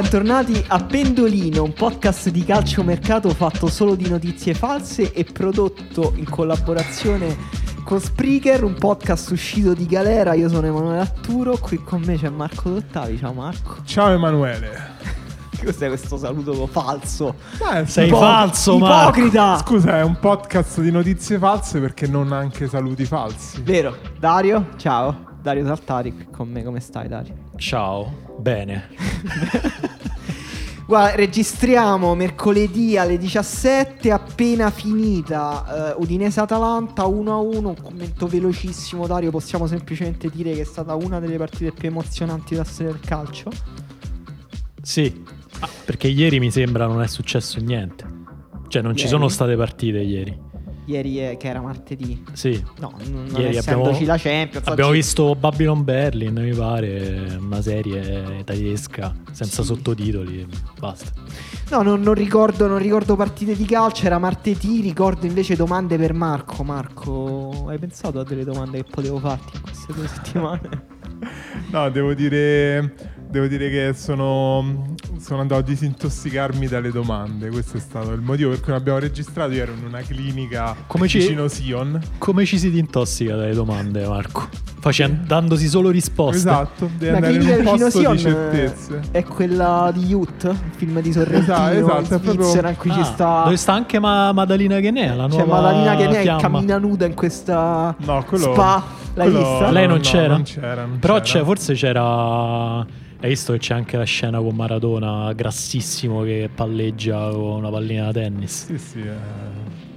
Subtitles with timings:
[0.00, 6.28] bentornati a Pendolino, un podcast di calciomercato fatto solo di notizie false e prodotto in
[6.28, 7.34] collaborazione
[7.82, 10.34] con Spreaker, un podcast uscito di galera.
[10.34, 13.16] Io sono Emanuele Atturo, qui con me c'è Marco Dottavi.
[13.16, 13.76] Ciao Marco.
[13.86, 14.96] Ciao Emanuele.
[15.64, 17.34] Cos'è questo saluto falso?
[17.74, 19.18] Eh, Sei ipo- falso, Marco.
[19.20, 19.56] Ipocrita!
[19.56, 23.62] Scusa, è un podcast di notizie false perché non anche saluti falsi.
[23.62, 25.24] Vero, Dario, ciao.
[25.40, 27.34] Dario Saltari qui con me, come stai Dario?
[27.56, 28.88] Ciao, bene.
[30.86, 39.66] Guarda, registriamo mercoledì alle 17, appena finita eh, Udinese-Atalanta 1-1, un commento velocissimo Dario, possiamo
[39.66, 43.50] semplicemente dire che è stata una delle partite più emozionanti della storia del calcio.
[44.80, 45.24] Sì,
[45.58, 48.04] ah, perché ieri mi sembra non è successo niente.
[48.68, 49.10] Cioè non ci Ieri?
[49.10, 50.38] sono state partite ieri.
[50.86, 52.22] Ieri eh, che era martedì.
[52.32, 52.62] Sì.
[52.78, 54.66] No, non Ieri essendoci abbiamo- la Champions.
[54.68, 59.68] Abbiamo oggi- visto Babylon Berlin, mi pare, una serie tedesca senza Sì.
[59.68, 60.46] sottotitoli,
[60.78, 61.10] basta.
[61.70, 66.12] No, non, non ricordo, non ricordo partite di calcio, era martedì, ricordo invece domande per
[66.12, 66.62] Marco.
[66.62, 70.94] Marco, hai pensato a delle domande che potevo farti in queste due settimane?
[71.70, 72.94] No, devo dire,
[73.36, 77.50] devo dire che sono, sono andato a disintossicarmi dalle domande.
[77.50, 79.52] Questo è stato il motivo per cui abbiamo registrato.
[79.52, 82.00] Io ero in una clinica Come ci- vicino Sion.
[82.18, 84.48] Come ci si intossica dalle domande, Marco?
[84.80, 86.36] Facendo, dandosi solo risposte.
[86.38, 89.00] Esatto, devi La andare in clinica un vicino posto di Sion certezze.
[89.10, 92.76] è quella di Youth, il film di Sorrentino Esatto, esatto, in è proprio- Svizzera in
[92.76, 96.06] cui ci Ah, sta Dove sta anche Ma- Madalina Ghenè, la nuova c'è Madalina che
[96.08, 96.40] ne fiamma.
[96.40, 98.82] cammina nuda in questa No, quello- spa.
[99.14, 99.70] L'hai quello- vista?
[99.70, 100.32] Lei non no, c'era?
[100.34, 101.24] non c'era, non Però c'era.
[101.40, 102.86] c'è, forse c'era.
[103.18, 108.04] Hai visto che c'è anche la scena con Maradona grassissimo che palleggia con una pallina
[108.06, 108.66] da tennis.
[108.66, 109.14] Sì, sì, eh,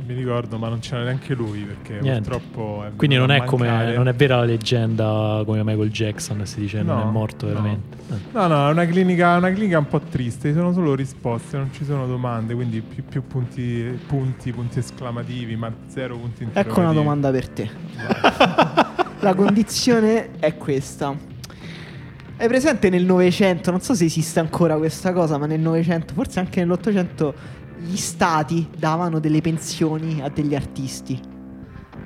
[0.08, 2.30] mi ricordo, ma non c'era neanche lui perché Niente.
[2.30, 6.62] purtroppo è Quindi non è, come, non è vera la leggenda come Michael Jackson, si
[6.62, 7.52] dice non No, è morto no.
[7.54, 7.98] veramente.
[8.32, 11.70] No, no, è una clinica, una clinica un po' triste, ci sono solo risposte, non
[11.74, 16.70] ci sono domande, quindi più, più punti, punti, punti esclamativi, ma zero punti interrogativi.
[16.72, 17.70] Ecco una domanda per te.
[19.22, 21.29] La condizione è questa.
[22.42, 26.40] Hai presente nel Novecento, non so se esiste ancora questa cosa, ma nel Novecento, forse
[26.40, 27.34] anche nell'Ottocento,
[27.80, 31.20] gli stati davano delle pensioni a degli artisti.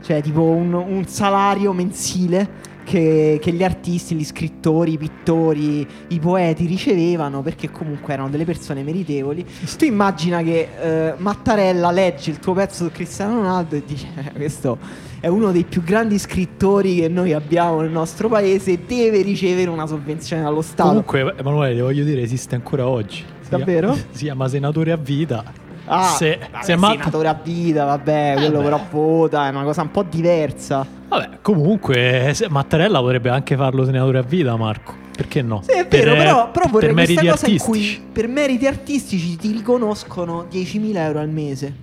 [0.01, 2.49] Cioè tipo un, un salario mensile
[2.83, 8.45] che, che gli artisti, gli scrittori, i pittori, i poeti ricevevano perché comunque erano delle
[8.45, 9.45] persone meritevoli.
[9.77, 14.31] Tu immagina che eh, Mattarella legge il tuo pezzo su Cristiano Ronaldo e dice "Eh,
[14.33, 14.77] questo
[15.19, 19.69] è uno dei più grandi scrittori che noi abbiamo nel nostro paese e deve ricevere
[19.69, 20.89] una sovvenzione dallo Stato.
[20.89, 23.23] Comunque, Emanuele, voglio dire, esiste ancora oggi.
[23.41, 23.93] Si Davvero?
[23.93, 25.43] chiama- Si chiama senatore a vita.
[25.85, 28.63] Ah, se, vabbè, se Matt- senatore a vita, vabbè, quello beh.
[28.63, 30.85] però vota, è una cosa un po' diversa.
[31.07, 35.01] Vabbè, comunque, Mattarella potrebbe anche farlo senatore a vita, Marco.
[35.15, 35.61] Perché no?
[35.61, 37.89] Sì, è Per- vero, però, però vorrei per meriti questa cosa artistici.
[37.93, 41.73] in cui per meriti artistici ti riconoscono 10.000 euro al mese.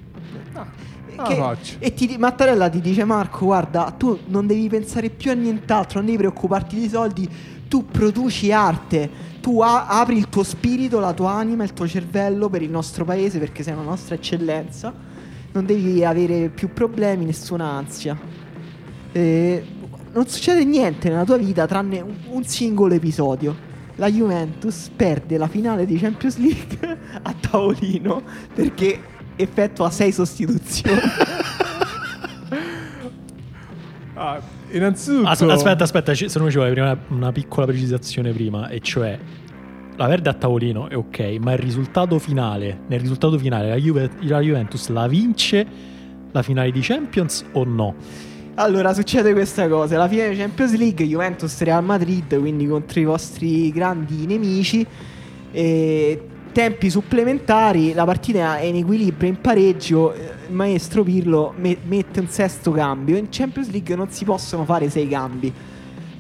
[1.16, 1.74] Ah, Che- faccio.
[1.78, 6.06] e ti, Mattarella ti dice Marco guarda tu non devi pensare più a nient'altro non
[6.06, 7.28] devi preoccuparti di soldi
[7.68, 9.10] tu produci arte
[9.40, 13.04] tu a- apri il tuo spirito la tua anima il tuo cervello per il nostro
[13.04, 14.92] paese perché sei una nostra eccellenza.
[15.52, 18.18] Non devi avere più problemi nessuna ansia.
[19.12, 19.64] E
[20.12, 23.68] non succede niente nella tua vita tranne un, un singolo episodio.
[23.96, 28.22] La Juventus perde la finale di Champions League a tavolino
[28.54, 29.00] perché
[29.36, 31.00] effettua sei sostituzioni.
[34.22, 34.38] Ah,
[34.72, 35.28] innanzitutto...
[35.28, 39.18] As- aspetta, aspetta, se no ci vuole prima una, piccola precisazione prima, e cioè
[39.96, 44.10] la perde a tavolino è ok, ma il risultato finale, nel risultato finale la, Juve-
[44.20, 45.66] la Juventus la vince
[46.32, 47.94] la finale di Champions o no?
[48.54, 53.04] Allora, succede questa cosa: la fine di Champions League, Juventus Real Madrid, quindi contro i
[53.04, 54.86] vostri grandi nemici.
[55.52, 60.12] E tempi supplementari, la partita è in equilibrio, in pareggio.
[60.12, 63.16] eh, Il maestro Pirlo me- mette un sesto cambio.
[63.16, 65.52] In Champions League non si possono fare sei cambi.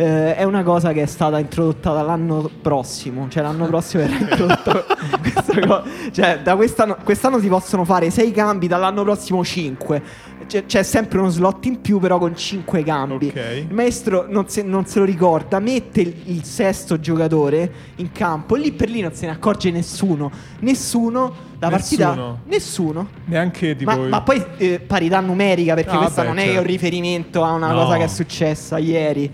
[0.00, 4.84] Eh, è una cosa che è stata introdotta dall'anno prossimo, cioè l'anno prossimo verrà introdotta
[5.20, 5.82] questa cosa.
[6.10, 10.02] Cioè, da quest'anno, quest'anno si possono fare 6 cambi, dall'anno prossimo 5.
[10.46, 13.26] C'è, c'è sempre uno slot in più, però con 5 cambi.
[13.28, 13.64] Ok.
[13.68, 18.54] Il maestro non se, non se lo ricorda, mette il, il sesto giocatore in campo,
[18.54, 20.30] lì per lì non se ne accorge nessuno.
[20.60, 21.48] Nessuno.
[21.58, 22.08] La partita.
[22.08, 22.38] Nessuno?
[22.46, 23.08] Nessuno.
[23.26, 23.90] Neanche tipo...
[23.90, 26.60] Ma, ma poi eh, parità numerica, perché Ah, questa vabbè, non è certo.
[26.62, 27.82] un riferimento a una No.
[27.84, 29.30] cosa che è successa ieri.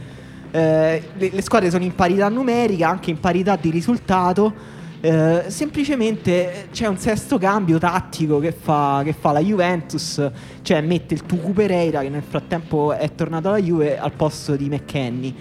[0.56, 4.74] Eh, le, le squadre sono in parità numerica, anche in parità di risultato.
[5.00, 10.30] Eh, semplicemente c'è un sesto cambio tattico che fa, che fa la Juventus,
[10.62, 14.70] cioè mette il Tucu Pereira che nel frattempo è tornato alla Juve al posto di
[14.70, 15.34] McKenny.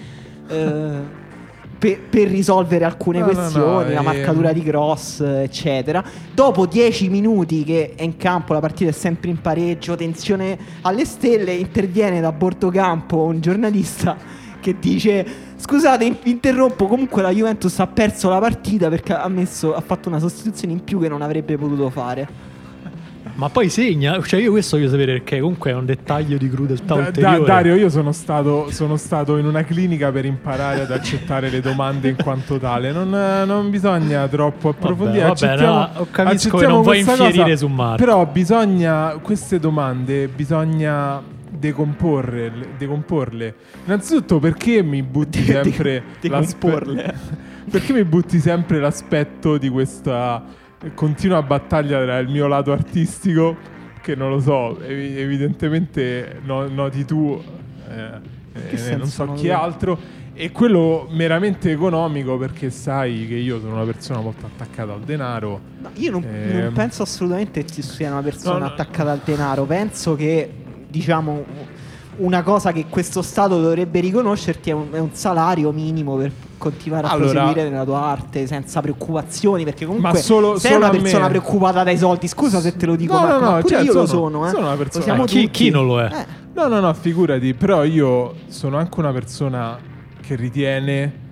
[0.49, 1.23] Eh,
[1.79, 4.05] per, per risolvere alcune No, no, no, questioni, la ehm.
[4.05, 6.03] marcatura di cross, eccetera.
[6.33, 11.05] Dopo 10 minuti che è in campo, la partita è sempre in pareggio, tensione alle
[11.05, 15.25] stelle, interviene da bordo campo un giornalista che dice
[15.57, 20.09] scusate in- interrompo comunque la Juventus ha perso la partita perché ha, messo, ha fatto
[20.09, 22.27] una sostituzione in più che non avrebbe potuto fare
[23.35, 26.93] Ma poi segna, cioè io questo voglio sapere perché comunque è un dettaglio di crudeltà
[26.95, 27.45] Da- da- ulteriore.
[27.45, 32.07] Dario, io sono stato, sono stato in una clinica per imparare ad accettare le domande
[32.09, 32.91] in quanto tale.
[32.93, 33.09] Non,
[33.45, 35.23] non bisogna troppo approfondire.
[35.23, 37.97] vabbè, accettiamo- no, capisco non vuoi infierire cosa, su Marco.
[38.03, 41.21] Però bisogna, queste domande bisogna
[41.57, 43.55] decomporre, decomporle.
[43.85, 47.13] Innanzitutto perché mi butti De- de- sempre decomporle.
[47.69, 50.43] perché mi butti sempre l'aspetto di questa
[50.93, 53.55] continua battaglia tra il mio lato artistico
[54.01, 57.41] che non lo so, evi- evidentemente no- noti tu,
[57.89, 59.59] eh, eh, non so chi io?
[59.59, 59.97] altro,
[60.37, 65.59] e quello meramente economico perché sai che io sono una persona molto attaccata al denaro.
[65.81, 66.59] No, io non, Ehm.
[66.65, 68.71] non penso assolutamente che ci sia una persona No, no.
[68.73, 69.63] attaccata al denaro.
[69.63, 70.51] Penso che,
[70.97, 71.43] diciamo,
[72.17, 77.07] una cosa che questo Stato dovrebbe riconoscerti è un, è un salario minimo per continuare
[77.07, 79.63] a Allora- proseguire nella tua arte senza preoccupazioni.
[79.65, 82.27] Perché comunque Ma solo- sei solo una persona preoccupata dai soldi.
[82.29, 84.21] Scusa se te lo dico, No, Marco, no, no, ma pure cioè, io lo sono-
[84.29, 84.47] sono.
[84.47, 84.49] Eh.
[84.51, 86.05] sono una persona- Ma chi- chi non lo è?
[86.05, 86.25] Eh.
[86.53, 89.77] No, no, no, figurati, però io sono anche una persona
[90.21, 91.23] che ritiene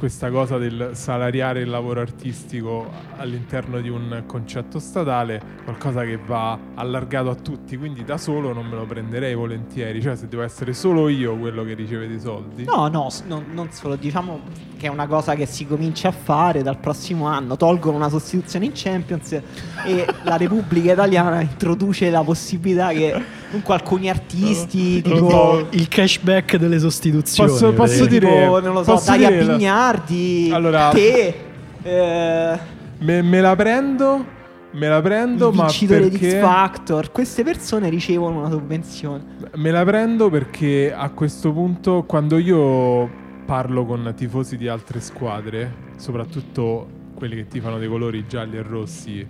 [0.00, 6.58] questa cosa del salariare il lavoro artistico all'interno di un concetto statale qualcosa che va
[6.74, 10.72] allargato a tutti, quindi da solo non me lo prenderei volentieri, cioè se devo essere
[10.72, 12.64] solo io quello che riceve dei soldi.
[12.64, 14.40] No, no, s- non, non solo, diciamo
[14.78, 17.54] che è una cosa che si comincia a fare dal prossimo anno.
[17.58, 19.32] Tolgono una sostituzione in Champions
[19.84, 25.66] e la Repubblica Italiana introduce la possibilità che comunque alcuni artisti, Lo tipo, so.
[25.72, 27.50] Il cashback delle sostituzioni.
[27.50, 29.44] Posso- posso dire- tipo, non lo so, posso Daria dire
[29.90, 31.34] Bignardi, Allora- te,
[31.82, 32.58] eh,
[32.98, 34.24] Me, me la prendo,
[34.72, 36.38] me la prendo, ma vincitore di perché...
[36.38, 39.24] X Factor, queste persone ricevono una sovvenzione.
[39.56, 43.10] Me la prendo perché a questo punto, quando io
[43.46, 49.26] parlo con tifosi di altre squadre, soprattutto quelli che tifano dei colori gialli e rossi,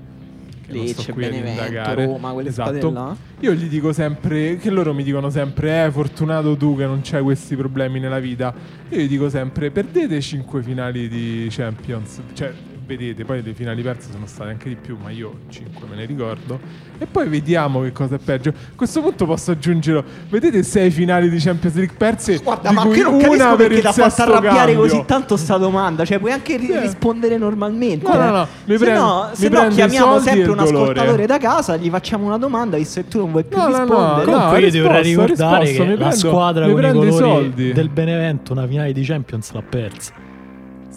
[0.70, 3.16] che Lecce, Benevento, Roma, quelle esatto, là.
[3.40, 7.22] io gli dico sempre, che loro mi dicono sempre, eh, fortunato tu che non c'hai
[7.22, 8.54] questi problemi nella vita.
[8.90, 12.52] Io gli dico sempre, perdete 5 finali di Champions, cioè
[12.96, 16.04] vedete, poi le finali perse sono state anche di più, ma io 5 me ne
[16.06, 16.58] ricordo.
[16.98, 18.50] E poi vediamo che cosa è peggio.
[18.50, 22.88] A questo punto posso aggiungere, vedete 6 finali di Champions League perse, Guarda, di ma
[22.88, 24.76] che non una capisco per perché ha fatto arrabbiare cambio.
[24.80, 26.04] così tanto sta domanda.
[26.04, 28.06] Cioè, puoi anche ri- rispondere normalmente.
[28.06, 28.30] No, no, eh.
[28.30, 30.80] no, mi se prendo- no, mi se no prendo chiamiamo e sempre un dolore.
[30.80, 33.70] ascoltatore da casa, gli facciamo una domanda, visto che tu non vuoi più No, no,
[33.70, 34.24] no, rispondere.
[34.30, 34.32] no.
[34.32, 36.82] Comunque io ti vorrei risposto, ricordare risposto, che mi la prendo- squadra mi con i
[36.82, 37.72] prendo i colori soldi.
[37.72, 40.12] del Benevento una finale di Champions l'ha persa.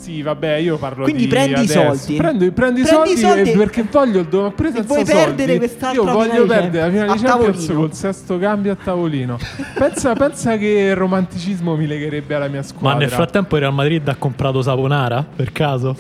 [0.03, 1.95] Sì, vabbè, io parlo Quindi di prendi i adesso.
[1.95, 2.15] soldi.
[2.17, 4.88] Prendi, prendi i Prendi i soldi, soldi e- perché voglio il do- pure e senza
[4.93, 5.24] vuoi soldi.
[5.24, 9.38] perdere quest'altra Io voglio perdere la finale di Champions, col sesto cambio a tavolino.
[9.77, 12.89] pensa, pensa che romanticismo mi legherebbe alla mia squadra.
[12.91, 15.95] Ma nel frattempo il Real Madrid ha comprato Saponara, per caso?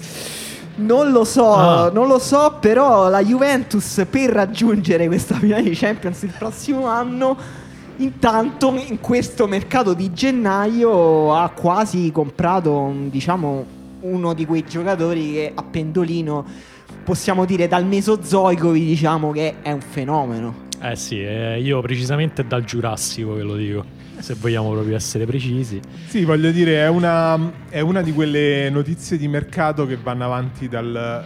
[0.75, 1.89] Non lo so, Ah.
[1.93, 7.37] non lo so, però la Juventus per raggiungere questa finale di Champions il prossimo anno,
[7.97, 13.65] intanto in questo mercato di gennaio ha quasi comprato, diciamo,
[14.03, 16.45] uno di quei giocatori che a pendolino
[17.03, 20.61] possiamo dire dal Mesozoicovi, diciamo che è un fenomeno.
[20.81, 23.85] Eh sì, eh, io precisamente dal Giurassico ve lo dico,
[24.19, 25.79] se vogliamo proprio essere precisi.
[26.07, 30.67] Sì, voglio dire, è una, è una di quelle notizie di mercato che vanno avanti
[30.67, 31.25] dal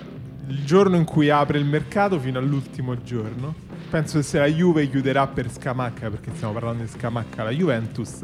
[0.50, 3.53] il giorno in cui apre il mercato fino all'ultimo giorno.
[3.89, 8.19] Penso che se la Juve chiuderà per Scamacca, perché stiamo parlando di Scamacca, la Juventus,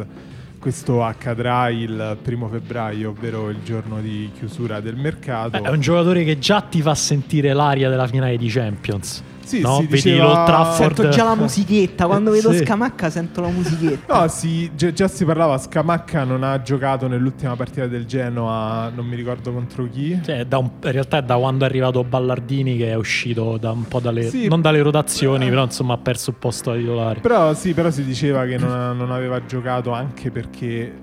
[0.63, 5.57] questo accadrà il primo febbraio, ovvero il giorno di chiusura del mercato.
[5.57, 9.21] Eh, è un giocatore che già ti fa sentire l'aria della finale di Champions.
[9.43, 9.75] Sì, no?
[9.77, 10.93] si Vedi diceva- Trafford.
[10.95, 12.05] Sento già la musichetta.
[12.05, 12.63] Quando vedo sì.
[12.63, 14.21] Scamacca sento la musichetta.
[14.21, 19.05] No, sì, già, già si parlava, Scamacca non ha giocato nell'ultima partita del Genoa, non
[19.05, 20.19] mi ricordo contro chi.
[20.23, 23.71] Cioè, da un- in realtà è da quando è arrivato Ballardini che è uscito da
[23.71, 24.47] un po' dalle, Sì.
[24.47, 25.49] non dalle rotazioni, Eh.
[25.49, 27.19] però insomma ha perso il posto da titolare.
[27.19, 30.93] Però sì, però si diceva che non, non aveva giocato anche perché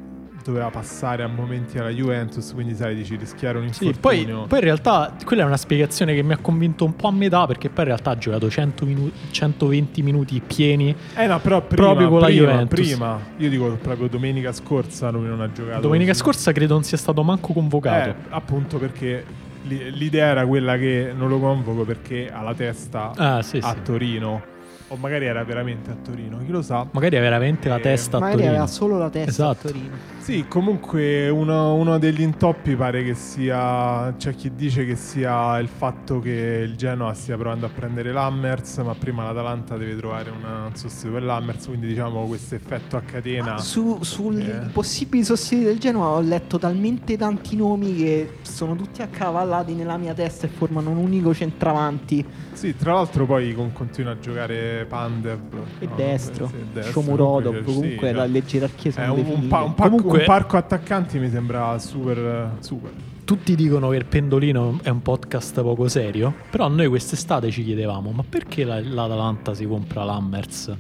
[0.51, 4.47] doveva passare a momenti alla Juventus, quindi sai, dici rischiare un Sì, poi, infortunio.
[4.47, 7.47] poi in realtà quella è una spiegazione che mi ha convinto un po' a metà
[7.47, 10.95] perché poi in realtà ha giocato 100 minu- 120 minuti pieni.
[11.17, 12.89] Eh no, però prima, proprio con la prima, Juventus.
[12.89, 13.21] prima.
[13.39, 15.81] Io dico proprio domenica scorsa lui non ha giocato.
[15.81, 16.21] Domenica Sì.
[16.21, 18.09] scorsa credo non sia stato manco convocato.
[18.11, 19.25] Eh, appunto perché
[19.65, 23.73] li- l'idea era quella che non lo convoco perché ha la testa Ah, sì, a
[23.75, 23.83] sì.
[23.83, 24.50] Torino.
[24.93, 26.85] O magari era veramente a Torino, chi lo sa.
[26.91, 28.57] Magari ha veramente la Eh, testa a Magari Torino.
[28.57, 29.69] aveva solo la testa Esatto.
[29.69, 29.97] a Torino.
[30.19, 34.13] Sì, comunque uno, uno degli intoppi pare che sia.
[34.17, 38.79] C'è chi dice che sia il fatto che il Genoa stia provando a prendere l'Hammers,
[38.79, 41.67] ma prima l'Atalanta deve trovare una- un sostituto per l'Hammers.
[41.67, 43.59] Quindi diciamo questo effetto a catena.
[43.59, 44.69] Su, sui Eh.
[44.73, 50.15] possibili sostituti del Genoa ho letto talmente tanti nomi che sono tutti accavallati nella mia
[50.15, 52.25] testa e formano un unico centravanti.
[52.53, 55.41] Sì, tra l'altro poi con- continua a giocare Pandev
[55.79, 58.33] E no, destro, sì, destro, Shomurodov, comunque, sì, la- no.
[58.33, 62.53] le gerarchie sono un, un pa- un pacco- Comunque- un parco attaccanti mi sembra super,
[62.61, 62.91] super.
[63.25, 68.11] Tutti dicono che il pendolino è un podcast poco serio, però noi quest'estate ci chiedevamo,
[68.11, 70.75] ma perché la- l'Atalanta si compra l'Hammers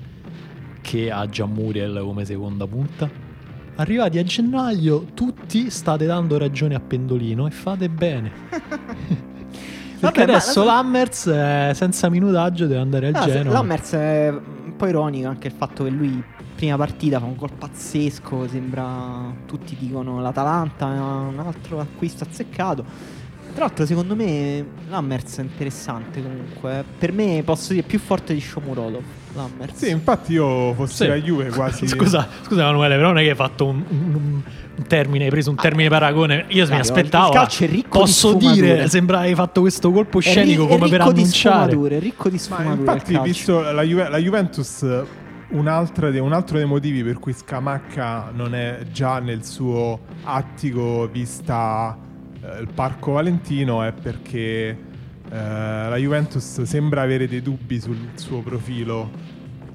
[0.80, 3.08] che ha già Muriel come seconda punta?
[3.76, 8.32] Arrivati a gennaio tutti state dando ragione a Pendolino e fate bene.
[10.00, 13.52] Perché Vabbè, ma- adesso l'Hammers eh, senza minutaggio deve andare al Ah, se- Genoa.
[13.52, 16.22] L'Hammers è un po' ironico anche il fatto che lui
[16.54, 22.84] prima partita fa un gol pazzesco, sembra tutti dicono l'Atalanta è un altro acquisto azzeccato.
[23.54, 28.40] Tra l'altro secondo me l'Hammers è interessante comunque, per me posso dire più forte di
[28.40, 29.02] Shomurodov,
[29.34, 29.74] l'Hammers.
[29.74, 31.06] Sì, infatti io fossi Sì.
[31.06, 31.86] la Juve quasi.
[31.88, 34.42] Scusa, scusa Emanuele, però non è che hai fatto un, un-
[34.76, 36.46] un termine, hai preso un termine paragone.
[36.48, 37.28] Io mi aspettavo.
[37.28, 38.54] il calcio è ricco di posso sfumature.
[38.54, 41.20] dire, sembra che hai fatto questo colpo È ri- scenico è come per ricco di
[41.20, 41.70] annunciare.
[41.70, 42.74] sfumature, è ricco di Ma sfumature.
[42.78, 44.86] infatti, visto la, Juve- la Juventus,
[45.50, 51.08] un'altra de- un altro dei motivi per cui Scamacca non è già nel suo attico
[51.12, 51.96] vista
[52.42, 54.76] eh, il Parco Valentino è perché
[55.32, 59.28] eh, la Juventus sembra avere dei dubbi sul suo profilo.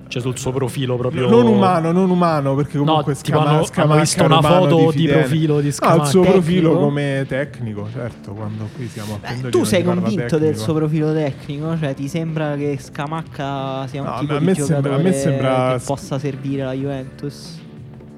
[0.08, 1.28] Cioè sul suo profilo proprio.
[1.28, 4.92] Non umano, non umano, perché comunque No, tipo Scama- hanno- hanno Scamacca visto una foto
[4.92, 5.20] di fidele.
[5.22, 6.06] profilo di No, il Scamacca.
[6.06, 6.80] suo profilo Tecnico?
[6.86, 11.76] come tecnico, certo, quando qui siamo a tu sei convinto del suo profilo tecnico?
[11.80, 15.04] Cioè, ti sembra che Scamacca sia un No, tipo a di me sembra- a giocatore
[15.04, 17.60] me sembra- che possa servire la Juventus?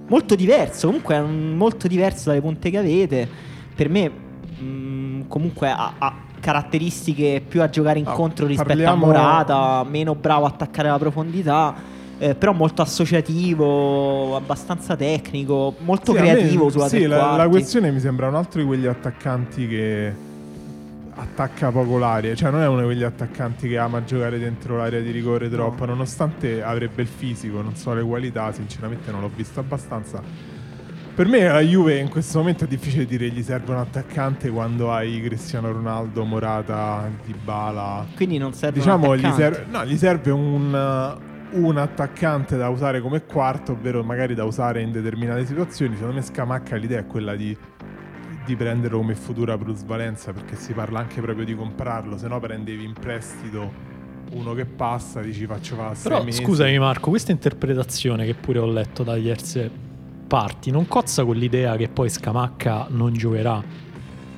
[0.09, 3.27] Molto diverso, comunque è molto diverso dalle punte che avete.
[3.73, 4.09] Per me,
[4.59, 10.15] mh, comunque, ha, ha caratteristiche più a giocare No, incontro rispetto parliamo- a Morata, meno
[10.15, 11.95] bravo a attaccare la profondità.
[12.19, 17.47] eh, però molto associativo, abbastanza tecnico, molto Sì, a me- creativo sulla Sì, la, la
[17.47, 20.13] questione mi sembra un altro di quegli attaccanti che
[21.13, 24.99] attacca poco l'aria, cioè non è uno di quegli attaccanti che ama giocare dentro l'area
[24.99, 29.59] di rigore troppo, nonostante avrebbe il fisico, non so le qualità, sinceramente non l'ho visto
[29.59, 30.21] abbastanza.
[31.17, 34.93] Per me la Juve in questo momento è difficile dire gli serve un attaccante quando
[34.93, 38.05] hai Cristiano Ronaldo, Morata, Dybala.
[38.15, 39.55] Quindi non serve un Diciamo gli attaccante.
[39.55, 41.17] serve, no, gli serve un,
[41.53, 45.95] un attaccante da usare come quarto, ovvero magari da usare in determinate situazioni.
[45.95, 47.57] Secondo me Scamacca l'idea è quella di,
[48.45, 52.83] di prenderlo come futura plusvalenza perché si parla anche proprio di comprarlo, se no prendevi
[52.83, 53.95] in prestito
[54.33, 56.43] uno che passa, dici faccio fa sei Però mesi.
[56.43, 59.85] scusami Marco, questa interpretazione che pure ho letto da diverse
[60.27, 63.85] parti non cozza con l'idea che poi Scamacca non giocherà.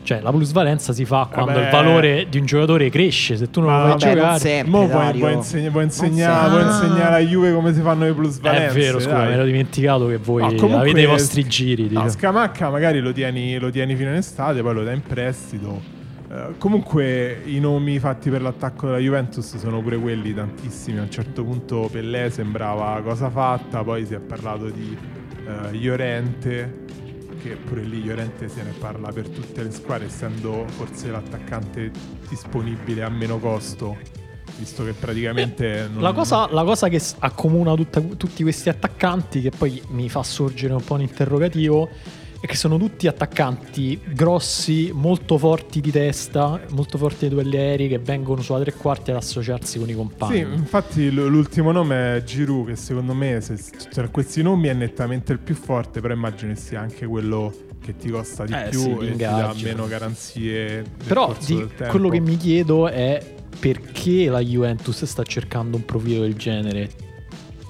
[0.01, 1.65] Cioè la plusvalenza si fa quando Vabbè.
[1.65, 4.39] il valore di un giocatore cresce, se tu non Ma lo fai vabbè, non giocare...
[4.39, 5.19] sempre, Mo vuoi, Dario.
[5.19, 6.49] vuoi insegna- vuoi Non insegna- sempre.
[6.49, 6.65] vuoi Ah.
[6.71, 8.79] insegnare a Juve come si fanno le È plusvalenze?
[8.79, 9.27] vero, scusa, dai.
[9.27, 11.87] mi ero dimenticato che voi comunque- avete i vostri giri.
[11.89, 12.01] dico.
[12.01, 15.97] No, Scamacca magari lo tieni, lo tieni fino in estate, poi lo dai in prestito.
[16.31, 20.97] Eh, comunque i nomi fatti per l'attacco della Juventus sono pure quelli tantissimi.
[20.97, 24.97] A un certo punto Pellè sembrava cosa fatta, poi si è parlato di
[25.49, 26.85] eh, Llorente,
[27.41, 31.91] che pure lì Llorente se ne parla per tutte le squadre, essendo forse l'attaccante
[32.27, 33.97] disponibile a meno costo,
[34.57, 35.87] visto che praticamente...
[35.89, 40.09] non- Eh, La cosa, la cosa che accomuna tutta- tutti questi attaccanti, che poi mi
[40.09, 41.89] fa sorgere un po' un interrogativo,
[42.41, 47.87] è che sono tutti attaccanti grossi, molto forti di testa, molto forti nei duelli aerei,
[47.89, 50.35] che vengono sulla tre quarti ad associarsi con i compagni.
[50.35, 53.57] Sì, infatti l- l'ultimo nome è Giroud, che secondo me se-
[53.91, 57.95] tra questi nomi è nettamente il più forte, però immagino che sia anche quello che
[57.97, 62.19] ti costa di Eh più sì, e ti dà meno garanzie Però di- quello che
[62.19, 66.89] mi chiedo è perché la Juventus sta cercando un profilo del genere.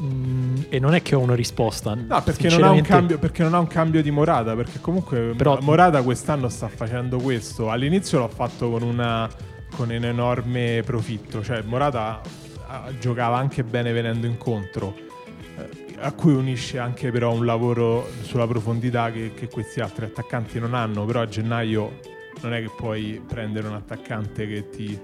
[0.02, 1.94] Mm, e non è che ho una risposta.
[1.94, 4.56] No, perché non, ha un cambio, perché non ha un cambio di Morata.
[4.56, 7.70] Perché comunque Però- Morata quest'anno sta facendo questo.
[7.70, 9.30] All'inizio l'ha fatto con, una,
[9.76, 11.44] con un enorme profitto.
[11.44, 12.22] Cioè, Morata
[12.68, 14.96] ah, giocava anche bene venendo incontro.
[15.58, 20.60] eh, A cui unisce anche però un lavoro sulla profondità che, che questi altri attaccanti
[20.60, 21.04] non hanno.
[21.04, 22.00] Però a gennaio
[22.42, 24.98] non è che puoi prendere un attaccante che ti,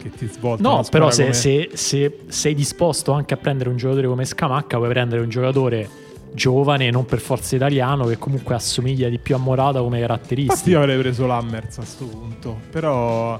[0.00, 0.62] che ti svolta.
[0.68, 4.76] No, però se, come- se- se sei disposto anche a prendere un giocatore come Scamacca,
[4.76, 5.88] puoi prendere un giocatore
[6.32, 10.70] giovane, non per forza italiano, che comunque assomiglia di più a Morata come Infatti caratteristiche.
[10.70, 12.56] io avrei preso l'Hammers a sto punto.
[12.70, 13.38] Però...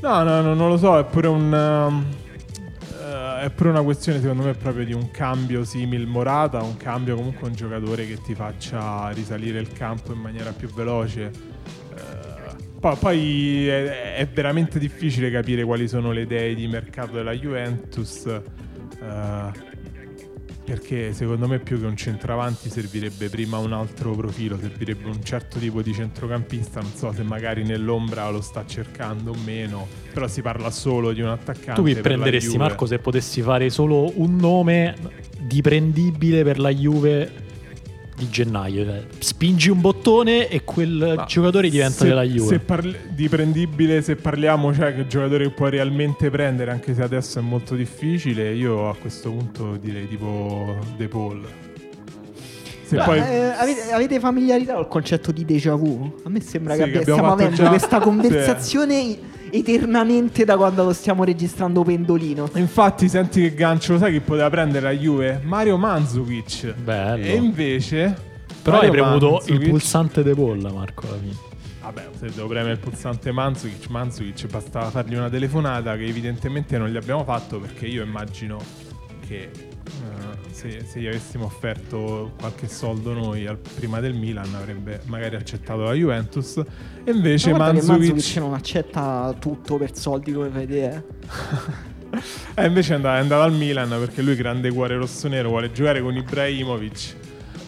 [0.00, 2.04] No, no, no, non lo so, è pure un...
[3.00, 7.14] eh, è pure una questione secondo me proprio di un cambio simil Morata, un cambio
[7.16, 11.52] comunque un giocatore che ti faccia risalire il campo in maniera più veloce.
[12.92, 18.26] Eh, poi è, è veramente difficile capire quali sono le idee di mercato della Juventus.
[18.26, 19.72] eh,
[20.64, 25.58] perché secondo me più che un centravanti servirebbe prima un altro profilo, servirebbe un certo
[25.58, 30.40] tipo di centrocampista, non so se magari nell'ombra lo sta cercando o meno, però si
[30.40, 31.74] parla solo di un attaccante.
[31.74, 32.56] Tu mi prenderesti.
[32.56, 34.96] Marco, se potessi fare solo un nome
[35.38, 37.43] di prendibile per la Juve
[38.16, 38.84] di gennaio.
[38.84, 42.46] Cioè, spingi un bottone e quel Ma giocatore diventa se- della Juve.
[42.48, 47.02] Se parli- di prendibile, se parliamo, cioè che giocatore che puoi realmente prendere, anche se
[47.02, 51.42] adesso è molto difficile, io a questo punto direi tipo De Paul.
[52.86, 53.18] Se Beh, poi...
[53.18, 56.20] eh, avete, avete familiarità col concetto di déjà vu?
[56.24, 59.18] A me sembra Sì, che, che abbia- abbiamo stiamo avendo già- questa conversazione
[59.54, 62.50] eternamente da quando lo stiamo registrando pendolino.
[62.54, 65.40] Infatti, senti che gancio, lo sai chi poteva prendere la Juve?
[65.44, 66.74] Mario Mandzukic.
[66.74, 67.24] Bello.
[67.24, 68.32] E invece.
[68.62, 71.36] Però hai Mario premuto Mandzukic- il pulsante de polla, Marco, alla fine.
[71.82, 76.88] Vabbè, se devo premere il pulsante Mandzukic, Mandzukic bastava fargli una telefonata che evidentemente non
[76.88, 78.58] gli abbiamo fatto perché io immagino
[79.26, 79.50] che eh,
[80.54, 85.82] se, se gli avessimo offerto qualche soldo noi al- prima del Milan avrebbe magari accettato
[85.82, 86.62] la Juventus
[87.04, 90.84] e invece Ma Mandzukic non accetta tutto per soldi come fai te.
[90.88, 91.02] eh.
[92.62, 96.00] eh, invece è andato, è andato al Milan perché lui grande cuore rossonero vuole giocare
[96.00, 97.16] con Ibrahimovic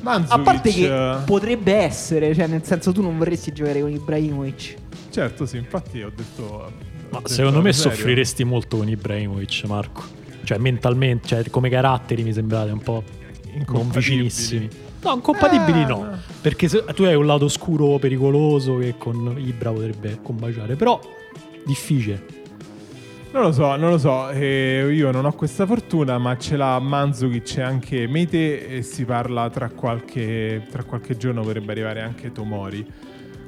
[0.03, 3.91] Mandzukic A parte che eh, potrebbe essere, cioè nel senso tu non vorresti giocare con
[3.91, 4.75] Ibrahimovic.
[5.11, 6.73] certo sì infatti ho detto ho
[7.11, 7.97] Ma detto secondo me serio.
[7.97, 10.03] soffriresti molto con Ibrahimovic, Marco.
[10.47, 13.03] Cioè, mentalmente, cioè, come caratteri mi sembrate un po'
[13.67, 14.69] non vicinissimi.
[15.03, 16.09] No, incompatibili Eh, no.
[16.41, 20.77] Perché se- tu hai un lato oscuro pericoloso che con Ibra potrebbe combaciare.
[20.77, 21.01] Però,
[21.65, 22.25] difficile.
[23.33, 26.79] Non lo so, non lo so, eh, io non ho questa fortuna, ma ce l'ha
[26.79, 32.31] Mandzukic e anche Mete e si parla tra qualche, tra qualche giorno potrebbe arrivare anche
[32.31, 32.87] Tomori.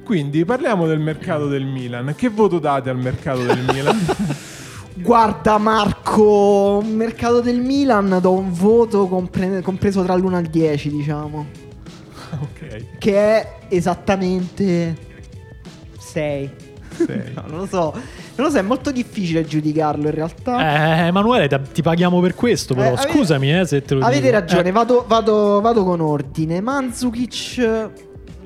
[0.05, 2.13] Quindi parliamo del mercato del Milan.
[2.17, 3.99] Che voto date al mercato del Milan?
[5.03, 10.91] Guarda Marco, mercato del Milan do un voto compre- compreso tra l'1 e il 10,
[10.91, 11.47] diciamo.
[12.41, 14.97] ok, Che è esattamente
[15.99, 16.51] 6.
[16.57, 16.67] sei.
[17.35, 17.93] No, non lo so.
[18.35, 21.05] Non lo so, è molto difficile giudicarlo in realtà.
[21.05, 22.87] Eh, Emanuele, da- ti paghiamo per questo, però.
[22.91, 24.33] Eh, avete- Scusami, eh, se te lo Avete dico.
[24.33, 26.61] ragione, Eh, vado, vado- vado con ordine.
[26.61, 27.91] Mandzukic,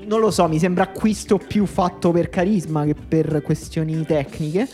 [0.05, 4.67] non lo so, mi sembra acquisto più fatto per carisma che per questioni tecniche.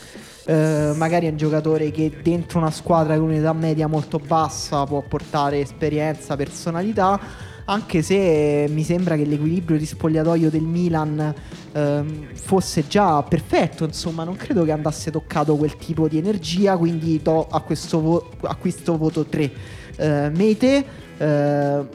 [0.46, 5.02] Eh, magari è un giocatore che dentro una squadra con un'età media molto bassa può
[5.02, 7.20] portare esperienza, personalità.
[7.66, 11.34] Anche se mi sembra che l'equilibrio di spogliatoio del Milan
[11.72, 16.78] ehm, fosse già perfetto, insomma, non credo che andasse toccato quel tipo di energia.
[16.78, 19.52] Quindi do a questo, vo- a questo voto 3.
[19.98, 20.86] Eh, Mete,
[21.18, 21.88] eh,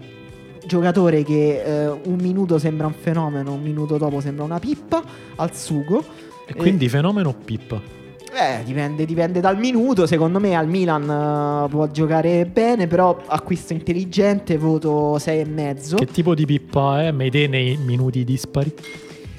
[0.65, 5.03] giocatore che eh, un minuto sembra un fenomeno, un minuto dopo sembra una pippa
[5.35, 6.05] al sugo.
[6.47, 8.04] E quindi fenomeno o pippa?
[8.37, 10.07] Eh, dipende, dipende dal minuto.
[10.07, 15.95] Secondo me al Milan eh, può giocare bene, però acquisto intelligente, voto 6,5.
[15.95, 17.13] Che tipo di pippa è?
[17.13, 18.75] Mete nei minuti dispari?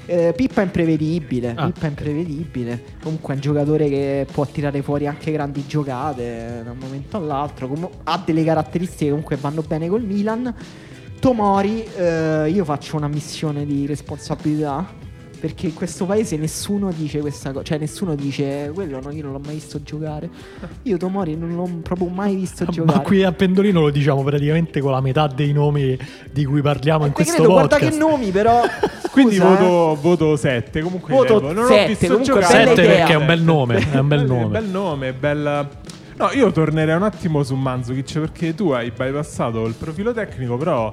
[0.06, 1.52] Eh, Pippa è imprevedibile.
[1.56, 2.82] Ah, Pippa è imprevedibile.
[3.02, 7.18] Comunque è un giocatore che può tirare fuori anche grandi giocate eh, da un momento
[7.18, 7.68] all'altro.
[7.68, 10.54] Comu- ha delle caratteristiche che comunque vanno bene col Milan.
[11.18, 15.04] Tomori, eh, io faccio una missione di responsabilità.
[15.38, 17.62] Perché in questo paese nessuno dice questa cosa.
[17.64, 19.00] Cioè, nessuno dice quello.
[19.00, 20.28] No, io non l'ho mai visto giocare.
[20.82, 22.98] Io Tomori non l'ho proprio mai visto giocare.
[22.98, 25.96] Ma qui a Pendolino lo diciamo praticamente con la metà dei nomi
[26.30, 27.80] di cui parliamo Eh, in questo credo, podcast.
[27.80, 28.62] guarda che nomi, però.
[29.12, 29.62] Quindi Scusa, eh.
[29.64, 30.80] voto, voto 7.
[30.80, 32.54] Comunque Voto non sette, ho visto comunque giocare.
[32.56, 32.96] bella Sette idea.
[32.96, 34.46] perché è un bel nome, è un bel nome.
[34.60, 35.68] Bel nome, bella.
[36.18, 40.90] No, io tornerei un attimo su Mandzukic perché tu hai bypassato il profilo tecnico, però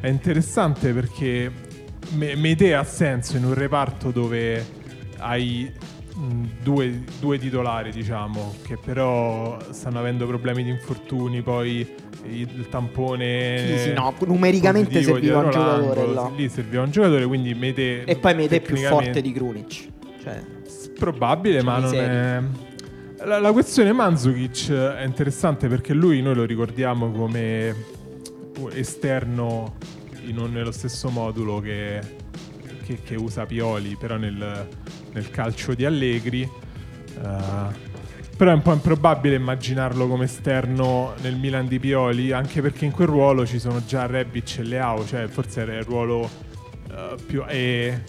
[0.00, 1.50] è interessante perché
[2.12, 4.64] me- Mete ha senso in un reparto dove
[5.18, 5.70] hai
[6.14, 11.86] mh, due, due titolari, diciamo, che però stanno avendo problemi di infortuni, poi
[12.26, 13.58] il, tampone...
[13.66, 16.30] Sì, sì, no, numericamente serviva un giocatore là.
[16.34, 18.04] Lì serviva un giocatore, quindi Mete...
[18.04, 19.88] E poi Mete è più forte di Krunic.
[20.22, 20.42] Cioè,
[20.98, 22.42] Probabile, Cioè, ma non è...
[23.24, 27.74] La, la questione Mandzukic è interessante perché lui noi lo ricordiamo come
[28.72, 29.76] esterno
[30.32, 32.00] un- nello stesso modulo che,
[32.84, 34.68] che- che usa Pioli, però nel,
[35.12, 36.42] nel calcio di Allegri.
[36.42, 37.92] Eh,
[38.36, 42.90] però è un po' improbabile immaginarlo come esterno nel Milan di Pioli, anche perché in
[42.90, 46.28] quel ruolo ci sono già Rebic e Leao, cioè forse era il ruolo
[46.90, 47.42] eh, più...
[47.44, 48.02] È,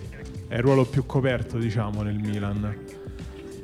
[0.47, 2.75] è il ruolo più coperto, diciamo, nel Milan.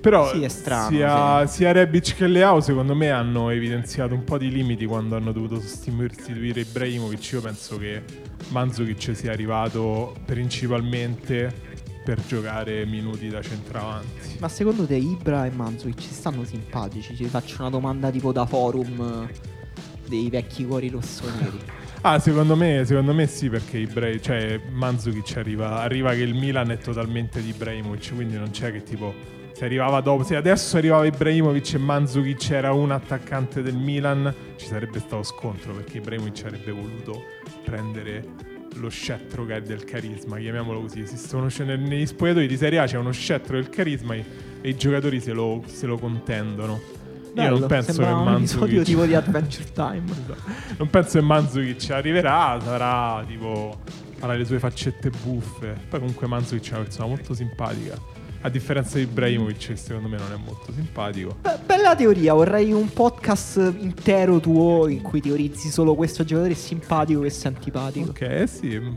[0.01, 4.37] Però Sì, è strano, sia, sia Rebic che Leao, secondo me, hanno evidenziato un po'
[4.39, 7.31] di limiti quando hanno dovuto sostituire Ibrahimovic.
[7.33, 8.01] Io penso che
[8.49, 11.53] Mandzukic sia arrivato principalmente
[12.03, 14.37] per giocare minuti da centravanti.
[14.39, 17.15] ma secondo te Ibra e Manzukic ci stanno simpatici?
[17.15, 19.33] Ci faccio una domanda tipo da forum eh,
[20.07, 21.59] dei vecchi cuori rossoneri.
[22.03, 26.71] Ah, secondo me, secondo me sì, perché Ibra- cioè, Mandzukic arriva, arriva che il Milan
[26.71, 29.13] è totalmente di Ibrahimovic, quindi non c'è che tipo
[29.61, 34.65] se arrivava dopo, se adesso arrivava Ibrahimovic e Mandzukic era un attaccante del Milan, ci
[34.65, 37.25] sarebbe stato scontro perché Ibrahimovic avrebbe voluto
[37.63, 38.25] prendere
[38.77, 41.01] lo scettro del carisma, chiamiamolo così.
[41.01, 44.25] Esistono negli spogliatoi di Serie A c'è uno scettro del carisma e,
[44.61, 46.81] e i giocatori se lo, se lo contendono.
[46.81, 50.03] Io Bello, non penso che Mandzukic tipo di Adventure Time.
[50.77, 53.79] non penso che Mandzukic arriverà, sarà tipo
[54.15, 55.77] farà le sue faccette buffe.
[55.87, 58.20] Poi comunque Mandzukic è una persona molto simpatica.
[58.43, 61.37] A differenza di Ibrahimovic, che secondo me non è molto simpatico.
[61.41, 67.19] Be- bella teoria, vorrei un podcast intero tuo in cui teorizzi solo questo giocatore simpatico,
[67.19, 68.09] questo è antipatico.
[68.09, 68.79] Ok, sì.
[68.79, 68.93] mm,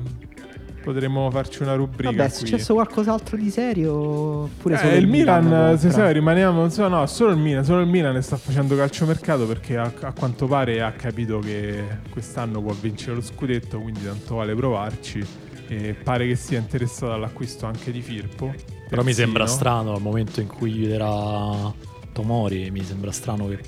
[0.82, 3.94] Potremmo farci una rubrica Vabbè, è successo qualcos'altro di serio?
[3.94, 5.76] Oppure Eh, solo il Milan, compra?
[5.78, 6.68] se sai, rimaniamo.
[6.68, 10.46] so- No, solo il Milan, solo il Milan sta facendo calciomercato perché a, a quanto
[10.46, 15.24] pare ha capito che quest'anno può vincere lo scudetto, quindi tanto vale provarci.
[15.68, 18.52] E pare che sia interessato all'acquisto anche di Firpo.
[18.88, 21.72] Però mi sembra strano al momento in cui chiuderà
[22.12, 23.58] Tomori, mi sembra strano che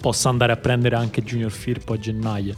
[0.00, 2.54] possa andare a prendere anche Junior Firpo a gennaio.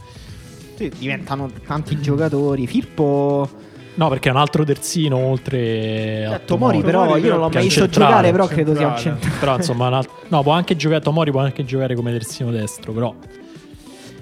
[0.75, 2.65] Sì, diventano tanti giocatori.
[2.65, 3.49] Firpo.
[3.93, 7.49] No, perché è un altro terzino oltre a Eh, Tomori, però Tomori, io non l'ho
[7.49, 9.35] mai visto giocare, però credo sia un centrale.
[9.39, 12.93] Però insomma, un alt- no, può anche giocare Tomori, può anche giocare come terzino destro,
[12.93, 13.13] però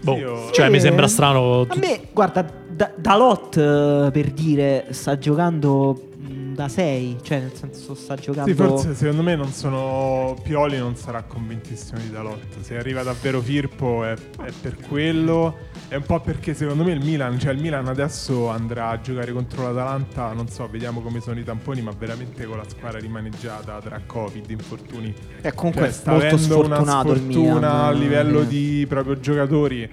[0.02, 4.88] boh, io- cioè Eh, mi sembra strano A me, guarda, da- Dalot eh, per dire
[4.90, 6.09] sta giocando
[6.60, 10.36] da 6, cioè nel senso sta giocando Sì, forse secondo me non sono.
[10.44, 12.60] Pioli non sarà convintissimo di Dalot.
[12.60, 15.68] Se arriva davvero Firpo è, è per quello.
[15.88, 19.32] È un po' perché secondo me il Milan, cioè il Milan adesso andrà a giocare
[19.32, 20.34] contro l'Atalanta.
[20.34, 24.50] Non so, vediamo come sono i tamponi, ma veramente con la squadra rimaneggiata tra Covid,
[24.50, 25.14] infortuni.
[25.40, 27.64] è comunque Cioè, sta molto avendo una sfortunato il sfortuna Milan.
[27.86, 28.48] a livello eh.
[28.48, 29.90] di proprio giocatori.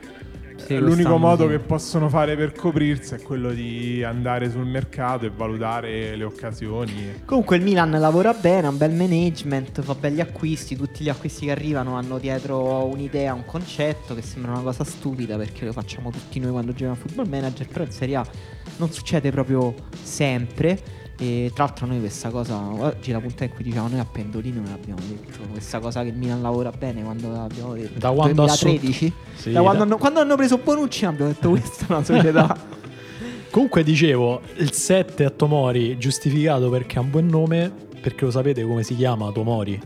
[0.56, 1.50] Sì, L'unico modo sì.
[1.50, 7.22] che possono fare per coprirsi è quello di andare sul mercato e valutare le occasioni.
[7.24, 11.46] Comunque il Milan lavora bene, ha un bel management, fa belli acquisti, tutti gli acquisti
[11.46, 16.10] che arrivano hanno dietro un'idea, un concetto che sembra una cosa stupida perché lo facciamo
[16.10, 18.26] tutti noi quando giochiamo a football manager, però in Serie A
[18.78, 21.04] non succede proprio sempre.
[21.18, 24.60] E tra l'altro noi questa cosa, oggi la puntata in cui diciamo noi a Pendolino
[24.60, 27.98] non l'abbiamo detto, questa cosa che il Milan lavora bene quando l'abbiamo detto.
[27.98, 29.12] Da quando ha 2013?
[29.34, 32.56] Sì, da quando, da- hanno, quando hanno preso Bonucci abbiamo detto questa è una società.
[33.50, 38.62] Comunque dicevo, il 7 a Tomori giustificato perché ha un buon nome, perché lo sapete
[38.64, 39.80] come si chiama Tomori.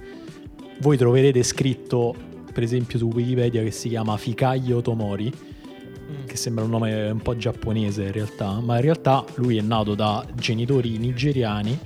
[0.80, 2.12] Voi troverete scritto,
[2.52, 5.32] per esempio su Wikipedia, che si chiama Fikayo Tomori,
[6.26, 9.94] che sembra un nome un po' giapponese in realtà, ma in realtà lui è nato
[9.94, 11.78] da genitori nigeriani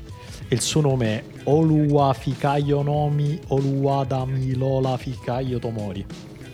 [0.49, 6.05] e il suo nome è Oluwa Fikayo Nomi Oluwada Milola Fikayo Tomori.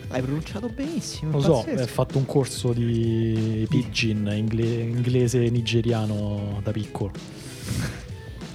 [0.09, 1.31] L'hai pronunciato benissimo.
[1.31, 7.11] Lo so, ha fatto un corso di pidgin ingle- inglese nigeriano da piccolo.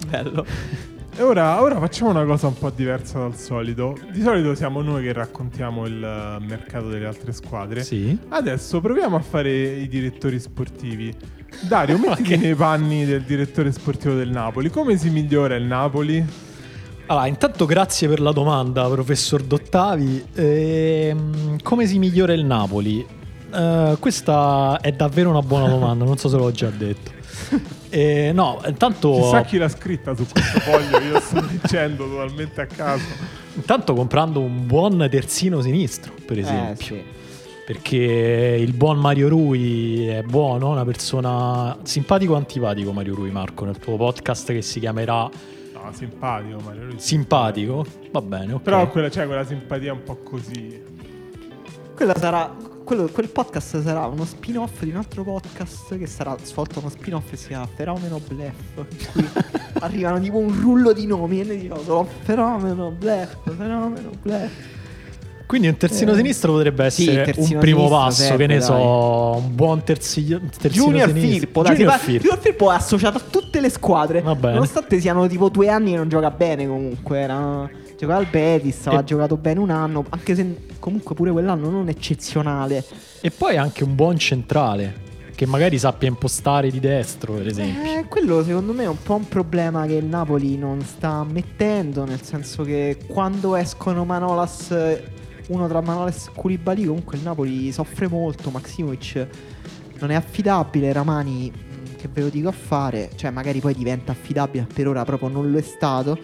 [0.08, 0.44] bello.
[1.18, 3.96] E ora, ora facciamo una cosa un po' diversa dal solito.
[4.12, 7.82] Di solito siamo noi che raccontiamo il eh, mercato delle altre squadre.
[7.82, 8.18] Sì.
[8.28, 11.14] Adesso proviamo a fare i direttori sportivi.
[11.66, 14.68] Dario, mettiti nei panni del direttore sportivo del Napoli.
[14.68, 16.22] Come si migliora il Napoli?
[17.06, 20.22] Allora, intanto grazie per la domanda, professor Dottavi.
[20.34, 23.06] Ehm, come si migliora il Napoli?
[23.54, 27.10] Eh, questa è davvero una buona domanda, non so se l'ho già detto.
[27.98, 32.66] Eh, no, intanto, Chissà chi l'ha scritta su questo foglio, io sto leggendo totalmente a
[32.66, 33.04] caso.
[33.54, 36.94] intanto comprando un buon terzino sinistro, per esempio.
[36.96, 37.14] Eh, sì.
[37.64, 37.96] Perché
[38.60, 43.78] il buon Mario Rui è buono, una persona simpatico o antipatico Mario Rui, Marco, nel
[43.78, 45.28] tuo podcast che si chiamerà
[45.72, 46.84] No, simpatico Mario.
[46.84, 47.84] lui Simpatico?
[48.12, 48.62] Va bene, ok.
[48.62, 50.80] Però quella, c'è quella simpatia un po' così.
[51.94, 52.54] Quella sarà.
[52.86, 57.28] Quello- quel podcast sarà uno spin-off di un altro podcast che sarà svolto uno spin-off
[57.30, 58.36] che si chiama Fenomeno cui
[59.80, 64.50] arrivano tipo un rullo di nomi e ne dicono solo Fenomeno Bluff, Fenomeno Bluff.
[65.46, 66.16] Quindi un terzino Eh.
[66.16, 68.66] sinistro potrebbe Sì, essere terzino un primo passo, serve, che ne dai.
[68.66, 71.38] so, un buon terzino, terzino Junior sinistro.
[71.38, 72.22] Firpo, dai, Junior Firpo.
[72.22, 74.22] Junior Firpo è associato a tutte le squadre.
[74.22, 74.54] Va bene.
[74.54, 77.18] Nonostante siano tipo due anni che non gioca bene comunque.
[77.20, 77.70] Era...
[77.96, 81.88] Giocava al Betis, aveva E- giocato bene un anno, anche se comunque pure quell'anno non
[81.88, 82.84] eccezionale.
[83.20, 85.04] E poi anche un buon centrale,
[85.34, 88.00] che magari sappia impostare di destro, per esempio.
[88.00, 92.04] Eh, quello secondo me è un po' un problema che il Napoli non sta mettendo,
[92.04, 94.74] nel senso che quando escono Manolas,
[95.48, 99.26] uno tra Manolas e Koulibaly, comunque il Napoli soffre molto, Maximovic
[99.98, 104.12] non è affidabile, Ramani mh, che ve lo dico a fare, cioè magari poi diventa
[104.12, 106.18] affidabile, per ora proprio non lo è stato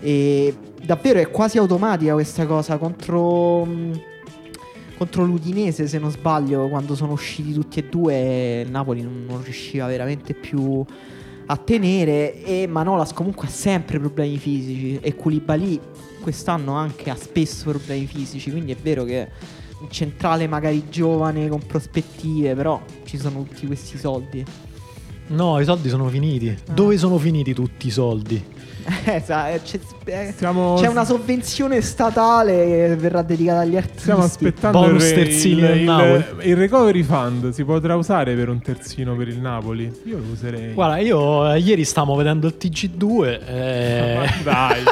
[0.00, 4.00] e davvero è quasi automatica questa cosa contro mh,
[5.00, 9.42] contro l'Udinese, se non sbaglio, quando sono usciti tutti e due, il Napoli non, non
[9.42, 10.84] riusciva veramente più
[11.46, 12.42] a tenere.
[12.44, 14.98] E Manolas comunque ha sempre problemi fisici.
[15.00, 15.80] E Koulibaly
[16.20, 18.50] quest'anno anche ha spesso problemi fisici.
[18.50, 19.28] Quindi è vero che
[19.80, 24.44] un centrale magari giovane con prospettive, però ci sono tutti questi soldi.
[25.28, 26.48] No, i soldi sono finiti.
[26.48, 26.72] Ah.
[26.72, 28.44] Dove sono finiti tutti i soldi?
[29.24, 32.54] Sa- eh, c'è, eh, Stiamo, c'è una sovvenzione statale
[32.88, 34.00] che verrà dedicata agli artisti.
[34.00, 36.24] stiamo aspettando Bonus il, il, del il- Napoli.
[36.48, 37.50] il recovery fund.
[37.50, 39.90] Si potrà usare per un terzino per il Napoli?
[40.04, 40.72] Io lo userei.
[40.72, 44.82] Guarda, io ieri stavo vedendo il TG2 eh, dai.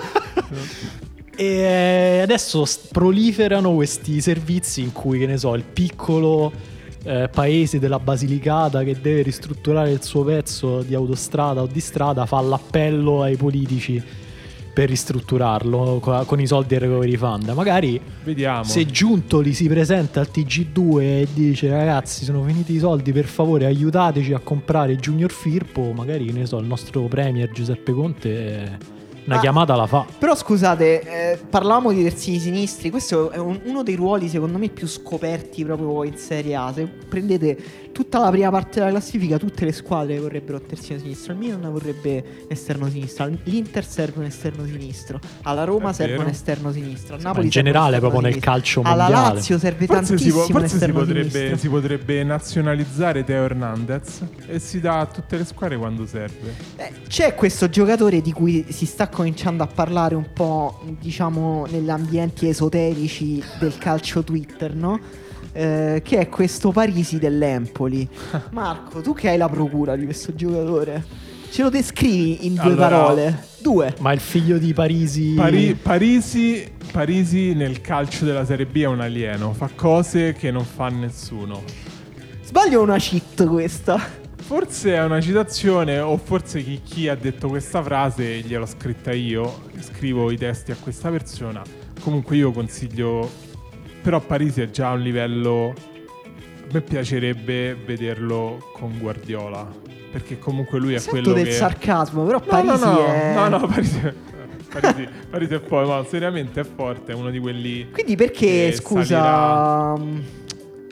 [1.36, 6.52] e adesso proliferano questi servizi in cui, che ne so, il piccolo
[7.08, 12.26] eh, paese della Basilicata che deve ristrutturare il suo pezzo di autostrada o di strada
[12.26, 14.02] fa l'appello ai politici
[14.74, 17.48] per ristrutturarlo co- con i soldi del recovery fund.
[17.48, 18.62] Magari Vediamo.
[18.62, 23.64] se Giuntoli si presenta al TG2 e dice ragazzi sono finiti i soldi per favore
[23.64, 28.97] aiutateci a comprare Junior Firpo, magari ne so, il nostro premier Giuseppe Conte eh,
[29.28, 29.40] una Ah.
[29.40, 30.06] chiamata la fa.
[30.18, 34.68] Però scusate, eh, parlavamo di terzini sinistri, questo è un- uno dei ruoli secondo me
[34.68, 36.72] più scoperti proprio in Serie A.
[36.74, 37.56] Se prendete
[37.92, 41.32] tutta la prima parte della classifica, tutte le squadre vorrebbero terzino sinistro.
[41.32, 46.24] Il Milan vorrebbe esterno sinistro, l'Inter serve un esterno sinistro, alla Roma È serve vero.
[46.24, 49.34] un esterno sinistro, al Ma Napoli in serve un generale proprio nel calcio Alla mondiale.
[49.34, 51.56] Lazio serve Forse, si, tantissimo può- un forse si, esterno potrebbe, sinistro.
[51.58, 56.54] si potrebbe nazionalizzare Teo Hernandez e si dà a tutte le squadre quando serve.
[56.76, 61.90] Eh, c'è questo giocatore di cui si sta cominciando a parlare un po', diciamo, negli
[61.90, 65.00] ambienti esoterici del calcio Twitter, no?
[65.50, 68.08] Eh, che è questo Parisi dell'Empoli.
[68.52, 71.04] Marco, tu che hai la procura di questo giocatore,
[71.50, 73.44] ce lo descrivi in due Allora- parole?
[73.60, 73.94] Due.
[73.98, 79.00] Ma il figlio di Parisi Pari- Parisi, Parisi nel calcio della Serie B è un
[79.00, 81.64] alieno, fa cose che non fa nessuno.
[82.44, 83.98] Sbaglio una cheat questa.
[84.48, 89.64] Forse è una citazione o forse chi, chi ha detto questa frase gliel'ho scritta io,
[89.78, 91.62] scrivo i testi a questa persona.
[92.00, 93.30] Comunque io consiglio,
[94.00, 99.70] però Parisi è già a un livello, a me piacerebbe vederlo con Guardiola,
[100.10, 101.52] perché comunque lui è Sento quello del che...
[101.52, 103.34] sarcasmo, però No, Parisi no, no, è...
[103.34, 104.00] no, no, Parisi,
[104.70, 107.90] Parisi, Parisi è forte, ma seriamente è forte, è uno di quelli...
[107.90, 110.46] Quindi perché, scusa, salirà.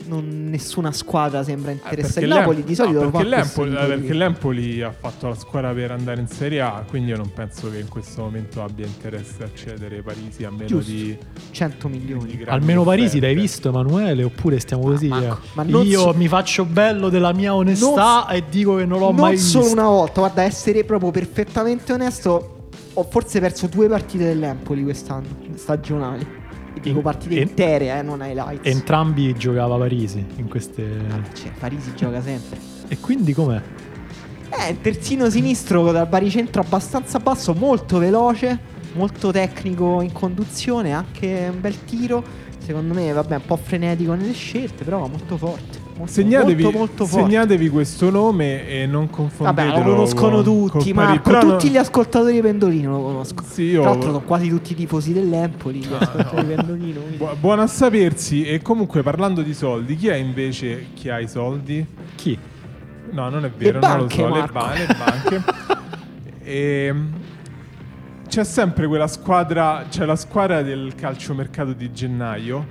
[0.07, 2.21] Non, nessuna squadra sembra Eh, interessata?
[2.21, 4.92] perché Il Napoli di solito no, lo fa perché, l'Empoli, eh, di- perché l'Empoli ha
[4.92, 8.23] fatto la squadra per andare in Serie A, quindi io non penso che in questo
[8.23, 10.90] momento abbia interesse a cedere Parisi a meno Giusto.
[10.90, 11.16] di,
[11.51, 12.37] 100 di milioni.
[12.37, 13.27] grandi Almeno Parisi offerte.
[13.27, 15.09] l'hai visto Emanuele oppure stiamo così?
[15.09, 15.49] Marco, eh?
[15.55, 19.07] ma non Io so- mi faccio bello della mia onestà e dico che non l'ho
[19.12, 19.79] non mai solo visto.
[19.81, 26.45] una volta, guarda, essere proprio perfettamente onesto, ho forse perso due partite dell'Empoli quest'anno, stagionali.
[26.80, 28.68] Dico partite en- intere, eh, non highlights.
[28.68, 30.84] Entrambi giocava Parisi in queste...
[31.34, 32.58] Cioè, Parisi gioca sempre.
[32.88, 33.60] E quindi com'è?
[34.68, 38.58] Eh, terzino sinistro dal baricentro abbastanza basso, molto veloce,
[38.94, 42.22] molto tecnico in conduzione, anche un bel tiro.
[42.58, 45.86] Secondo me, vabbè, un po' frenetico nelle scelte, però molto forte.
[45.96, 50.92] Molto, Segnatevi, molto, molto segnatevi questo nome e non confondetelo Vabbè, lo conoscono con- tutti,
[50.92, 51.02] con.
[51.04, 51.22] Marco.
[51.30, 53.48] Però Tutti no- gli ascoltatori di Pendolino lo conoscono.
[53.50, 57.00] Sì, io- Tra l'altro sono quasi tutti i tifosi dell'Empoli, gli ascoltatori di Pendolino.
[57.00, 61.18] quindi- Bu- buono a sapersi e comunque parlando di soldi, chi è invece chi ha
[61.18, 61.87] i soldi?
[62.14, 62.38] Chi?
[63.12, 65.44] No, non è vero, Le non lo banche, so, le, ba- le banche.
[66.48, 67.09] Ehm,
[68.28, 72.66] c'è sempre quella squadra, c'è la squadra del calciomercato di gennaio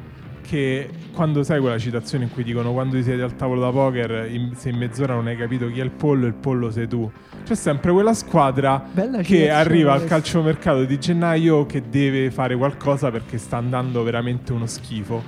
[0.47, 4.27] che quando sai quella citazione in cui dicono quando ti siedi al tavolo da poker,
[4.29, 7.09] in- se in mezz'ora non hai capito chi è il pollo, il pollo sei tu.
[7.43, 13.11] C'è sempre quella squadra Bella che arriva al calciomercato di gennaio che deve fare qualcosa
[13.11, 15.21] perché sta andando veramente uno schifo.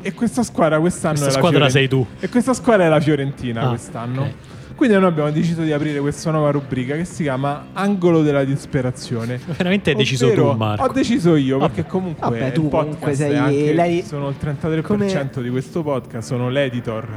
[0.00, 2.06] E questa squadra quest'anno Questa è la squadra Fioren- sei tu.
[2.20, 4.22] E questa squadra è la Fiorentina Ah, quest'anno.
[4.22, 4.32] ok.
[4.78, 9.40] Quindi noi abbiamo deciso di aprire questa nuova rubrica che si chiama Angolo della disperazione.
[9.56, 10.84] Veramente hai deciso Ovvero, tu, Marco.
[10.84, 11.74] Ho deciso io Vabbè.
[11.74, 15.82] perché comunque Vabbè, il tu podcast comunque sei l'edi- sono il 33% come- di questo
[15.82, 17.08] podcast, sono l'editor.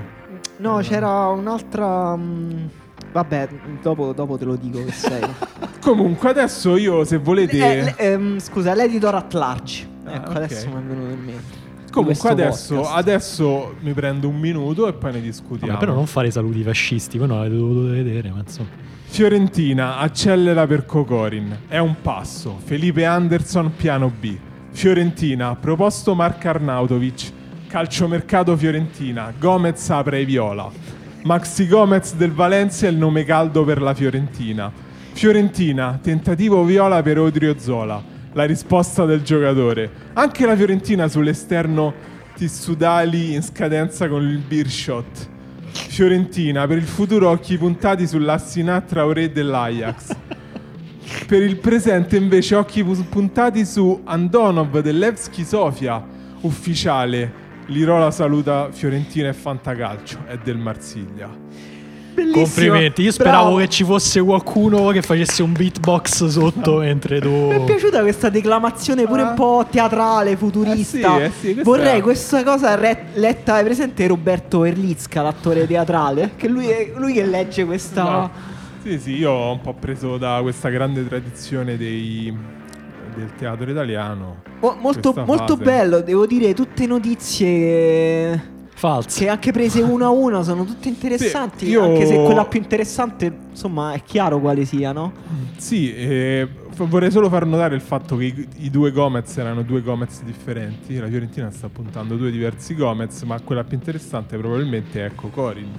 [0.57, 2.15] No, c'era un'altra.
[2.15, 2.65] mm,
[3.11, 3.49] Vabbè,
[3.83, 5.21] dopo, dopo te lo dico che sei.
[5.81, 9.87] Comunque adesso io se volete Eh, ehm, scusa, l'editor at large.
[10.05, 10.35] Ah, ecco, ok.
[10.37, 11.60] adesso mi è venuto in mente.
[11.91, 15.73] Comunque adesso, adesso mi prendo un minuto e poi ne discutiamo.
[15.73, 18.69] Vabbè, però non fare saluti fascisti, voi non l'avete dovuto vedere, ma insomma.
[19.03, 21.63] Fiorentina accelera per Cocorin.
[21.67, 22.57] È un passo.
[22.63, 24.37] Felipe Anderson piano B.
[24.71, 27.31] Fiorentina proposto Mark Arnautovic.
[27.67, 29.33] Calciomercato Fiorentina.
[29.37, 30.69] Gomez apre ai viola.
[31.23, 34.71] Maxi Gomez del Valencia è il nome caldo per la Fiorentina.
[35.11, 38.01] Fiorentina, tentativo viola per Odriozola.
[38.33, 39.89] La risposta del giocatore.
[40.13, 41.93] Anche la Fiorentina sull'esterno
[42.35, 45.29] Tissudali in scadenza con il Beershot.
[45.71, 50.15] Fiorentina, per il futuro occhi puntati sull'Assinat Traoré dell'Ajax.
[51.27, 56.03] Per il presente invece occhi pu- puntati su Andonov dell'Evski Sofia,
[56.41, 57.39] ufficiale.
[57.67, 61.40] Lirola saluta Fiorentina e Fantacalcio, è del Marsiglia.
[62.23, 62.43] Bellissimo.
[62.43, 63.01] Complimenti.
[63.03, 63.57] Io speravo Bravo.
[63.57, 67.29] che ci fosse qualcuno che facesse un beatbox sotto mentre tu.
[67.29, 69.29] Mi è piaciuta questa declamazione pure Ah.
[69.29, 71.21] un po' teatrale, futurista.
[71.23, 73.55] Eh sì, eh sì, Vorrei è- questa cosa re- letta.
[73.55, 76.31] Hai presente Roberto Erlitzka, l'attore teatrale?
[76.35, 78.03] Che lui, è, lui che legge questa.
[78.03, 78.31] No.
[78.83, 82.35] Sì, sì, io ho un po' preso da questa grande tradizione dei-
[83.15, 84.41] del teatro italiano.
[84.61, 88.49] Mo- molto, molto bello, devo dire, tutte notizie
[88.81, 89.19] False.
[89.23, 91.65] che anche prese uno a uno sono tutte interessanti.
[91.65, 95.13] Sì, io- Anche se quella più interessante, insomma, è chiaro quale sia, no?
[95.57, 99.81] Sì, eh, vorrei solo far notare il fatto che i, i due Gomez erano due
[99.81, 100.97] Gomez differenti.
[100.97, 105.69] La Fiorentina sta puntando due diversi Gomez, ma quella più interessante probabilmente è Cocorin.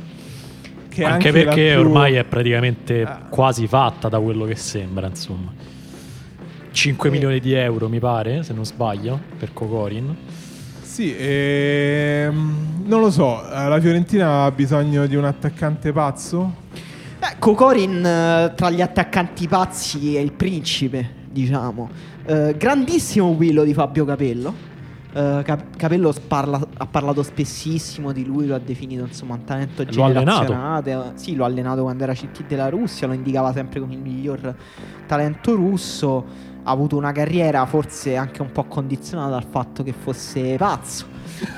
[0.89, 3.23] Che è Anche, la perché più- ormai è praticamente Ah.
[3.29, 5.53] quasi fatta da quello che sembra, insomma.
[6.71, 7.15] 5 Sì.
[7.15, 10.15] milioni di euro, mi pare, se non sbaglio, per Cocorin.
[10.93, 16.53] Sì, ehm, non lo so, eh, la Fiorentina ha bisogno di un attaccante pazzo?
[17.19, 21.89] Beh, Cocorin eh, tra gli attaccanti pazzi è il principe, diciamo.
[22.27, 24.55] Eh, grandissimo quello di Fabio Capello.
[25.15, 29.91] Cap- Capello parla- ha parlato spessissimo di lui, lo ha definito insomma un talento Lo
[29.91, 31.13] generazionale.
[31.15, 34.55] Sì, lo ha allenato quando era CT della Russia, lo indicava sempre come il miglior
[35.07, 36.51] talento russo.
[36.65, 41.07] Ha avuto una carriera forse anche un po' condizionata dal fatto che fosse pazzo.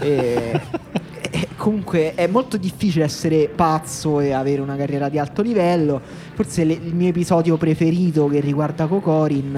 [0.01, 0.61] E-
[1.35, 6.01] e comunque è molto difficile essere pazzo e avere una carriera di alto livello.
[6.35, 9.57] Forse le- il mio episodio preferito che riguarda Kokorin.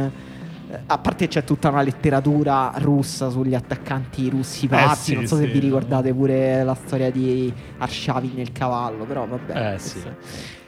[0.70, 5.02] eh, A parte c'è tutta una letteratura russa sugli attaccanti russi pazzi.
[5.11, 5.42] sì, non so sì.
[5.42, 9.04] se vi ricordate pure la storia di Arshavin nel cavallo.
[9.04, 9.74] Però vabbè.
[9.74, 10.00] Eh, sì.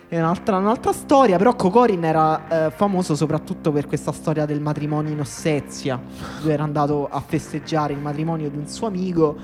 [0.08, 1.36] È un'altra, un'altra storia.
[1.36, 6.00] Però Kokorin era eh, famoso soprattutto per questa storia del matrimonio in Ossetia.
[6.42, 9.36] Lui era andato a festeggiare il matrimonio di un suo amico.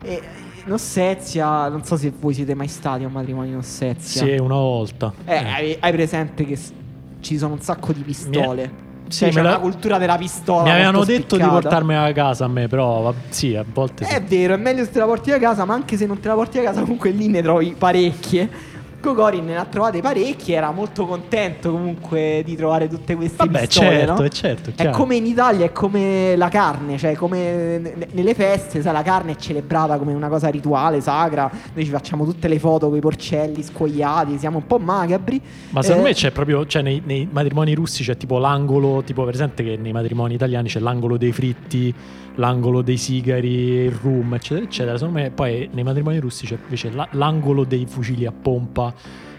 [0.00, 0.20] E
[0.64, 4.22] in Ossetia, non so se voi siete mai stati a un matrimonio in Ossetia.
[4.24, 5.12] Sì, una volta.
[5.24, 6.72] Eh, hai, hai presente che s-
[7.20, 8.90] ci sono un sacco di pistole.
[9.08, 10.62] Sì, Cioè, me c'è la- una cultura della pistola.
[10.62, 11.50] Mi avevano detto di spiccata.
[11.60, 14.14] portarmela a casa a me, però sì, a volte sì.
[14.14, 16.28] È vero, è meglio se te la porti a casa, ma anche se non te
[16.28, 18.70] la porti a casa, comunque lì ne trovi parecchie.
[19.02, 23.88] Cocorin ne ha trovate parecchie, era molto contento comunque di trovare tutte queste Vabbè, pistole,
[23.90, 24.22] certo, no?
[24.22, 24.96] è certo, È chiaro.
[24.96, 29.32] come in Italia, è come la carne, cioè come n- nelle feste, sai, la carne
[29.32, 31.50] è celebrata come una cosa rituale, sacra.
[31.74, 35.40] Noi ci facciamo tutte le foto con i porcelli scoiati, siamo un po' macabri.
[35.70, 39.24] Ma secondo Eh, me c'è proprio, cioè nei, nei matrimoni russi c'è tipo l'angolo, tipo
[39.24, 41.92] presente che nei matrimoni italiani c'è l'angolo dei fritti,
[42.36, 43.50] l'angolo dei sigari,
[43.84, 44.96] il rum, eccetera, eccetera.
[44.96, 48.92] Secondo me poi nei matrimoni russi c'è invece la- l'angolo dei fucili a pompa,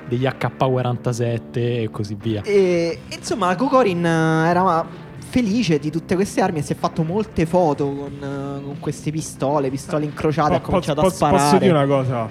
[0.08, 2.42] degli AK-47 e così via.
[2.44, 4.86] E, insomma, Kokorin eh, era
[5.18, 9.12] felice di tutte queste armi e si è fatto molte foto con, eh, con queste
[9.12, 11.44] pistole, pistole incrociate, ha Po- cominciato posso- a sparare.
[11.44, 12.30] Posso dire una cosa?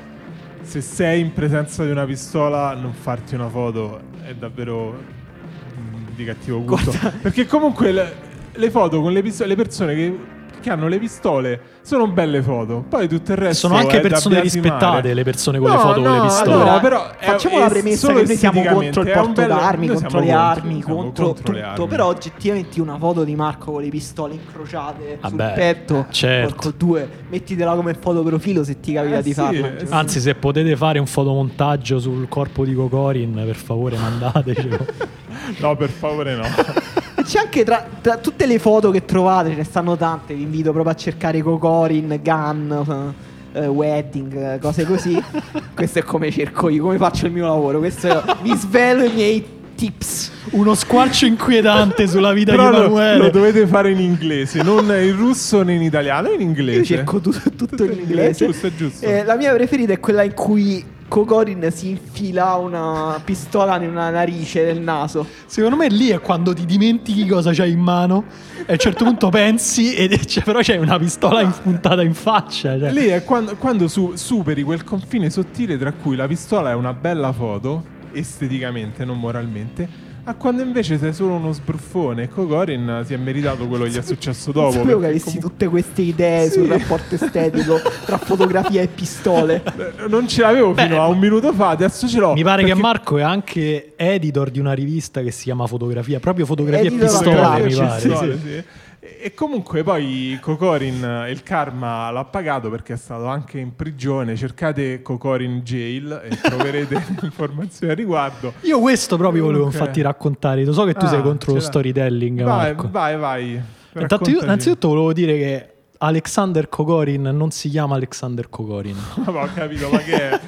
[0.62, 6.24] Se sei in presenza di una pistola, non farti una foto è davvero mm, di
[6.24, 6.90] cattivo gusto.
[6.92, 8.14] Guarda- Perché comunque le,
[8.52, 10.16] le foto con le pistole, le persone che
[10.62, 12.84] perché hanno le pistole, sono belle foto.
[12.88, 16.10] Poi tutto il resto Sono anche persone rispettate le persone con le No, foto con
[16.12, 16.52] le no, pistole.
[16.52, 19.86] Allora, no, però facciamo è la premessa che noi siamo contro il porto bello- d'armi,
[19.88, 21.72] contro le contro, armi, contro, contro le tutto.
[21.72, 21.86] armi.
[21.88, 26.54] Però oggettivamente una foto di Marco con le pistole incrociate Vabbè, sul petto, certo.
[26.54, 29.66] porco due, mettitela come foto profilo se ti capita Eh di sì, farla.
[29.66, 29.86] eh.
[29.90, 35.20] Anzi, se potete fare un fotomontaggio sul corpo di Cocorin, per favore mandatecelo.
[35.58, 36.44] No, per favore no.
[37.22, 40.42] E C'è anche tra, tra tutte le foto che trovate, ce ne stanno tante, vi
[40.42, 43.14] invito proprio a cercare Cocorin, Gun,
[43.52, 45.22] eh, Wedding, cose così.
[45.72, 47.78] Questo è come cerco io, come faccio il mio lavoro.
[47.78, 49.46] Questo è, vi svelo i miei
[49.76, 50.30] tips.
[50.50, 53.16] Uno squarcio inquietante sulla vita Però di lo, Emanuele.
[53.18, 56.78] lo dovete fare in inglese, non in russo né in italiano, in inglese.
[56.80, 58.46] Io cerco tu- tutto in inglese.
[58.46, 59.06] È giusto, è giusto.
[59.06, 64.08] Eh, la mia preferita è quella in cui Cocorin si infila una pistola in una
[64.08, 65.26] narice nel naso.
[65.44, 68.24] Secondo me lì è quando ti dimentichi cosa c'hai in mano
[68.60, 72.78] e a un certo punto pensi e c'è- però c'hai una pistola impuntata in faccia.
[72.78, 72.90] cioè.
[72.90, 76.94] Lì è quando, quando su- superi quel confine sottile tra cui la pistola è una
[76.94, 79.86] bella foto, esteticamente, non moralmente,
[80.24, 82.22] a quando invece sei solo uno sbruffone.
[82.24, 84.66] E Kokorin si è meritato quello che gli è successo dopo.
[84.68, 86.52] Non sapevo che avessi comunque- tutte queste idee Sì.
[86.52, 89.62] sul rapporto estetico tra fotografia e pistole.
[89.64, 92.34] Eh, Non ce l'avevo Beh, fino a un minuto fa, adesso ce l'ho.
[92.34, 96.20] Mi pare che perché- Marco è anche editor di una rivista che si chiama Fotografia,
[96.20, 98.00] proprio fotografia e Editor pistole, Fotografia, mi sì, pare.
[98.08, 98.48] Pistole, sì.
[98.48, 98.64] sì.
[99.04, 104.36] E comunque poi Kokorin, eh, il karma l'ha pagato perché è stato anche in prigione.
[104.36, 108.52] Cercate Kokorin Jail e troverete informazioni a riguardo.
[108.60, 109.72] Io questo proprio volevo Ok.
[109.72, 110.64] infatti raccontare.
[110.64, 112.88] Lo so che tu Ah, sei contro lo storytelling, Vai, Marco.
[112.92, 113.62] vai, vai.
[113.98, 118.96] Intanto io, innanzitutto volevo dire che Alexander Kokorin non si chiama Alexander Kokorin.
[119.26, 120.40] Ma ho capito, ma che è?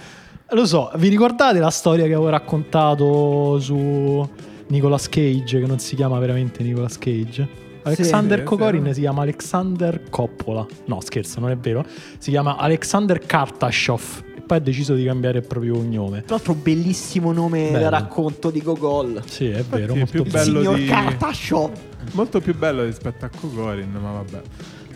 [0.54, 4.28] Lo so, vi ricordate la storia che avevo raccontato su
[4.68, 7.62] Nicolas Cage, che non si chiama veramente Nicolas Cage?
[7.84, 10.66] Alexander Sì, Kokorin si chiama Alexander Coppola.
[10.86, 11.84] No, scherzo, non è vero.
[12.18, 14.24] Si chiama Alexander Kartashov.
[14.36, 16.22] E poi ha deciso di cambiare il proprio cognome.
[16.24, 17.78] Tra l'altro, bellissimo nome Bello.
[17.78, 19.22] da racconto di Gogol.
[19.26, 19.94] Sì, è vero.
[19.94, 21.70] è molto più Il bello signor di- Kartashov.
[22.12, 24.40] Molto più bello rispetto a Kokorin, ma vabbè.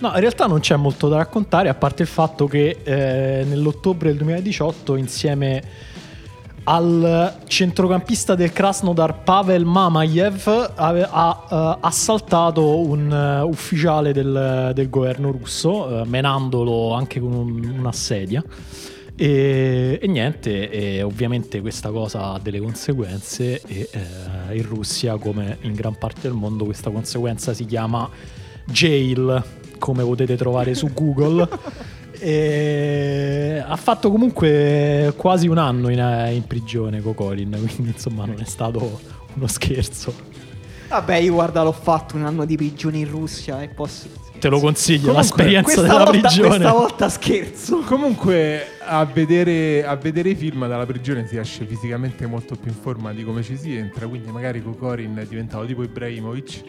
[0.01, 4.09] No, in realtà non c'è molto da raccontare, a parte il fatto che eh, nell'ottobre
[4.11, 5.61] del 2018, insieme
[6.71, 15.31] al centrocampista del Krasnodar Pavel Mamayev, ha eh, assaltato un eh, ufficiale del, del governo
[15.31, 18.45] russo, eh, menandolo anche con un- una sedia.
[19.17, 25.57] E, e niente, e ovviamente questa cosa ha delle conseguenze e eh, in Russia, come
[25.63, 28.07] in gran parte del mondo, questa conseguenza si chiama
[28.67, 29.43] jail,
[29.79, 31.49] come potete trovare su Google.
[32.21, 35.99] E ha fatto comunque quasi un anno in,
[36.33, 39.01] in prigione Cocorin, quindi insomma non è stato
[39.35, 40.13] uno scherzo.
[40.89, 44.09] Vabbè, io guarda, l'ho fatto un anno di prigione in Russia e posso.
[44.39, 46.49] Te lo consiglio, Comunque, l'esperienza della volta, prigione.
[46.49, 47.79] questa volta scherzo.
[47.81, 52.77] Comunque, a vedere, a vedere i film dalla prigione si esce fisicamente molto più in
[52.77, 54.07] forma di come ci si entra.
[54.07, 56.63] Quindi, magari Kokorin è diventato tipo Ibrahimovic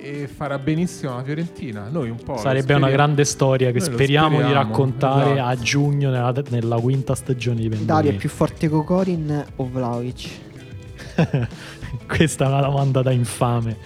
[0.00, 1.88] e farà benissimo la Fiorentina.
[1.88, 2.36] Noi un po'.
[2.36, 2.90] Sarebbe una speriamo.
[2.90, 5.48] grande storia che lo speriamo, di speriamo, raccontare esatto.
[5.48, 7.86] a giugno nella, nella quinta stagione di Pendolini.
[7.86, 10.28] Dario è più forte Cocorin o Vlaovic?
[12.06, 13.76] Questa è una domanda da infame.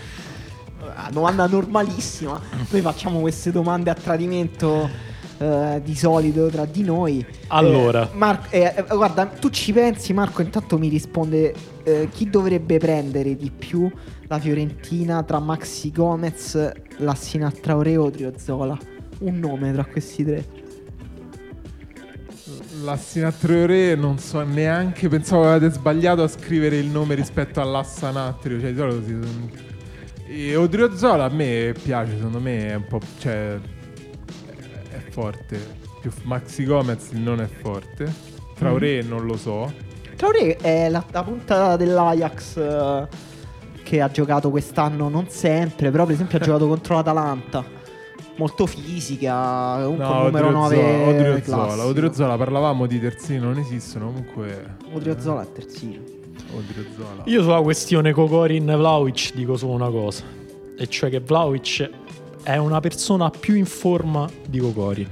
[1.11, 2.41] Domanda normalissima.
[2.71, 4.89] Noi facciamo queste domande a tradimento
[5.43, 7.25] eh, di solito tra di noi.
[7.49, 8.05] Allora.
[8.11, 10.43] Eh, Mar- eh, guarda, tu ci pensi, Marco?
[10.43, 13.91] Intanto mi risponde eh, chi dovrebbe prendere di più
[14.29, 18.79] la Fiorentina tra Maxi Gomez, Lassina Traoré o Driozola?
[19.21, 20.45] Un nome tra questi tre.
[22.85, 25.09] La Sinatriore non so neanche.
[25.09, 28.61] Pensavo avete sbagliato a scrivere il nome rispetto all'Assanatrio.
[28.61, 29.71] Cioè, di solito si-
[30.27, 33.01] E Odriozola a me piace, secondo me è un po'.
[33.19, 33.59] cioè.
[35.13, 35.61] Forte.
[36.01, 38.13] Più Maxi Gomez non è forte.
[38.57, 39.71] Traoré non lo so.
[40.17, 43.09] Traoré è la, la punta dell'Ajax eh,
[43.83, 47.81] che ha giocato quest'anno, non sempre, però per esempio ha giocato contro l'Atalanta.
[48.37, 51.67] Molto fisica, comunque un numero 9 Odriozola.
[51.67, 51.87] classico.
[51.87, 54.07] Odriozola, parlavamo di terzini, non esistono.
[54.07, 54.77] Comunque.
[54.93, 56.01] Odriozola è terzino.
[56.55, 57.23] Odriozola.
[57.27, 60.25] Io sulla questione Kokorin Vlaovic dico solo una cosa,
[60.79, 61.91] e cioè che Vlaovic
[62.43, 65.09] è una persona più in forma di Kokorin.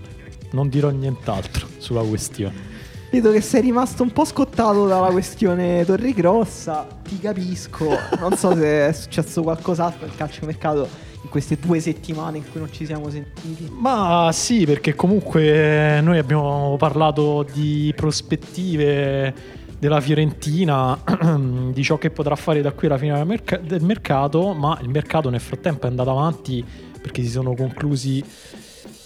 [0.53, 2.69] Non dirò nient'altro sulla questione.
[3.11, 7.89] Vedo che sei rimasto un po' scottato dalla questione Torrigrossa, ti capisco.
[8.21, 10.89] Non so se è successo qualcos'altro nel calciomercato
[11.23, 13.69] in queste due settimane in cui non ci siamo sentiti.
[13.71, 20.97] Ma sì, perché comunque noi abbiamo parlato di prospettive della Fiorentina,
[21.73, 25.41] di ciò che potrà fare da qui alla fine del mercato, ma il mercato nel
[25.41, 26.65] frattempo è andato avanti
[27.01, 28.23] perché si sono conclusi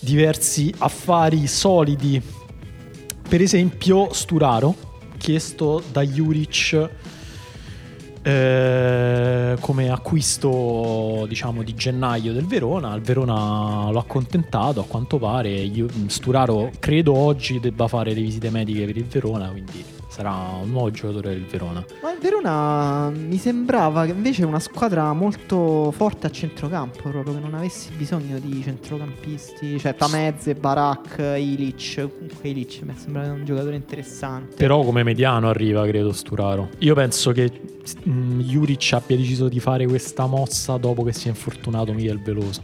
[0.00, 2.20] diversi affari solidi.
[3.26, 4.74] Per esempio Sturaro,
[5.18, 6.90] chiesto da Juric
[8.26, 15.50] eh, come acquisto diciamo di gennaio del Verona il Verona l'ha accontentato a quanto pare
[15.50, 19.84] io, Sturaro credo oggi debba fare le visite mediche per il Verona quindi
[20.14, 20.30] sarà
[20.62, 25.12] un nuovo giocatore del Verona Ma il Verona mi sembrava che invece è una squadra
[25.12, 32.08] molto forte a centrocampo, proprio che non avessi bisogno di centrocampisti, cioè Tamezze, Barak, Ilic.
[32.16, 34.54] Comunque Ilic mi sembra un giocatore interessante.
[34.54, 37.50] però come mediano arriva credo Sturaro io penso che
[38.04, 42.62] mh, Juric abbia deciso di fare questa mossa dopo che si è infortunato Miguel Veloso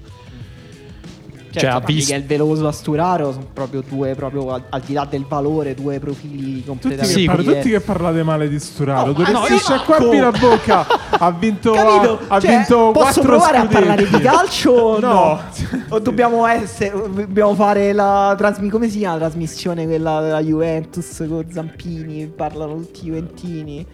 [1.53, 4.93] Certo, cioè, ha visto- Miguel Veloso a Sturaro sono proprio due, proprio al, al di
[4.93, 8.59] là del valore, due profili Tutti, completamente che Sì, par- tutti che parlare male di
[8.61, 9.07] Sturaro.
[9.07, 10.87] No, Dovresti sciacquarmi la bocca.
[11.11, 12.21] Ha vinto, Capito?
[12.29, 13.75] ha Cioè, vinto posso quattro provare a scudetti.
[13.75, 15.09] parlare di calcio o no?
[15.11, 15.41] No.
[15.89, 21.25] O dobbiamo essere dobbiamo fare la trasmi- come si chiama la trasmissione quella della Juventus
[21.29, 23.87] con Zampini, parlano tutti i Juventini.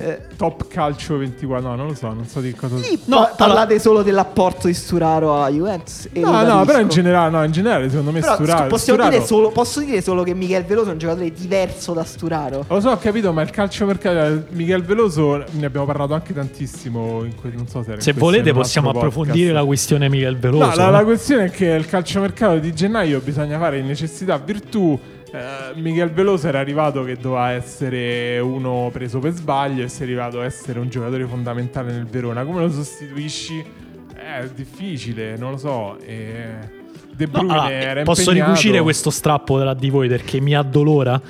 [0.00, 1.68] Eh, Top Calcio 24.
[1.70, 2.76] No, non lo so, non so di cosa.
[2.78, 6.88] sì, No, pa- parlate solo dell'apporto di Sturaro a Juventus e No, no, però in
[6.88, 8.68] generale, no, in generale, secondo me Però Sturaro.
[8.68, 12.04] possiamo Sturaro- dire solo, posso dire solo che Michel Veloso è un giocatore diverso da
[12.04, 12.64] Sturaro.
[12.68, 17.24] Lo so, ho capito, ma il calcio mercato Miguel Veloso ne abbiamo parlato anche tantissimo.
[17.24, 19.60] In que- non so se, se volete possiamo approfondire podcast.
[19.60, 20.90] la questione Miguel Veloso No, la, eh.
[20.92, 24.96] la questione è che il calciomercato di gennaio bisogna fare in necessità virtù.
[25.30, 30.04] Eh, Miguel Veloso era arrivato che doveva essere uno preso per sbaglio e si è
[30.04, 32.44] arrivato a essere un giocatore fondamentale nel Verona.
[32.44, 33.62] Come lo sostituisci?
[34.14, 35.98] È difficile, non lo so.
[36.00, 36.76] E
[37.18, 38.50] De No, Bruyne allora, era posso impegnato.
[38.52, 41.20] ricucire questo strappo tra di voi perché mi addolora.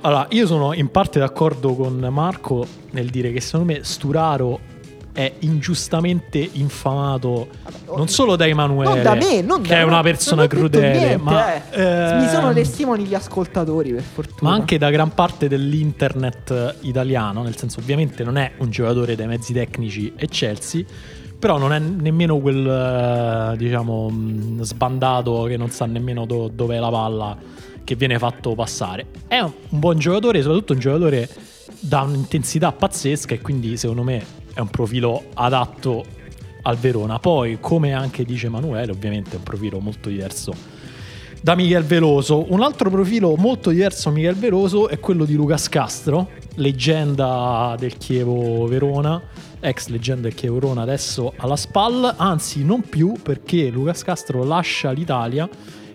[0.00, 4.58] Allora, io sono in parte d'accordo con Marco nel dire che secondo me Sturaro
[5.12, 7.48] è ingiustamente infamato
[7.96, 11.16] non solo da Emanuele, Non da me, non che da è una persona crudele, niente,
[11.16, 12.20] ma, eh.
[12.20, 14.50] mi sono testimoni gli ascoltatori per fortuna.
[14.50, 19.26] ma anche da gran parte dell'internet italiano, nel senso ovviamente non è un giocatore dai
[19.26, 20.86] mezzi tecnici eccelsi,
[21.38, 22.66] però non è nemmeno quel
[23.52, 27.36] eh, diciamo mh, sbandato che non sa nemmeno do- dove è la palla
[27.82, 29.06] che viene fatto passare.
[29.26, 31.28] È un un buon giocatore, soprattutto un giocatore
[31.80, 34.22] da un'intensità pazzesca e quindi secondo me
[34.58, 36.04] è un profilo adatto
[36.62, 37.20] al Verona.
[37.20, 40.52] Poi, come anche dice Emanuele, ovviamente è un profilo molto diverso
[41.40, 42.50] da Miguel Veloso.
[42.52, 47.96] Un altro profilo molto diverso da Miguel Veloso è quello di Lucas Castro, leggenda del
[47.98, 49.22] Chievo Verona,
[49.60, 54.90] ex leggenda del Chievo Verona, adesso alla SPAL, anzi non più perché Lucas Castro lascia
[54.90, 55.48] l'Italia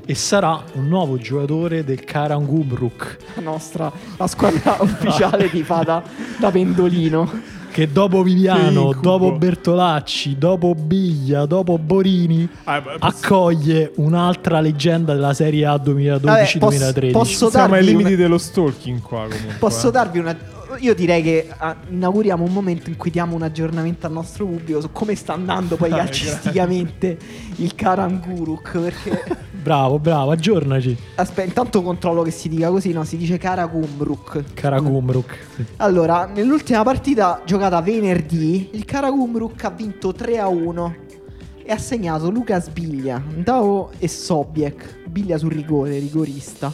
[0.05, 6.01] e sarà un nuovo giocatore del Karangumruk la nostra la squadra ufficiale di Fada
[6.39, 7.61] da pendolino.
[7.73, 15.13] Che dopo Viviano, dopo Bertolacci, dopo Biglia, dopo Borini Ah, beh, posso- accoglie un'altra leggenda
[15.13, 17.11] della Serie A 2012-2013.
[17.11, 19.55] posso siamo ai limiti una- dello stalking qua comunque.
[19.57, 19.91] Posso eh.
[19.91, 20.37] darvi una.
[20.79, 24.81] Io direi che ah, inauguriamo un momento in cui diamo un aggiornamento al nostro pubblico
[24.81, 27.17] su come sta andando poi Dai, calcisticamente
[27.57, 28.79] il Karanguruk.
[28.79, 29.23] Perché
[29.63, 30.97] Bravo, bravo, aggiornaci.
[31.15, 33.05] aspetta, intanto controllo che si dica così, no?
[33.05, 34.53] Si dice Karagumruk.
[34.53, 35.37] Karagumruk.
[35.55, 35.65] Sì.
[35.77, 40.95] Allora, nell'ultima partita giocata venerdì, il Karagumruk ha vinto 3 a 1
[41.63, 45.07] e ha segnato Lucas Biglia, Ndao e Sobiek.
[45.07, 46.73] Biglia sul rigore, rigorista.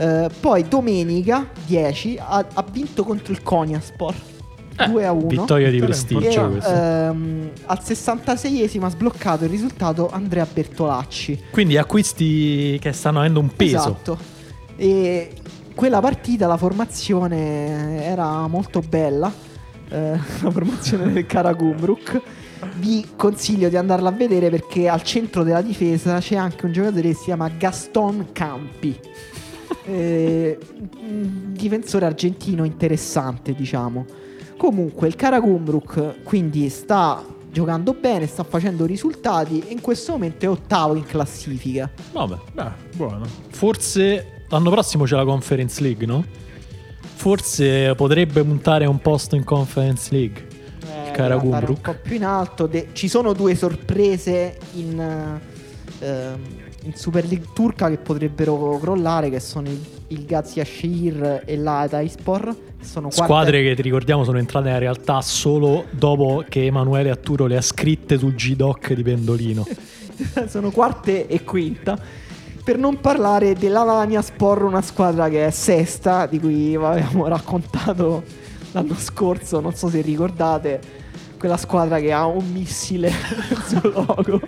[0.00, 4.14] Eh, poi domenica 10 ha, ha vinto contro il Konyaspor
[4.86, 5.26] 2 a 1.
[5.26, 11.44] Vittoria di prestigio E, ehm, al 66esimo ha sbloccato il risultato Andrea Bertolacci.
[11.50, 13.76] Quindi acquisti che stanno avendo un peso.
[13.76, 14.18] Esatto.
[14.76, 15.32] E
[15.74, 19.30] quella partita la formazione era molto bella.
[19.90, 22.22] eh, la formazione del Karagumruk.
[22.76, 27.02] Vi consiglio di andarla a vedere perché al centro della difesa c'è anche un giocatore
[27.02, 28.98] che si chiama Gaston Campi.
[29.84, 30.58] Eh,
[31.00, 34.04] un difensore argentino interessante, diciamo.
[34.56, 40.48] Comunque, il Karagumruk quindi sta giocando bene, sta facendo risultati e in questo momento è
[40.48, 41.90] ottavo in classifica.
[42.12, 42.36] Vabbè.
[42.52, 43.26] Beh, buono.
[43.48, 46.24] Forse l'anno prossimo c'è la Conference League, no?
[47.14, 50.46] Forse potrebbe puntare a un posto in Conference League.
[50.82, 51.42] Eh, Karagumruk.
[51.42, 52.66] deve andare un po' più in alto.
[52.66, 55.40] De- ci sono due sorprese in,
[55.98, 56.38] ehm,
[56.82, 62.56] in Super League turca che potrebbero crollare, che sono il, il Gaziashehir e l'Atayspor.
[62.80, 67.46] Sono quarte- Squadre che ti ricordiamo sono entrate nella realtà solo dopo che Emanuele Atturo
[67.46, 69.66] le ha scritte sul G-Doc di Pendolino.
[70.48, 71.98] sono quarte e quinta.
[72.62, 78.22] Per non parlare dell'Alania Spor, una squadra che è sesta, di cui avevamo raccontato
[78.72, 80.80] l'anno scorso, non so se ricordate,
[81.38, 83.10] quella squadra che ha un missile
[83.66, 84.40] sul logo.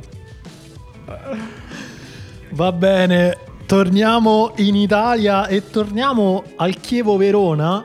[2.55, 7.83] Va bene, torniamo in Italia e torniamo al Chievo Verona,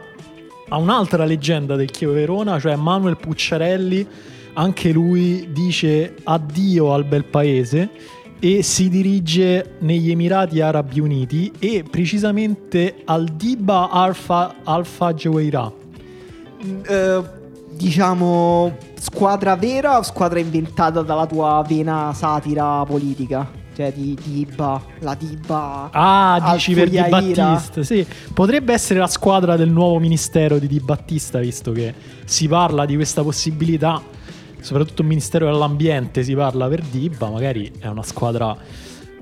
[0.67, 4.05] a un'altra leggenda del Chievo Verona, cioè Manuel Pucciarelli.
[4.55, 7.89] Anche lui dice addio al bel paese
[8.39, 15.71] e si dirige negli Emirati Arabi Uniti e precisamente al Diba Alfa, Alfa Jaweira.
[16.65, 17.23] Mm, eh,
[17.71, 23.65] diciamo squadra vera o squadra inventata dalla tua vena satira politica?
[23.77, 25.89] Cioè di Diba, la Diba.
[25.91, 26.97] Ah, dici per Di.
[26.97, 27.83] Battista.
[27.83, 28.03] Sì,
[28.33, 31.93] potrebbe essere la squadra del nuovo ministero di Di Battista, visto che
[32.25, 34.01] si parla di questa possibilità.
[34.61, 38.57] Soprattutto il ministero dell'ambiente si parla per Diba, magari è una squadra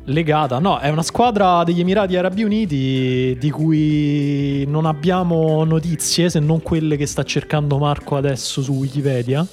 [0.05, 0.59] legata.
[0.59, 6.61] No, è una squadra degli Emirati Arabi Uniti di cui non abbiamo notizie, se non
[6.61, 9.45] quelle che sta cercando Marco adesso su Wikipedia.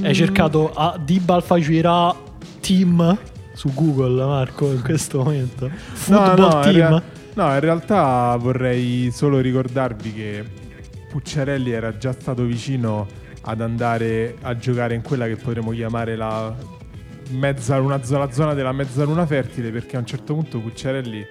[0.00, 2.14] Hai cercato a Diba Al Fajira
[2.60, 3.18] Team
[3.52, 5.68] su Google, Marco, in questo momento.
[5.68, 6.74] Football no, in Team.
[6.74, 7.02] rea-
[7.34, 10.44] no, in realtà vorrei solo ricordarvi che
[11.10, 13.06] Pucciarelli era già stato vicino
[13.42, 16.54] ad andare a giocare in quella che potremmo chiamare la
[17.30, 21.26] mezza luna, zo- la zona della mezzaluna fertile perché a un certo punto Pucciarelli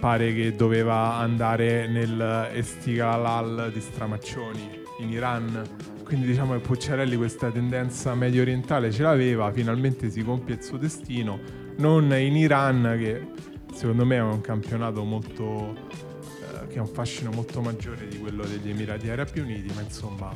[0.00, 5.62] pare che doveva andare nel Estighalal di Stramaccioni in Iran
[6.04, 10.76] quindi diciamo che Pucciarelli questa tendenza medio orientale ce l'aveva finalmente si compie il suo
[10.76, 11.38] destino
[11.78, 13.26] non in Iran che
[13.74, 18.44] secondo me è un campionato molto eh, che ha un fascino molto maggiore di quello
[18.44, 20.32] degli Emirati Arabi Uniti ma insomma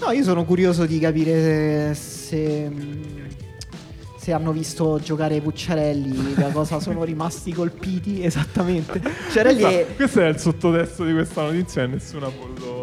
[0.00, 2.68] No, io sono curioso di capire se,
[4.16, 8.98] se hanno visto giocare Pucciarelli, da cosa sono rimasti colpiti esattamente.
[8.98, 9.84] Pucciarelli è...
[9.84, 12.81] Questa- questo è il sottotesto di questa notizia e nessuno ha voluto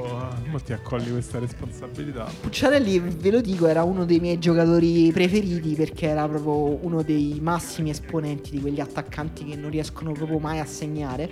[0.50, 5.76] ma ti accolli questa responsabilità Pucciarelli, ve lo dico, era uno dei miei giocatori preferiti
[5.76, 10.60] perché era proprio uno dei massimi esponenti di quegli attaccanti che non riescono proprio mai
[10.60, 11.30] a segnare.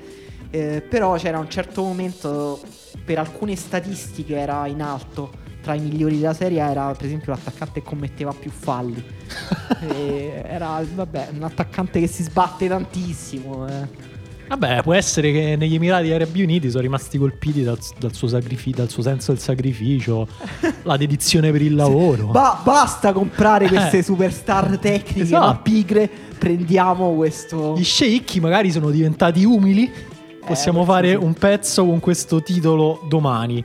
[0.49, 2.59] Eh, però c'era un certo momento,
[3.03, 5.45] per alcune statistiche era in alto.
[5.61, 9.03] Tra i migliori della serie era per esempio l'attaccante che commetteva più falli.
[9.79, 13.67] E era vabbè, un attaccante che si sbatte tantissimo.
[13.67, 14.16] eh.
[14.47, 18.71] Vabbè, può essere che negli Emirati Arabi Uniti sono rimasti colpiti dal, dal suo, sacrifi-
[18.71, 20.27] dal suo senso del sacrificio,
[20.83, 22.27] la dedizione per il lavoro.
[22.27, 25.45] Ba- basta comprare queste superstar tecniche Esatto.
[25.45, 26.09] ma pigre.
[26.37, 27.75] Prendiamo questo.
[27.77, 29.91] Gli sceicchi magari sono diventati umili.
[30.45, 31.25] Possiamo forse fare sì.
[31.25, 33.63] un pezzo con questo titolo domani.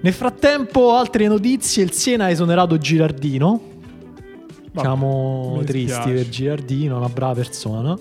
[0.00, 3.60] Nel frattempo, altre notizie: il Siena ha esonerato Girardino.
[4.72, 6.12] Vabbè, Siamo tristi dispiace.
[6.12, 7.96] per Girardino, una brava persona.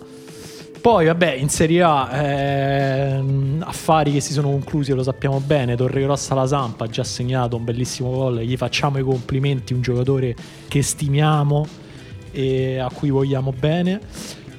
[0.81, 5.75] Poi, vabbè, in Serie A ehm, affari che si sono conclusi, lo sappiamo bene.
[5.75, 8.39] Torregrossa la Sampa ha già segnato un bellissimo gol.
[8.39, 10.35] Gli facciamo i complimenti, un giocatore
[10.67, 11.67] che stimiamo
[12.31, 13.99] e a cui vogliamo bene.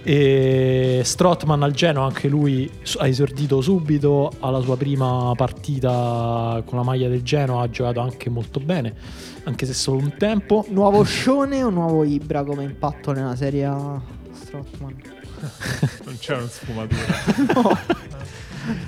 [0.04, 6.84] E Strottman al Genoa, anche lui ha esordito subito alla sua prima partita con la
[6.84, 8.94] maglia del Genoa, ha giocato anche molto bene,
[9.42, 10.64] anche se solo un tempo.
[10.68, 14.00] Nuovo Scione o nuovo Ibra come impatto nella serie A
[14.32, 15.11] Strottman?
[16.04, 17.02] non c'è una sfumatura
[17.54, 17.78] No.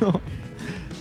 [0.00, 0.20] no.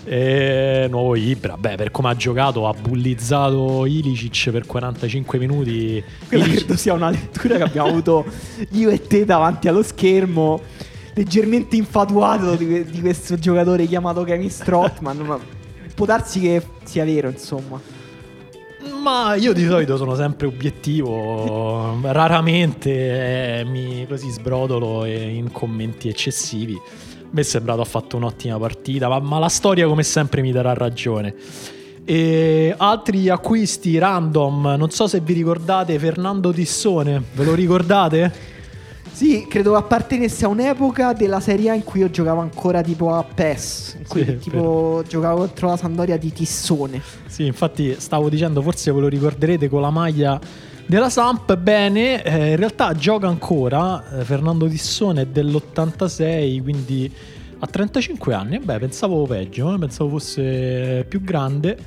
[0.05, 6.03] E nuovo Ibra, beh, per come ha giocato, ha bullizzato Ilicic per 45 minuti.
[6.27, 8.25] Quella Ilicic- credo sia una lettura che abbiamo avuto
[8.71, 10.59] io e te davanti allo schermo.
[11.13, 15.17] Leggermente infatuato di, di questo giocatore chiamato Kevin Strottman.
[15.19, 15.39] ma
[15.93, 17.79] può darsi che sia vero, insomma.
[18.91, 26.09] Ma io di solito sono sempre obiettivo, raramente eh, mi così sbrodolo e- in commenti
[26.09, 26.79] eccessivi.
[27.29, 30.73] Me è sembrato ha fatto un'ottima partita, ma, ma la storia come sempre mi darà
[30.73, 31.33] ragione.
[32.05, 38.52] E altri acquisti random, non so se vi ricordate Fernando Tissone, ve lo ricordate?
[39.13, 43.23] Sì, credo appartenesse a un'epoca della Serie A in cui io giocavo ancora tipo a
[43.23, 43.97] PES.
[43.99, 46.99] In cui Sì, tipo giocavo contro la Sandoria di Tissone.
[47.27, 50.39] Sì, infatti stavo dicendo, forse ve lo ricorderete con la maglia
[50.87, 51.55] della Samp.
[51.57, 54.19] Bene, eh, in realtà gioca ancora.
[54.19, 57.13] eh, Fernando Tissone è dell'86, quindi
[57.59, 58.57] ha 35 anni.
[58.57, 61.77] Beh, pensavo peggio, eh, pensavo fosse più grande.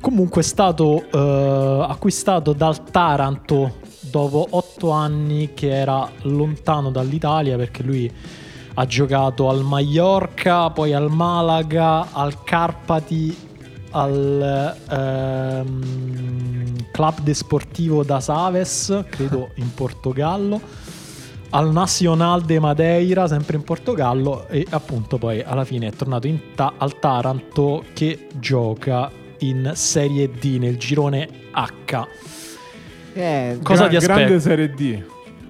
[0.00, 3.76] Comunque è stato eh, acquistato dal Taranto
[4.14, 8.08] dopo 8 anni che era lontano dall'Italia perché lui
[8.74, 13.36] ha giocato al Mallorca, poi al Malaga, al Carpati,
[13.90, 20.60] al ehm, Club Desportivo da Saves, credo in Portogallo,
[21.50, 26.54] al Nacional de Madeira, sempre in Portogallo, e appunto poi alla fine è tornato in
[26.54, 29.10] ta- al Taranto che gioca
[29.40, 32.06] in Serie D nel girone H.
[33.14, 34.18] Eh, Cosa ti aspetti?
[34.18, 35.02] Grande Serie D.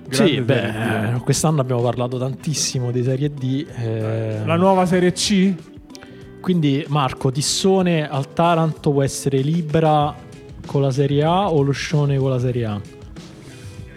[0.07, 1.15] Grande sì, beh, D.
[1.17, 3.67] eh, quest'anno abbiamo parlato tantissimo di Serie D.
[3.77, 5.55] eh, La nuova Serie C?
[6.41, 10.15] Quindi Marco, Tissone al Taranto può essere Libra
[10.67, 12.81] con la Serie A o lo Scione con la Serie A?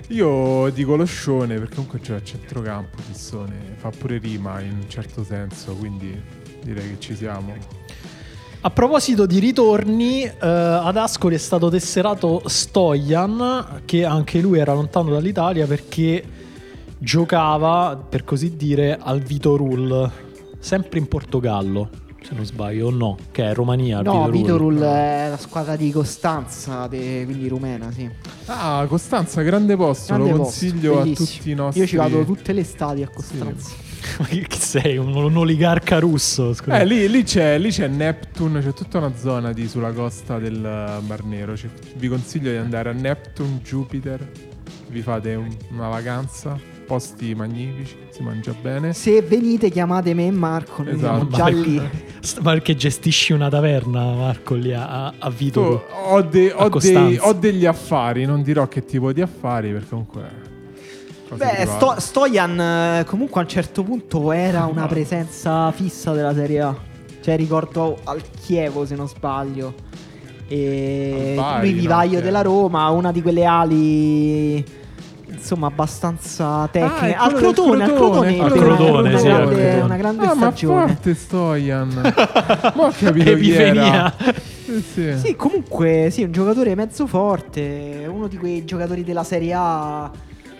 [0.09, 4.89] Io dico lo Scione perché comunque c'è a centrocampo Tissone, fa pure rima in un
[4.89, 6.17] certo senso, quindi
[6.63, 7.53] direi che ci siamo.
[8.67, 14.73] A proposito di ritorni, eh, ad Ascoli è stato tesserato Stojan, che anche lui era
[14.73, 16.21] lontano dall'Italia perché
[16.97, 20.11] giocava, per così dire, al Vitorul,
[20.59, 21.89] sempre in Portogallo,
[22.21, 24.01] se non sbaglio, o no, che è Romania.
[24.01, 24.73] no, Vitorul.
[24.73, 28.09] Vitorul è la squadra di Costanza, de- quindi rumena, sì.
[28.47, 31.27] Ah, Costanza, grande posto, Grande lo posto, consiglio a bellissimo.
[31.37, 31.79] tutti i nostri.
[31.79, 33.69] Io ci vado tutte le estati a Costanza.
[33.69, 33.86] Che
[34.27, 34.97] chi sei?
[34.97, 36.53] Un, un oligarca russo?
[36.53, 36.79] Scusa.
[36.79, 40.59] Eh, lì, lì c'è, lì c'è Neptune, c'è tutta una zona di, sulla costa del
[41.05, 41.55] Mar Nero.
[41.55, 44.31] Cioè, vi consiglio di andare a Neptune, Jupiter.
[44.89, 48.93] Vi fate un- una vacanza, posti magnifici, si mangia bene.
[48.93, 51.15] Se venite chiamate me e Marco, noi Esatto.
[51.15, 51.75] siamo già Ma- lì.
[52.41, 55.81] Ma perché gestisci una taverna, Marco, lì a, a Tu, Vitorul?
[56.09, 60.46] ho, de- ho dei- ho degli affari, non dirò che tipo di affari perché comunque...
[61.35, 61.65] Beh.
[61.65, 66.75] Sto- Stojan eh, comunque a un certo punto era una presenza fissa della Serie A.
[67.21, 69.73] Cioè ricordo al Chievo se non sbaglio.
[70.47, 72.41] E Al Bari, lui vivaio no, della.
[72.41, 74.63] Roma, una di quelle ali
[75.29, 76.95] insomma abbastanza tecniche.
[76.95, 79.33] Ah, è al quello del Crotone, al Crotone, Crotone, ebbe una- Crotone, una, sì, al
[79.33, 79.81] grande, Crotone.
[79.81, 80.87] una grande Ah, ma stagione.
[80.87, 81.89] forte Stojan.
[82.73, 83.93] ma ho capito chi Epifania.
[83.93, 84.15] era.
[84.67, 85.17] Sì, sì.
[85.17, 90.11] Sì, comunque, sì, un giocatore mezzo forte, uno di quei giocatori della Serie A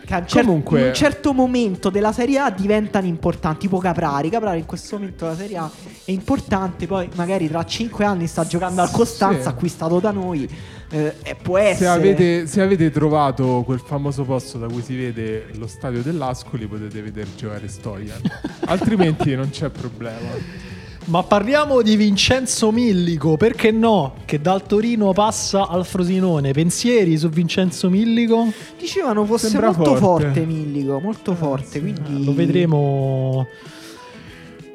[0.08, 3.78] che a un cer- Comunque- in un certo momento della Serie A diventano importanti, tipo
[3.80, 4.30] Caprari.
[4.30, 5.70] Caprari in questo momento della Serie A
[6.05, 9.47] è importante, poi magari tra 5 anni sta giocando al Costanza, Sì.
[9.49, 10.47] acquistato da noi,
[10.89, 11.76] eh, può essere...
[11.78, 16.68] Se avete, se avete trovato quel famoso posto da cui si vede lo stadio dell'Ascoli
[16.68, 18.22] potete vedere giocare Stojan.
[18.68, 20.66] Altrimenti non c'è problema.
[21.08, 24.16] Ma parliamo di Vincenzo Millico, perché no?
[24.26, 26.51] Che dal Torino passa al Frosinone.
[26.51, 28.51] Pensieri su Vincenzo Millico?
[28.78, 30.45] Dicevano fosse Sembra molto forte, forte.
[30.45, 32.26] Millico, molto forte, quindi...
[32.26, 33.47] Lo vedremo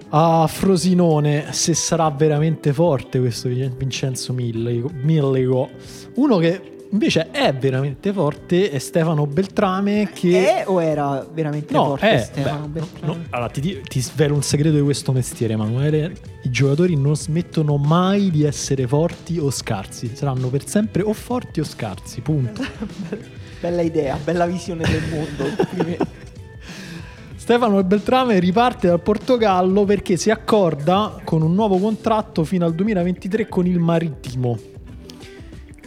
[0.09, 4.91] a Frosinone se sarà veramente forte questo Vin- Vincenzo Millico.
[5.03, 5.68] Millico.
[6.14, 10.62] Uno che invece è veramente forte è Stefano Beltrame che...
[10.62, 13.14] È o era veramente No, forte è, Stefano beh, Beltrame?
[13.14, 16.14] no, allora ti, ti svelo un segreto di questo mestiere, Emanuele.
[16.45, 20.14] I giocatori non smettono mai di essere forti o scarsi.
[20.14, 22.62] Saranno per sempre o forti o scarsi, punto.
[23.61, 26.07] Bella idea, bella visione del mondo.
[27.36, 33.49] Stefano Beltrame riparte dal Portogallo perché si accorda con un nuovo contratto fino al 2023
[33.49, 34.59] con il Marittimo.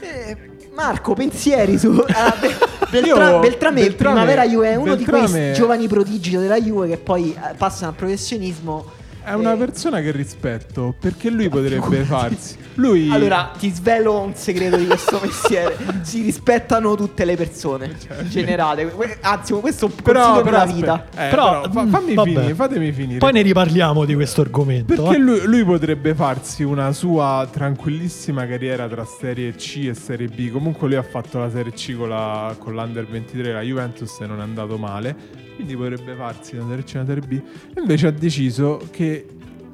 [0.01, 2.55] Eh, Marco, pensieri su ah, Be-
[2.89, 6.87] Beltra- Io- Beltrame, Beltrame- primavera Juve è uno di Beltrame- quei giovani prodigi della Juve
[6.89, 8.85] che poi eh, passano al professionismo.
[9.25, 12.55] È una Eh, persona che rispetto perché lui potrebbe farsi.
[12.75, 15.75] Lui Allora, ti svelo un segreto di questo mestiere.
[16.03, 17.95] si rispettano tutte le persone
[18.27, 18.85] generate.
[18.87, 21.25] Que- Anzi, questo è un consiglio però, però della aspetta, vita.
[21.25, 22.29] eh, Però, però, mm, fammi vabbè.
[22.33, 23.17] finire, fatemi finire.
[23.19, 24.93] Poi ne riparliamo di questo argomento.
[24.93, 25.19] Perché eh.
[25.19, 30.51] lui, lui potrebbe farsi una sua tranquillissima carriera tra Serie C e Serie B.
[30.51, 34.27] Comunque lui ha fatto la Serie C con, la, con l'Under 23, la Juventus e
[34.27, 35.15] non è andato male.
[35.55, 37.41] Quindi potrebbe farsi una e una Serie B.
[37.77, 39.25] Invece ha deciso che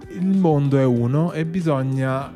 [0.10, 2.34] il mondo è uno e bisogna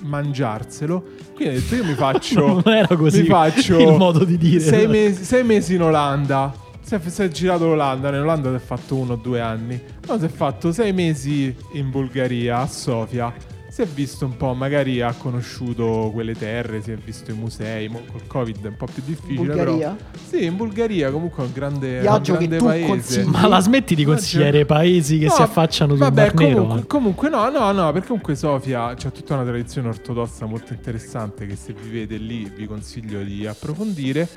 [0.00, 1.04] mangiarselo.
[1.34, 2.46] Quindi ha detto io mi faccio...
[2.46, 4.60] Non era così mi faccio il modo di dire.
[4.60, 6.54] Sei mesi, sei mesi in Olanda.
[6.80, 8.08] Si è, si è girato l'Olanda.
[8.08, 9.80] In Olanda si è fatto uno o due anni.
[10.06, 13.32] No, si è fatto sei mesi in Bulgaria, a Sofia.
[13.78, 17.88] Si è visto un po', magari ha conosciuto quelle terre, si è visto i musei.
[17.88, 19.36] Col Covid è un po' più difficile.
[19.36, 19.90] Bulgaria?
[19.90, 20.18] Però.
[20.28, 22.86] Sì, in Bulgaria comunque è un grande, Viaggio un che grande tu paese.
[22.88, 23.24] consigli?
[23.28, 26.56] Ma la smetti di consigliare paesi che No, si affacciano sul vabbè, Mar Nero?
[26.56, 31.46] comunque, comunque no, no, no, perché comunque Sofia c'è tutta una tradizione ortodossa molto interessante
[31.46, 34.28] che se vivete lì vi consiglio di approfondire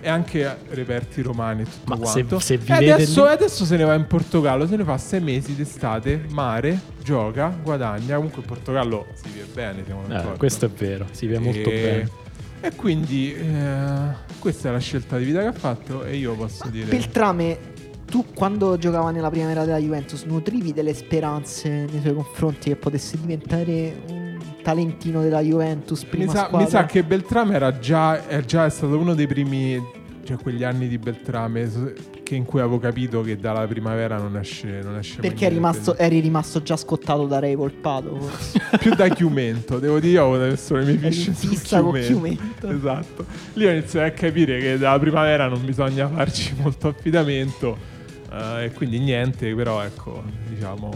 [0.00, 2.38] e anche reperti romani e tutto Ma se- quanto.
[2.38, 5.20] se e vivete adesso, lì- adesso se ne va in Portogallo, se ne fa sei
[5.20, 8.16] mesi d'estate, mare, gioca, guadagna.
[8.16, 10.38] Comunque in Portogallo si vive bene, siamo Eh, d'accordo.
[10.38, 12.10] questo è vero, si vede molto E- bene.
[12.60, 16.68] E quindi eh, questa è la scelta di vita che ha fatto e io posso
[16.68, 16.86] dire...
[16.86, 17.58] Beltrame,
[18.04, 23.16] tu quando giocava nella primavera della Juventus nutrivi delle speranze nei suoi confronti che potesse
[23.20, 24.27] diventare un
[24.62, 26.58] talentino della Juventus prima Mi sa, squadra?
[26.58, 30.88] mi sa che Beltrame era già, è già stato uno dei primi cioè quegli anni
[30.88, 31.70] di Beltrame
[32.30, 36.62] in cui avevo capito che dalla primavera non esce, non esce Perché rimasto, eri rimasto
[36.62, 38.30] già scottato da Ray Volpato.
[38.78, 42.06] più da chiumento, devo dire, io avevo messo le mie in su chiumento.
[42.06, 42.68] chiumento.
[42.68, 43.24] Esatto.
[43.54, 47.76] Lì ho iniziato a capire che dalla primavera non bisogna farci molto affidamento.
[48.30, 50.90] eh, e quindi niente, però ecco, diciamo.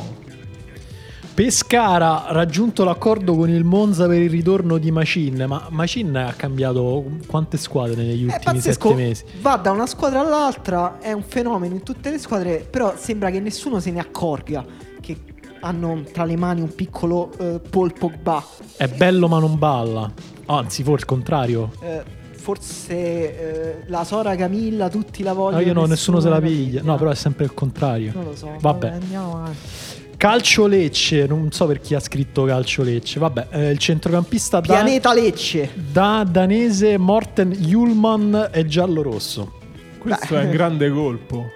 [1.35, 6.35] Pescara ha raggiunto l'accordo con il Monza per il ritorno di Machin, ma Machin ha
[6.35, 9.25] cambiato quante squadre negli ultimi pazzesco, sette mesi?
[9.41, 13.41] va da una squadra all'altra, è un fenomeno in tutte le squadre, però sembra che
[13.41, 14.63] nessuno se ne accorga
[15.01, 15.17] che
[15.61, 18.45] hanno tra le mani un piccolo eh, Paul Pogba.
[18.77, 20.13] È bello ma non balla.
[20.47, 21.71] Anzi, forse il contrario.
[21.81, 22.03] Eh,
[22.33, 25.63] forse eh, la Sora Camilla, tutti la vogliono.
[25.63, 26.83] No, io no, nessuno se la piglia.
[26.83, 28.13] No, però è sempre il contrario.
[28.15, 28.51] Non lo so.
[28.61, 28.89] Vabbè.
[28.89, 29.92] Andiamo avanti.
[30.27, 33.19] Calcio Lecce, non so per chi ha scritto Calcio Lecce.
[33.19, 35.71] Vabbè, eh, il centrocampista da- Pianeta Lecce.
[35.75, 39.51] da danese Morten Julman è giallo-rosso.
[39.99, 40.43] Questo Beh.
[40.43, 41.47] è un grande colpo.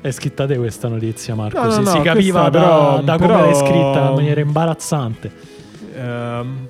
[0.00, 1.58] È scritta te questa notizia, Marco.
[1.58, 4.14] No, no, si, no, si capiva questa da, però- da come però- l'hai scritta in
[4.14, 5.32] maniera imbarazzante.
[5.94, 6.66] Ehm,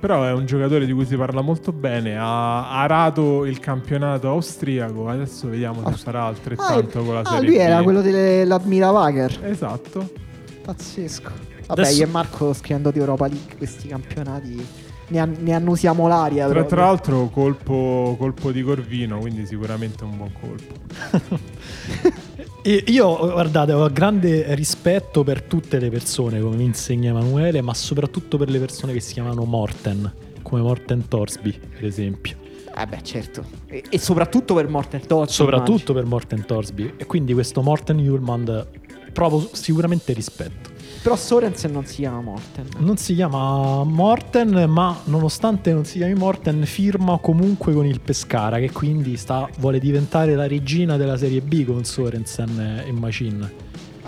[0.00, 2.16] però è un giocatore di cui si parla molto bene.
[2.18, 5.06] Ha arato il campionato austriaco.
[5.08, 7.60] Adesso vediamo se Aust- farà Ah, altrettanto con la ah, Serie lui B.
[7.60, 9.38] era quello dell'Admira Wager.
[9.44, 10.30] Esatto.
[10.62, 11.30] Pazzesco.
[11.66, 14.66] Vabbè, Adesso- io e Marco scrivendo di Europa League questi campionati
[15.08, 16.48] ne, an- ne annusiamo l'aria.
[16.48, 22.20] Tra, tra l'altro colpo, colpo di Corvino, quindi sicuramente un buon colpo.
[22.64, 27.74] E io, guardate, ho grande rispetto per tutte le persone, come mi insegna Emanuele, ma
[27.74, 32.36] soprattutto per le persone che si chiamano Morten, come Morten Torsby, per esempio.
[32.78, 33.44] Eh beh, certo.
[33.66, 35.26] E, e soprattutto per Morten Todd.
[35.26, 36.92] Soprattutto per Morten Torsby.
[36.98, 38.64] E quindi questo Morten Julman
[39.12, 40.70] provo sicuramente rispetto.
[41.02, 42.68] Però Sorensen non si chiama Morten.
[42.78, 48.58] Non si chiama Morten, ma nonostante non si chiami Morten, firma comunque con il Pescara,
[48.58, 53.50] che quindi sta, vuole diventare la regina della Serie B con Sorensen e Machin.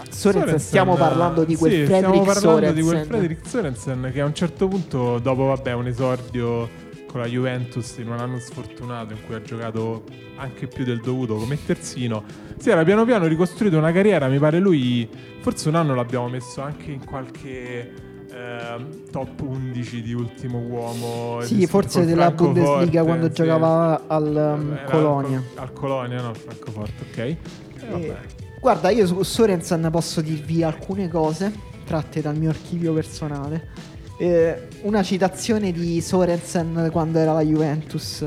[0.09, 2.75] Sorensen, stiamo parlando di quel sì, Frederick stiamo parlando Sorensen.
[2.75, 6.69] di quel Frederick Sorensen che a un certo punto, dopo vabbè, un esordio
[7.15, 10.03] con la Juventus in un anno sfortunato in cui ha giocato
[10.35, 12.25] anche più del dovuto come terzino,
[12.57, 15.09] si era piano piano ricostruito una carriera, mi pare lui,
[15.39, 17.93] forse un anno l'abbiamo messo anche in qualche
[18.33, 21.41] ehm, top 11 di ultimo uomo.
[21.43, 23.35] Sì, forse della Bundesliga quando sì.
[23.35, 25.41] giocava al um, Colonia.
[25.55, 27.19] Al, al Colonia, no, Francoforte, ok.
[27.19, 27.39] E.
[27.79, 28.17] Eh,
[28.59, 31.53] guarda, io su Sorensen posso dirvi alcune cose
[31.85, 33.93] tratte dal mio archivio personale.
[34.17, 38.25] Eh, una citazione di Sorensen quando era la Juventus.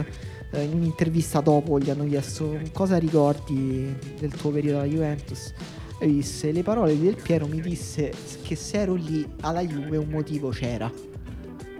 [0.51, 5.53] Eh, in un'intervista dopo gli hanno chiesto cosa ricordi del tuo periodo alla Juventus.
[5.99, 8.11] E disse: Le parole di Del Piero mi disse
[8.43, 10.91] che se ero lì alla Juve un motivo c'era.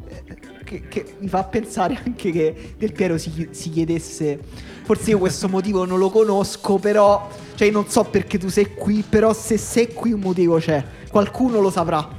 [0.08, 4.38] Eh, Che, che mi fa pensare anche che Del Piero si, si chiedesse
[4.84, 8.74] forse io questo motivo non lo conosco però cioè io non so perché tu sei
[8.74, 12.10] qui però se sei qui un motivo c'è qualcuno lo saprà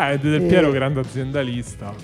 [0.00, 1.94] Ah, è Del Eh, Piero, grande aziendalista.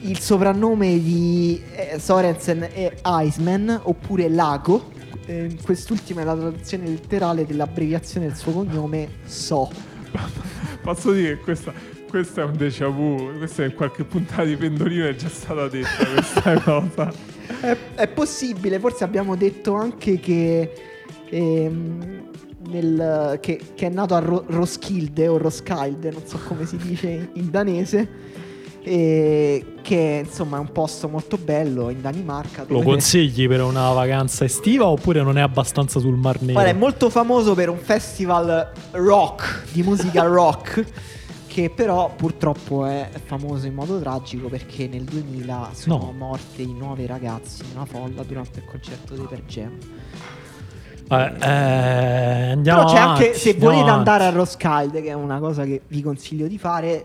[0.00, 4.90] il soprannome di eh, Sorensen è Iceman oppure Lago
[5.26, 9.70] Eh, quest'ultima è la traduzione letterale dell'abbreviazione del suo cognome So
[10.82, 11.72] Posso dire che questa,
[12.08, 13.36] questo è un déjà vu.
[13.38, 17.12] Questa in qualche puntata di Pendolino è già stata detta questa cosa.
[17.60, 20.72] È, è possibile, forse abbiamo detto anche che,
[21.28, 22.29] ehm,
[22.68, 27.30] nel- che, che è nato a Ro- Roskilde o Roskilde, non so come si dice
[27.34, 28.08] in, danese,
[28.82, 32.64] e che insomma è un posto molto bello in Danimarca.
[32.68, 36.52] Lo consigli per una vacanza estiva oppure non è abbastanza sul Mar Nero?
[36.54, 40.84] Guarda, è molto famoso per un festival rock, di musica rock,
[41.46, 46.12] che però purtroppo è famoso in modo tragico perché nel 2000 sono No.
[46.16, 49.76] morti nove ragazzi in una folla durante il concerto dei Per Jam.
[51.10, 53.98] Eh, eh, andiamo Però c'è avanti, anche, se volete avanti.
[53.98, 57.04] andare a Roskilde, che è una cosa che vi consiglio di fare,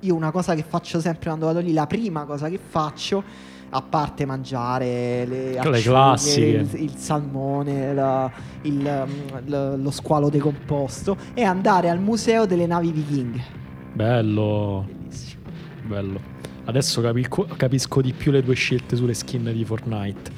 [0.00, 3.22] io una cosa che faccio sempre quando vado lì, la prima cosa che faccio,
[3.70, 6.46] a parte mangiare le, acciughe, classiche.
[6.46, 8.30] il, il salmone, la-
[8.62, 13.44] il, um, l- lo squalo decomposto, è andare al museo delle navi vichinghe.
[13.92, 15.42] Bello, Bellissimo.
[15.86, 16.20] bello.
[16.64, 20.30] Adesso capisco, capisco di più le tue scelte sulle skin di Fortnite.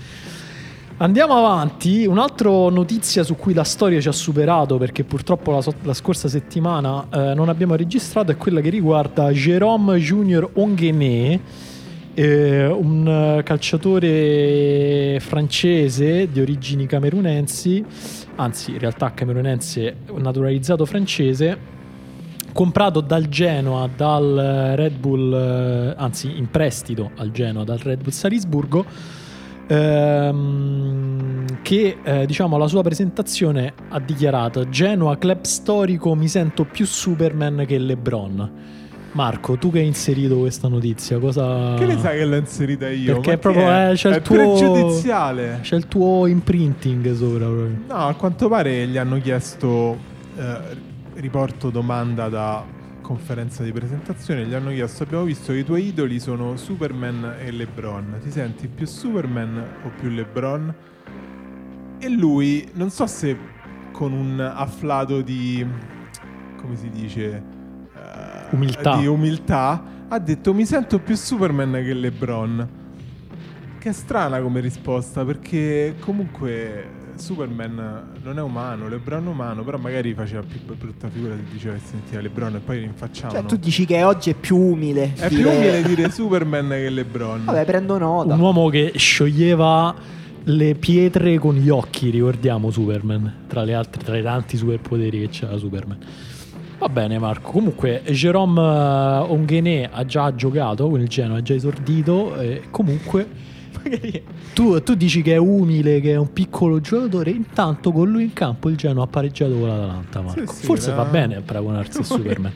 [1.01, 5.75] Andiamo avanti, un'altra notizia su cui la storia ci ha superato perché purtroppo la, so-
[5.83, 11.39] la scorsa settimana eh, non abbiamo registrato è quella che riguarda Jérôme Junior Onguené,
[12.15, 17.85] eh, un eh, calciatore francese di origini camerunensi,
[18.35, 21.59] anzi in realtà camerunense naturalizzato francese,
[22.53, 28.11] comprato dal Genoa, dal Red Bull, eh, anzi in prestito al Genoa, dal Red Bull
[28.11, 28.85] Salisburgo,
[29.69, 36.87] ehm, che eh, diciamo alla sua presentazione ha dichiarato Genoa club storico mi sento più
[36.87, 38.77] Superman che LeBron.
[39.13, 41.75] Marco, tu che hai inserito questa notizia, cosa...
[41.75, 43.15] Che ne sai che l'ho inserita io?
[43.15, 45.59] Perché è proprio che eh, c'è, è il tuo, pregiudiziale.
[45.63, 47.47] c'è il tuo imprinting sopra.
[47.47, 47.71] proprio.
[47.89, 49.97] No, a quanto pare gli hanno chiesto
[50.37, 50.57] eh,
[51.15, 52.63] riporto domanda da
[53.09, 57.51] conferenza di presentazione, gli hanno chiesto abbiamo visto che i tuoi idoli sono Superman e
[57.51, 60.75] LeBron, ti senti più Superman o più LeBron?
[61.99, 63.35] E lui, non so se
[63.93, 65.67] con un afflato di
[66.59, 67.43] come si dice
[67.95, 68.97] eh, Umiltà.
[68.99, 72.69] di umiltà ha detto mi sento più Superman che LeBron.
[73.79, 79.79] Che è strana come risposta perché comunque Superman non è umano, LeBron è umano, però
[79.79, 83.41] magari faceva più brutta figura se diceva che sentiva LeBron e poi rinfacciavano.
[83.41, 85.13] Cioè, tu dici che oggi è più umile.
[85.15, 87.45] è più dire- umile dire Superman che LeBron.
[87.45, 88.35] Vabbè, prendo nota.
[88.35, 89.95] Un uomo che scioglieva
[90.45, 95.29] le pietre con gli occhi, ricordiamo Superman, tra, le altre, tra i tanti superpoteri che
[95.29, 95.99] c'era Superman.
[96.79, 101.55] Va bene Marco, comunque Jerome eh, Onguené ha già giocato con il Genoa, ha già
[101.55, 103.27] esordito e comunque
[104.55, 108.33] tu, tu dici che è umile, che è un piccolo giocatore, intanto con lui in
[108.33, 110.53] campo il Genoa ha pareggiato con l'Atalanta Marco.
[110.53, 110.97] Sì, sì, Forse no.
[110.97, 112.53] va bene a paragonarsi a Superman.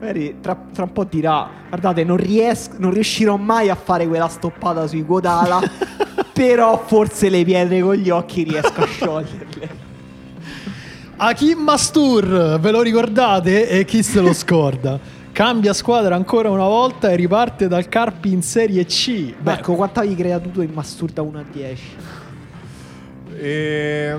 [0.00, 4.28] Magari tra, tra un po' dirà: Guardate, non, ries- non riuscirò mai a fare quella
[4.28, 5.60] stoppata sui Godala.
[6.40, 9.88] però forse le pietre con gli occhi riesco a scioglierle.
[11.16, 13.68] Akim Mastur, ve lo ricordate?
[13.68, 14.98] E chi se lo scorda?
[15.40, 19.32] Cambia squadra ancora una volta e riparte dal Carpi in Serie C.
[19.38, 21.96] Beh, Marco, quanto avevi creato tu in Mastur da 1 a 10?
[23.38, 24.18] E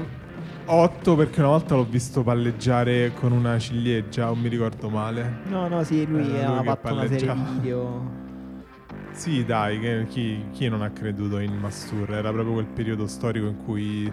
[0.65, 5.41] 8 perché una volta l'ho visto palleggiare con una ciliegia, non mi ricordo male.
[5.45, 8.11] No, no, sì, lui ha lui che fatto una serie video.
[9.11, 12.15] Sì, dai, chi, chi non ha creduto in Mastur?
[12.15, 14.11] Era proprio quel periodo storico in cui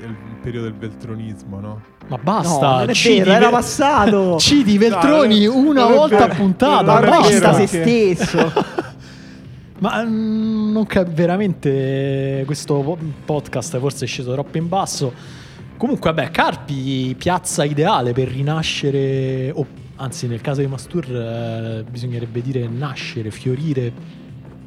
[0.00, 1.80] il periodo del veltronismo, no?
[2.08, 2.66] ma basta.
[2.70, 4.38] no, non è citi vero, era passato.
[4.40, 6.32] Citi Veltroni No, una volta vero.
[6.32, 7.00] a puntata.
[7.00, 7.52] Basta.
[7.54, 8.52] se stesso.
[9.80, 15.12] Ma mm, non cap- veramente questo po- podcast forse è sceso troppo in basso.
[15.76, 19.64] Comunque, vabbè, Carpi piazza ideale per rinascere, o
[19.96, 23.92] anzi, nel caso di Mastur, eh, bisognerebbe dire nascere, fiorire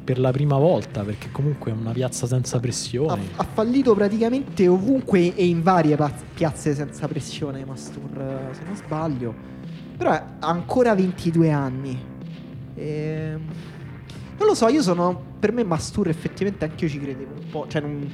[0.02, 3.22] per la prima volta, perché comunque è una piazza senza ha, pressione.
[3.36, 5.96] ha fallito praticamente ovunque e in varie
[6.34, 9.34] piazze senza pressione Mastur, eh, se non sbaglio.
[9.96, 11.98] Però ha ancora 22 anni.
[12.74, 13.40] Ehm,
[14.38, 15.30] non lo so, io sono...
[15.38, 17.66] Per me Mastur effettivamente anche io ci credevo un po'.
[17.68, 18.08] Cioè non,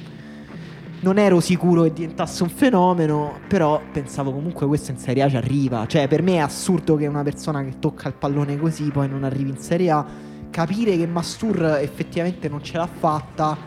[1.01, 5.37] non ero sicuro che diventasse un fenomeno, però pensavo comunque questo in Serie A ci
[5.37, 5.85] arriva.
[5.87, 9.23] Cioè per me è assurdo che una persona che tocca il pallone così poi non
[9.23, 10.05] arrivi in Serie A.
[10.49, 13.57] Capire che Mastur effettivamente non ce l'ha fatta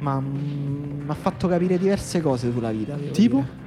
[0.00, 2.96] ma mi ha fatto capire diverse cose sulla vita.
[3.12, 3.36] Tipo?
[3.36, 3.60] dire.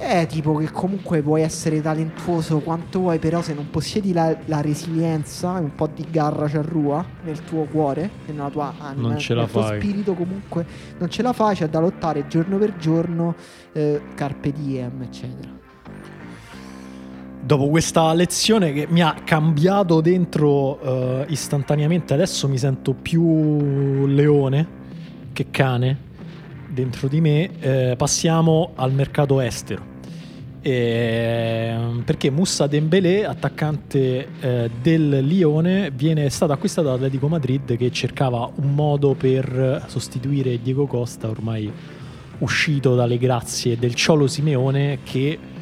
[0.00, 4.60] Eh, tipo che comunque puoi essere talentuoso quanto vuoi, però se non possiedi la, la
[4.60, 9.18] resilienza e un po' di garra cerrua nel tuo cuore e nella tua anima, Non
[9.18, 9.80] ce la nel tuo fai.
[9.80, 10.64] spirito comunque
[10.98, 13.34] non ce la fai, c'è da lottare giorno per giorno,
[13.72, 15.57] eh, carpe diem, eccetera.
[17.48, 24.66] Dopo questa lezione che mi ha cambiato dentro eh, istantaneamente, adesso mi sento più leone
[25.32, 25.96] che cane
[26.68, 27.48] dentro di me.
[27.58, 29.82] eh, passiamo al mercato estero.
[30.60, 38.46] Ehm, perché Moussa Dembélé, attaccante eh, del Lione, viene stato acquistato dall'Atletico Madrid che cercava
[38.56, 41.72] un modo per sostituire Diego Costa, ormai
[42.40, 45.56] uscito dalle grazie del Ciolo Simeone, che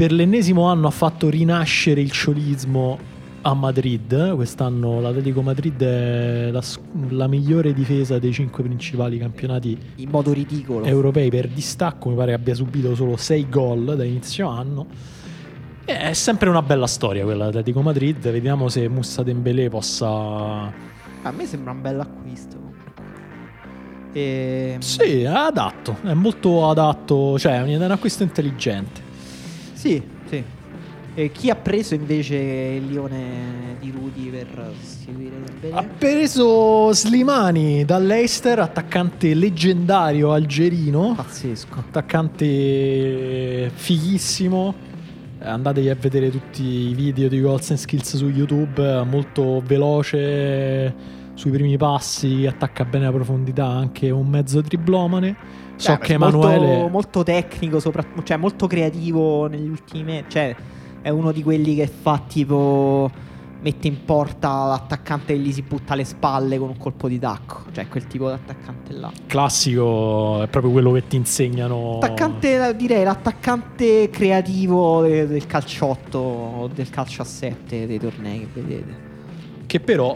[0.00, 2.98] per l'ennesimo anno ha fatto rinascere il ciolismo
[3.42, 4.34] a Madrid.
[4.34, 6.62] Quest'anno l'Atletico Madrid è la,
[7.10, 10.86] la migliore difesa dei cinque principali campionati In modo ridicolo.
[10.86, 12.08] europei per distacco.
[12.08, 14.86] Mi pare abbia subito solo 6 gol da inizio anno.
[15.84, 18.20] E È sempre una bella storia quella dell'Atletico Madrid.
[18.20, 20.08] Vediamo se Moussa Dembélé possa.
[20.08, 22.56] A me sembra un bell'acquisto.
[22.56, 22.92] comunque.
[24.14, 25.98] Ehm, Sì, è adatto.
[26.02, 27.38] È molto adatto.
[27.38, 29.08] Cioè, è un acquisto intelligente.
[29.80, 30.44] Sì, sì.
[31.14, 35.74] E chi ha preso invece il Lione di Rudy per sostituire Dembélé?
[35.74, 41.14] Ha preso Slimani dall'Eister, attaccante leggendario algerino.
[41.16, 41.78] Pazzesco.
[41.78, 44.74] attaccante fighissimo.
[45.38, 49.02] Andatevi a vedere tutti i video di Goals and Skills su YouTube.
[49.04, 50.94] Molto veloce
[51.32, 55.34] sui primi passi, attacca bene la profondità, anche un mezzo triplomane.
[55.80, 56.90] So Beh, che molto- Emanuele.
[56.90, 60.22] Molto, tecnico, soprattutto, cioè molto creativo negli ultimi.
[60.28, 60.54] Cioè,
[61.00, 63.10] è uno di quelli che fa tipo
[63.62, 67.62] mette in porta l'attaccante e gli si butta alle spalle con un colpo di tacco.
[67.72, 69.10] Cioè, quel tipo di attaccante là.
[69.26, 71.96] Classico, è proprio quello che ti insegnano.
[71.96, 78.60] Attaccante, direi l'attaccante creativo de- del calciotto o del calcio a 7 dei tornei che
[78.60, 79.08] vedete.
[79.64, 80.14] Che però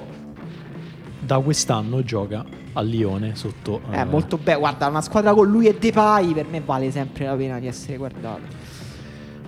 [1.20, 2.44] da quest'anno gioca
[2.74, 3.80] a Lione sotto.
[3.90, 4.60] È eh, molto bello.
[4.60, 7.96] Guarda, una squadra con lui e Depay per me vale sempre la pena di essere
[7.96, 8.82] guardato.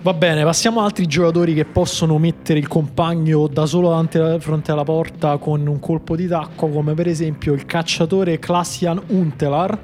[0.01, 4.39] Va bene, passiamo a altri giocatori che possono mettere il compagno da solo davanti alla-
[4.39, 9.77] fronte alla porta con un colpo di tacco, come per esempio il cacciatore Klassian Untelar,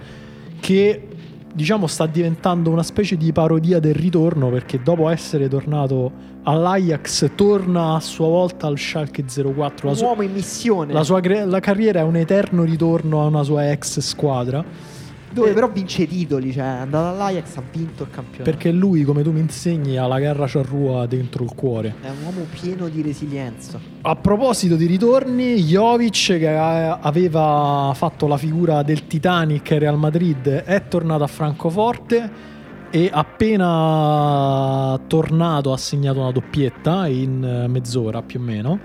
[0.60, 1.08] che
[1.54, 6.12] diciamo sta diventando una specie di parodia del ritorno perché dopo essere tornato
[6.44, 9.86] all'Ajax torna a sua volta al Schalke 04.
[9.86, 10.94] La, Un sua- uomo in missione.
[10.94, 14.92] la sua la carriera è un eterno ritorno a una sua ex squadra.
[15.34, 16.52] Dove Eh, però vince titoli.
[16.54, 18.44] Cioè, è andato all'Ajax, ha vinto il campionato.
[18.44, 21.96] Perché lui, come tu mi insegni, ha la garra charrua dentro il cuore.
[22.04, 23.80] È un uomo pieno di resilienza.
[24.04, 29.98] A proposito di ritorni, Jovic che a- aveva fatto la figura del Titanic a Real
[29.98, 32.52] Madrid è tornato a Francoforte
[32.96, 38.80] e appena tornato ha segnato una doppietta in eh, mezz'ora più o meno.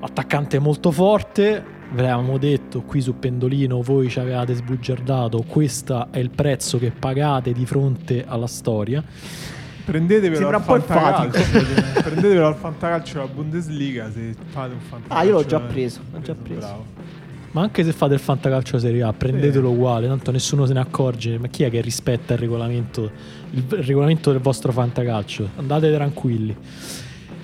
[0.00, 6.18] Attaccante molto forte, ve l'avevamo detto qui su Pendolino, voi ci avevate sbugiardato, questo è
[6.18, 9.02] il prezzo che pagate di fronte alla storia.
[9.86, 11.38] Prendetevelo Sembra al fantacalcio.
[11.38, 12.00] enfatico.
[12.04, 15.22] Prendetevelo al fantacalcio della Bundesliga se fate un fantacalcio.
[15.22, 16.58] Ah, io l'ho già preso, l'ho già preso.
[16.58, 16.84] Bravo.
[17.56, 21.38] Ma anche se fate il fantacalcio Serie A, prendetelo uguale, tanto nessuno se ne accorge.
[21.38, 23.10] Ma chi è che rispetta il regolamento,
[23.52, 25.48] il regolamento del vostro fantacalcio?
[25.56, 26.54] Andate tranquilli.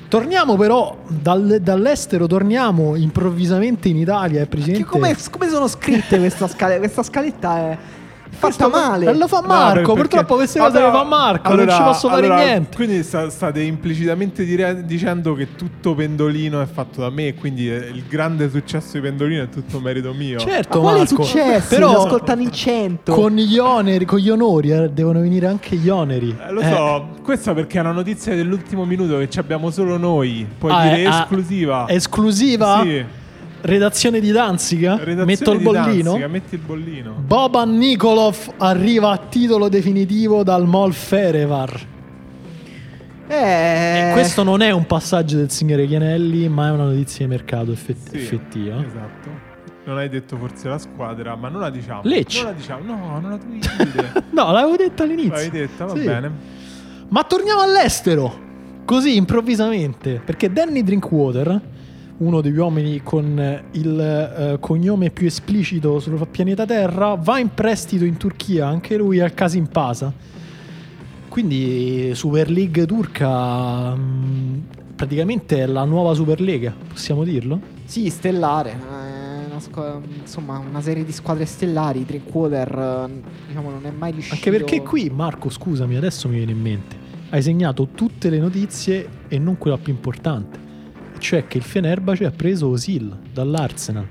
[0.08, 4.40] Torniamo però dal- dall'estero, torniamo improvvisamente in Italia.
[4.40, 4.84] Che presidente.
[4.84, 5.16] come,
[5.48, 6.78] sono scritte questa scaletta?
[6.78, 7.78] Questa scaletta è
[8.32, 9.10] fatta male.
[9.10, 11.64] Eh, Lo fa No, Marco, per- perché- purtroppo queste cose Allora- le fa Marco, allora-
[11.64, 12.76] non ci posso fare allora, niente.
[12.76, 17.70] Quindi sta- state implicitamente dire- dicendo che tutto Pendolino è fatto da me e quindi
[17.70, 20.36] eh, il grande successo di Pendolino è tutto merito mio.
[20.38, 21.22] Ma Certo, quali Marco.
[21.22, 21.74] successi?
[21.74, 23.14] Però ascoltano in cento.
[23.14, 26.34] con gli oneri, con gli onori, eh, devono venire anche gli oneri.
[26.48, 30.46] Eh, lo so, questa perché è una notizia dell'ultimo minuto che ci abbiamo solo noi.
[30.58, 31.84] Puoi Ah, dire è- ah, esclusiva.
[31.88, 32.80] Esclusiva?
[32.82, 33.04] Sì.
[33.62, 34.96] Redazione di Danzica?
[34.96, 36.02] Redazione Metto il di bollino?
[36.10, 37.14] Danzica, metti il bollino.
[37.24, 41.90] Boban Nikolov arriva a titolo definitivo dal Mol Ferevar.
[43.28, 47.30] Eh, E questo non è un passaggio del signore Chianelli, ma è una notizia di
[47.30, 48.76] mercato effett- Sì, effettiva.
[48.84, 49.50] Esatto.
[49.84, 52.00] Non hai detto forse la squadra, ma non la diciamo.
[52.04, 52.42] Lecce.
[52.42, 52.84] Non la diciamo.
[52.84, 53.58] No, non la devi
[53.92, 54.12] dire.
[54.30, 55.32] No, l'avevo detto all'inizio.
[55.34, 56.04] L'hai detta, va Sì.
[56.04, 56.30] bene.
[57.08, 58.50] Ma torniamo all'estero.
[58.84, 60.20] Così improvvisamente.
[60.24, 61.60] Perché Danny Drinkwater,
[62.18, 67.48] uno degli uomini con eh, il eh, cognome più esplicito sul pianeta Terra, va in
[67.52, 70.12] prestito in Turchia, anche lui al Kasim Pasa.
[71.28, 77.60] Quindi Super League turca mh, praticamente è la nuova Superlega, possiamo dirlo?
[77.84, 78.70] Sì, stellare.
[78.70, 82.04] eh, una insomma, una serie di squadre stellari.
[82.04, 84.34] Drinkwater, eh, diciamo, non è mai riuscito.
[84.36, 86.96] Anche perché qui, Marco, scusami, adesso mi viene in mente,
[87.30, 90.58] hai segnato tutte le notizie e non quella più importante,
[91.22, 94.06] cioè che il Fenerbahce ha preso Osil dall'Arsenal.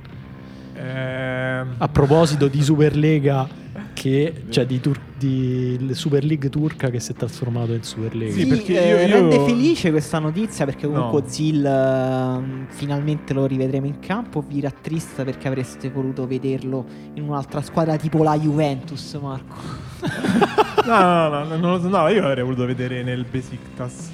[0.76, 3.60] Ehm, A proposito di Superlega
[3.94, 8.32] che cioè di, Tur- di Super League turca che si è trasformato in Superlega.
[8.34, 11.26] Sì, Sì, perché eh, io- io- rende felice questa notizia perché comunque No.
[11.28, 14.42] Ozil eh, finalmente lo rivedremo in campo.
[14.48, 19.56] Vi rattrista perché avreste voluto vederlo in un'altra squadra tipo la Juventus, Marco.
[20.88, 24.12] no, no, no, no, non lo so, no, io l'avrei voluto vedere nel Besiktas.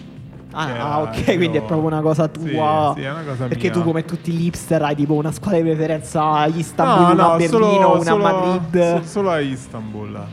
[0.59, 2.93] Ah, ah, ok, quindi è io- proprio una cosa Sì, tua.
[2.95, 3.71] sì, è una cosa perché mia.
[3.73, 7.23] tu, come tutti gli hipster, hai tipo una squadra di preferenza a Istanbul, No, una
[7.25, 8.95] a no, Berlino, solo, una a solo- Madrid.
[8.97, 10.25] so- solo a Istanbul.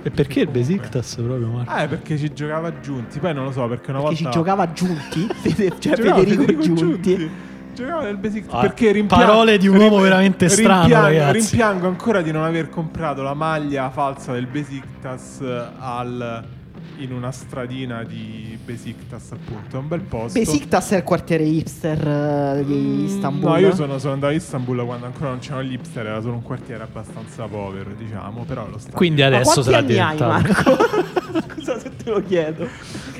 [0.00, 1.70] E perché il Besiktas proprio Marco?
[1.72, 3.18] Ah, è perché ci giocava Giunti.
[3.18, 5.26] Poi non lo so, perché una perché volta ci giocava Giunti,
[5.80, 7.30] cioè Giocava Federico, Giunti.
[7.74, 11.32] Giocava nel Besiktas Ah, perché rimpiango parole di un uomo veramente strano, rimpiango, ragazzi.
[11.38, 15.40] rimpiango ancora di non aver comprato la maglia falsa del Besiktas
[15.78, 16.44] al
[16.98, 19.76] in una stradina di Besiktas, appunto.
[19.76, 20.38] È un bel posto.
[20.38, 22.06] Besiktas è il quartiere hipster
[22.58, 23.50] eh, di Mm, Istanbul.
[23.50, 26.34] No, io sono, sono andato a Istanbul quando ancora non c'erano gli hipster, era solo
[26.34, 28.92] un quartiere abbastanza povero, diciamo, però lo sta.
[28.92, 30.26] Quindi adesso sarà diventato.
[30.30, 30.76] Marco?
[31.54, 32.66] Scusa se te lo chiedo.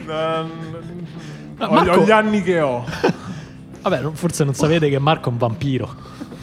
[0.09, 2.85] Ah, ho, Marco- ho gli anni che ho.
[3.83, 5.95] Vabbè, forse non sapete che Marco è un vampiro.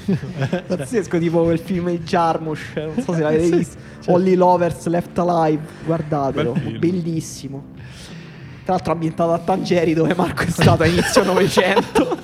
[0.67, 2.75] Pazzesco, tipo quel film di Jarmusch.
[2.75, 3.77] Non so se l'avete visto.
[4.07, 5.61] Holly Lovers Left Alive.
[5.85, 7.63] Guardatelo, Bel bellissimo.
[8.63, 12.17] Tra l'altro, ambientato a Tangeri, dove Marco è stato a inizio Novecento.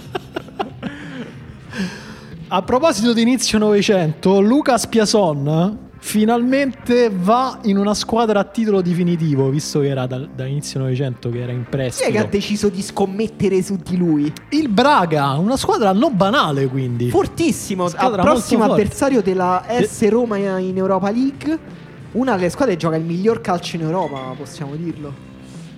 [2.48, 9.50] A proposito di inizio Novecento, Lucas Piason finalmente va in una squadra a titolo definitivo,
[9.50, 12.28] visto che era dal- dall'inizio Novecento che era in Chi è che ha prestito.
[12.30, 14.34] deciso di scommettere su di lui?
[14.50, 17.10] Il Braga, una squadra non banale quindi.
[17.10, 21.80] Fortissimo, al prossimo avversario della De- S Roma in Europa League.
[22.14, 25.30] Una delle squadre che gioca il miglior calcio in Europa, possiamo dirlo.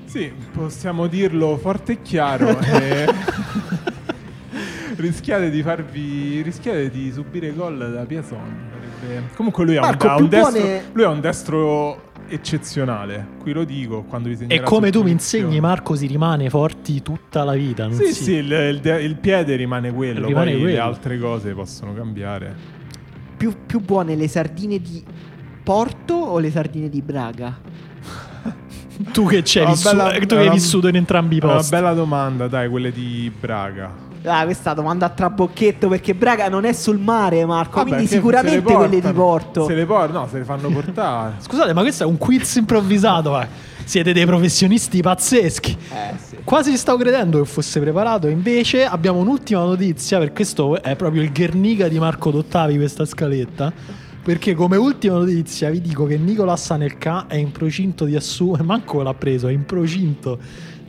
[0.05, 2.57] Sì, possiamo dirlo forte e chiaro.
[2.59, 3.05] e
[4.95, 6.41] rischiate di farvi.
[6.41, 8.72] rischiate di subire gol da Piason.
[9.05, 13.27] Sarebbe- Comunque lui ha, Marco, un, un destro, buone- lui ha un destro eccezionale.
[13.39, 17.43] Qui lo dico quando vi E come tu mi insegni, Marco, si rimane forti tutta
[17.43, 17.85] la vita.
[17.88, 20.84] Non Sì, si- sì, il, il il piede rimane quello, Rimane poi le quello.
[20.84, 22.55] altre cose possono cambiare.
[23.38, 25.03] Più, più buone le sardine di
[25.63, 27.59] Porto o le sardine di Braga?
[29.11, 31.53] Tu che c'hai Una vissuto, bella- tu che hai una- vissuto in entrambi i Una
[31.55, 31.71] posti.
[31.75, 34.11] bella domanda, dai, quelle di Braga.
[34.25, 37.77] Ah, questa domanda a trabocchetto perché Braga non è sul mare, Marco.
[37.77, 39.23] Vabbè, quindi sicuramente le quelle di portano.
[39.23, 39.65] Porto.
[39.65, 41.33] Se le portano, no, se le fanno portare.
[41.43, 43.31] Scusate, ma questo è un quiz improvvisato.
[43.31, 43.47] va.
[43.83, 45.77] Siete dei professionisti pazzeschi.
[45.89, 46.37] Eh, sì.
[46.45, 51.21] Quasi ci stavo credendo che fosse preparato, invece abbiamo un'ultima notizia, perché questo è proprio
[51.21, 53.71] il Guernica di Marco Dottavi questa scaletta.
[54.23, 59.01] Perché come ultima notizia vi dico che Nicolas Anelka è in procinto di assumere, manco
[59.01, 60.39] l'ha preso, è in procinto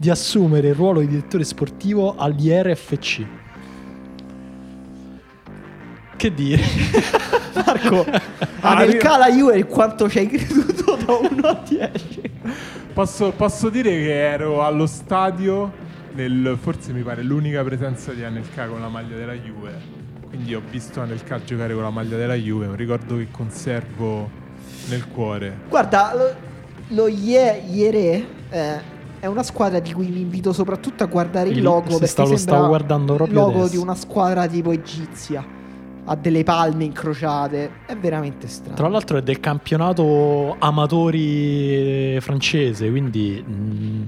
[0.05, 3.25] di assumere il ruolo di direttore sportivo all'IRFC.
[6.15, 6.63] Che dire?
[7.65, 8.05] Marco,
[8.61, 12.21] Ah, nel ri- cala Juve quanto ci hai creduto da 1 a 10?
[12.93, 15.73] Posso, posso dire che ero allo stadio,
[16.13, 20.03] nel, forse mi pare l'unica presenza di Anelka con la maglia della Juve.
[20.29, 24.29] Quindi ho visto Anelka giocare con la maglia della Juve, un ricordo che conservo
[24.91, 25.61] nel cuore.
[25.67, 26.35] Guarda, lo,
[26.89, 28.93] lo Ie- Iere eh,
[29.25, 32.07] è una squadra di cui mi invito soprattutto a guardare il, Il- logo se perché
[32.09, 33.71] stavo- lo sembra stavo guardando il proprio logo adesso.
[33.71, 35.63] di una squadra tipo egizia.
[36.07, 38.75] Ha delle palme incrociate, è veramente strano.
[38.77, 43.43] Tra l'altro è del campionato amatori francese, quindi...
[43.49, 44.03] mm,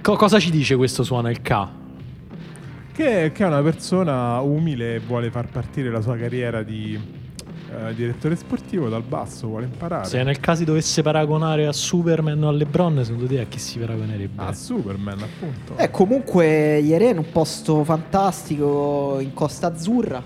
[0.00, 1.68] co- cosa ci dice questo su Anelka?
[2.92, 6.96] Che, che è una persona umile e vuole far partire la sua carriera di
[7.86, 10.06] eh, direttore sportivo dal basso, vuole imparare.
[10.06, 13.78] Se nel caso dovesse paragonare a Superman o a LeBron, secondo te a chi si
[13.78, 14.42] paragonerebbe?
[14.42, 15.76] Ah, Superman, appunto.
[15.76, 20.22] Eh, comunque Iere è in un posto fantastico in Costa Azzurra.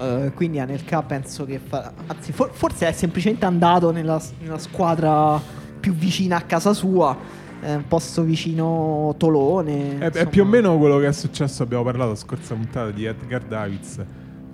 [0.00, 1.92] eh, quindi Anelka penso che fa...
[2.06, 5.40] Anzi, for- forse è semplicemente andato nella, nella squadra
[5.78, 7.16] più vicina a casa sua.
[7.60, 9.98] È un posto vicino Tolone.
[9.98, 13.04] È, è più o meno quello che è successo, abbiamo parlato la scorsa puntata di
[13.04, 14.02] Edgar Davids,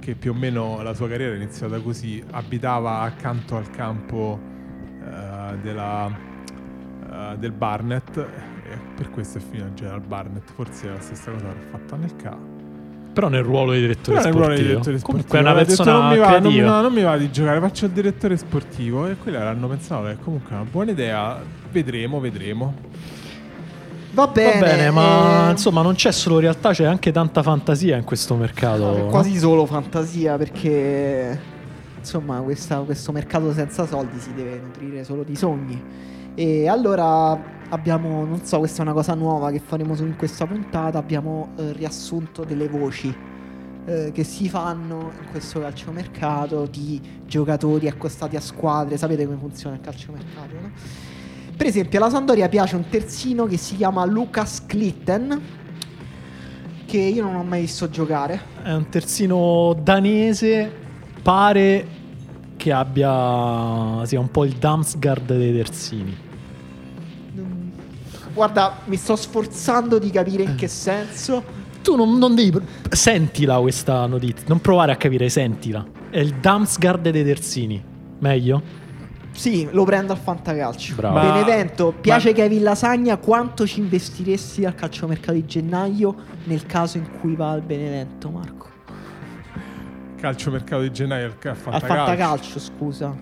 [0.07, 4.39] che più o meno la sua carriera è iniziata così, abitava accanto al campo
[5.03, 6.07] eh, della,
[7.11, 11.33] eh, del Barnet e per questo è finito a giocare al Barnet, forse la stessa
[11.33, 12.37] cosa l'ha fatta nel K.
[13.15, 14.69] Però nel ruolo di direttore Però nel ruolo di sportivo.
[14.69, 17.17] direttore sportivo Comunque è una detto, persona non mi, va, non, va- non mi va
[17.17, 20.91] di giocare, faccio il direttore sportivo e quelli hanno pensato che comunque è una buona
[20.93, 21.37] idea,
[21.73, 22.75] vedremo, vedremo.
[24.17, 27.97] Va bene, Va bene, ma eh, insomma non c'è solo realtà, c'è anche tanta fantasia
[27.99, 28.85] in questo mercato.
[28.85, 31.39] no, è quasi solo fantasia perché
[31.99, 35.83] insomma questa- questo mercato senza soldi si deve nutrire solo di sogni.
[36.35, 37.39] E allora
[37.69, 41.51] abbiamo, non so, questa è una cosa nuova che faremo su- in questa puntata, abbiamo
[41.59, 43.15] eh, riassunto delle voci
[43.85, 49.77] eh, che si fanno in questo calciomercato di giocatori accostati a squadre, sapete come funziona
[49.77, 50.71] il calciomercato, no?
[51.57, 55.41] Per esempio, alla Sandoria piace un terzino che si chiama Lucas Klitten,
[56.85, 58.41] che io non ho mai visto giocare.
[58.63, 60.71] È un terzino danese,
[61.23, 61.87] pare
[62.57, 66.17] che abbia sia un po' il Damsgaard dei terzini.
[68.35, 71.43] Guarda, mi sto sforzando di capire in che senso.
[71.83, 72.61] Tu non, non devi
[72.91, 75.83] sentila questa notizia, non provare a capire, sentila.
[76.11, 77.83] È il Damsgaard dei terzini.
[78.19, 78.85] Meglio?
[79.37, 80.95] Sì, lo prendo al fantacalcio.
[80.95, 81.21] Bravo.
[81.21, 83.17] Benevento, piace ma- Kevin Lasagna.
[83.19, 86.15] Quanto ci investiresti al calciomercato di gennaio
[86.45, 88.69] nel caso in cui va al Benevento, Marco?
[90.17, 91.95] Calcio mercato di gennaio al ca- Al fantacalcio.
[91.95, 93.15] fantacalcio, scusa.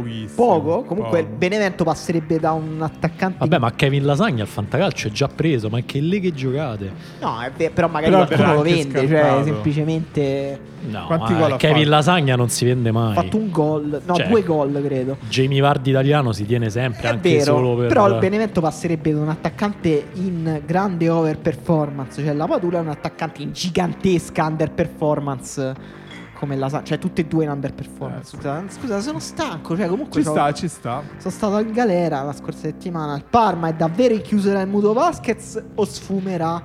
[0.00, 0.34] Pochissimo.
[0.34, 0.82] Poco?
[0.82, 1.36] Comunque il Poco.
[1.38, 3.38] Benevento passerebbe da un attaccante.
[3.38, 6.92] Vabbè, ma Kevin Lasagna al fantacalcio è già preso, ma è che lì che giocate?
[7.20, 8.98] No, è vero, però magari Però qualcuno lo vende.
[9.00, 9.44] Cioè, scartato.
[9.44, 10.60] semplicemente.
[10.88, 11.88] No, Quanti gol ha Kevin fatto?
[11.90, 13.10] Lasagna non si vende mai.
[13.16, 14.02] Ha fatto un gol.
[14.04, 15.16] No, Cioè, due gol, credo.
[15.28, 17.88] Jamie Vardi italiano si tiene sempre, È anche vero, solo per...
[17.88, 22.80] però il Benevento passerebbe da un attaccante in grande over performance, cioè la Padula è
[22.82, 25.74] un attaccante in gigantesca under performance
[26.38, 28.34] come la Sa- cioè tutte e due in under performance.
[28.34, 31.02] Eh, Scusa, scusa, sono stanco, cioè comunque Ci sta, ci sta.
[31.18, 33.16] sono stato in galera la scorsa settimana.
[33.16, 36.62] Il Parma è davvero chiuderà il mutuo Vasquez o sfumerà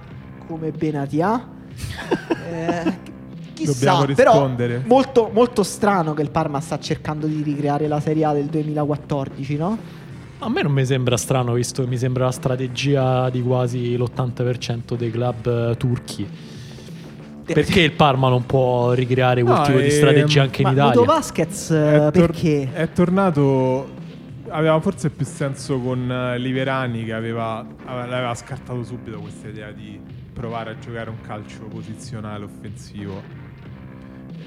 [0.47, 1.47] come Benatia?
[2.51, 3.09] eh,
[3.53, 4.83] Chissà, Dobbiamo però rispondere.
[4.87, 9.57] molto, molto strano che il Parma sta cercando di ricreare la Serie A del 2014,
[9.57, 9.77] no?
[10.39, 14.95] A me non mi sembra strano, visto che mi sembra la strategia di quasi l'80%
[14.97, 16.27] dei club eh, turchi.
[17.45, 20.73] Perché il Parma non può ricreare quel No, tipo di ehm, strategia anche in Ma
[20.73, 20.99] Italia?
[20.99, 22.69] Muto Vasquez È, eh, tor- perché?
[22.73, 23.99] è tornato.
[24.49, 29.71] Aveva forse più senso con eh, Liverani che aveva, aveva- l'aveva scartato subito questa idea
[29.71, 29.99] di
[30.33, 33.21] provare a giocare un calcio posizionale offensivo.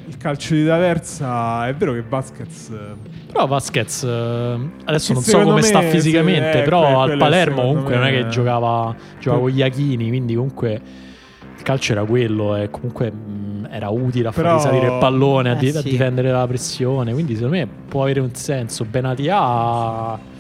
[0.07, 5.55] Il calcio di D'Aversa è vero che Vasquez eh, Però Vasquez adesso non so come
[5.55, 9.41] me, sta se- fisicamente, eh, però al Palermo comunque non è me- che giocava, giocava
[9.43, 10.81] con gli Iachini, quindi comunque
[11.65, 15.55] calcio era quello e comunque mh, era utile a far Però- risalire il pallone, a,
[15.55, 15.91] Eh, di- a sì.
[15.91, 18.85] difendere la pressione, quindi secondo me può avere un senso.
[18.85, 20.33] Benatia...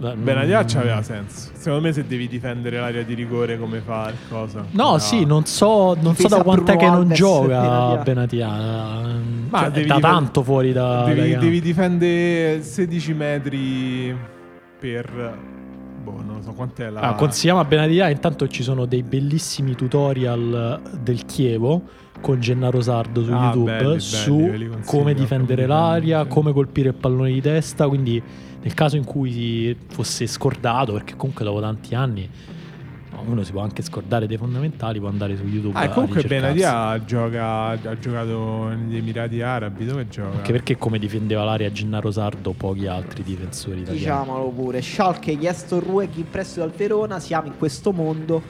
[0.00, 1.50] Benatia mm, c'aveva senso.
[1.52, 4.64] Secondo me se devi difendere l'area di rigore come fa cosa.
[4.70, 4.98] No, No.
[4.98, 7.46] sì, non so, non so da quant'è che non gioca
[8.02, 8.02] Benatia.
[8.02, 8.48] Benatia.
[9.50, 11.04] Ma Cioè, devi da tanto fuori da...
[11.04, 14.16] Devi, da- devi difendere 16 metri
[14.78, 15.48] per.
[16.10, 17.00] Boh, non so quant'è la.
[17.00, 18.08] Ah, consigliamo a Benatia.
[18.10, 21.82] Intanto ci sono dei bellissimi tutorial del Chievo
[22.20, 26.94] con Gennaro Sardo su Ah, YouTube belli, belli, su come difendere l'aria, come colpire il
[26.94, 27.88] pallone di testa.
[27.88, 28.22] Quindi,
[28.62, 32.28] nel caso in cui fosse scordato, perché comunque dopo tanti anni
[33.24, 35.76] uno si può anche scordare dei fondamentali, può andare su YouTube.
[35.78, 36.22] Ah, e comunque.
[36.22, 39.84] Benatia gioca, ha giocato negli Emirati Arabi.
[39.84, 40.36] Dove gioca?
[40.36, 43.98] Anche perché come difendeva l'area Gennaro Sardo, pochi altri difensori italiani.
[43.98, 48.42] Diciamolo pure, Schalke chiesto Rueg in prestito al Verona, siamo in questo mondo.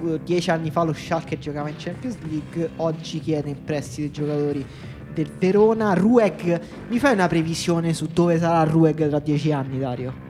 [0.00, 4.10] Uh, Dieci anni fa lo Schalke giocava in Champions League, oggi chiede in prestito i
[4.10, 4.66] giocatori
[5.14, 5.94] del Verona.
[5.94, 10.22] Rueg, mi fai una previsione su dove sarà Rueg tra dieci anni, Dario?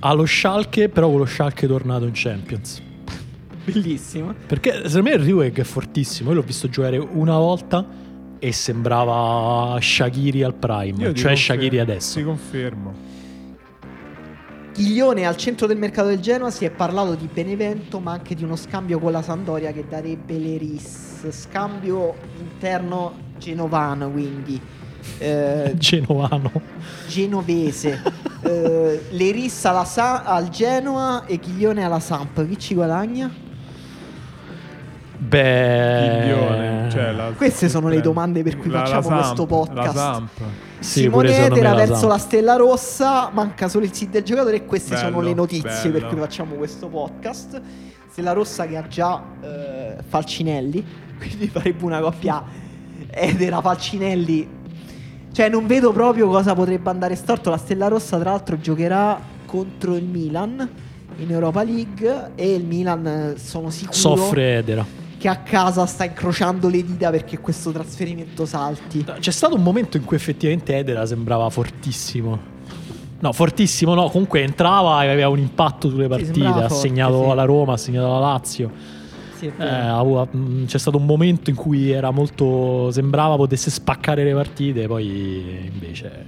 [0.00, 2.82] Allo Schalke, però con lo Schalke tornato in Champions.
[3.66, 4.32] Bellissimo.
[4.46, 6.30] Perché secondo me Rueg è fortissimo.
[6.30, 7.84] Io l'ho visto giocare una volta
[8.38, 12.18] e sembrava Shakiri al prime, Io cioè Shakiri adesso.
[12.18, 12.94] Ti confermo.
[14.74, 18.44] Ghiglione al centro del mercato del Genoa si è parlato di Benevento ma anche di
[18.44, 24.60] uno scambio con la Sandoria che darebbe l'Eris scambio interno genovano quindi
[25.16, 26.52] eh, Genovano.
[27.08, 28.02] genovese
[28.44, 33.32] eh, l'Eris alla Sa- al Genoa e Ghiglione alla Samp chi ci guadagna?
[35.18, 39.48] Beh, Ghiglione, cioè la- Queste sono le domande per cui la- la facciamo questo Samp,
[39.48, 39.94] podcast.
[39.96, 40.22] La
[40.78, 44.64] sì, Simone Etera la verso la Stella Rossa, manca solo il sit del giocatore e
[44.66, 46.06] queste sono Bello, le notizie per bello.
[46.08, 47.60] cui facciamo questo podcast.
[48.10, 50.84] Stella Rossa che ha già eh, Falcinelli,
[51.18, 52.42] quindi farebbe una coppia
[53.10, 54.48] Etera Falcinelli.
[55.32, 57.50] Cioè non vedo proprio cosa potrebbe andare storto.
[57.50, 60.68] La Stella Rossa tra l'altro giocherà contro il Milan
[61.18, 65.04] in Europa League e il Milan eh, sono sicuro Soffre Edera.
[65.18, 69.04] Che a casa sta incrociando le dita perché questo trasferimento salti.
[69.18, 72.54] C'è stato un momento in cui effettivamente Edera sembrava fortissimo.
[73.18, 77.30] No, fortissimo no, comunque entrava e aveva un impatto sulle partite, ha forte, segnato sì.
[77.30, 78.70] alla Roma, ha segnato alla Lazio.
[79.36, 84.32] Sì, Eh, mh, c'è stato un momento in cui era molto sembrava potesse spaccare le
[84.32, 86.26] partite, poi invece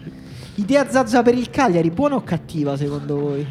[0.56, 3.46] Idea Zazza per il Cagliari, buona o cattiva secondo voi?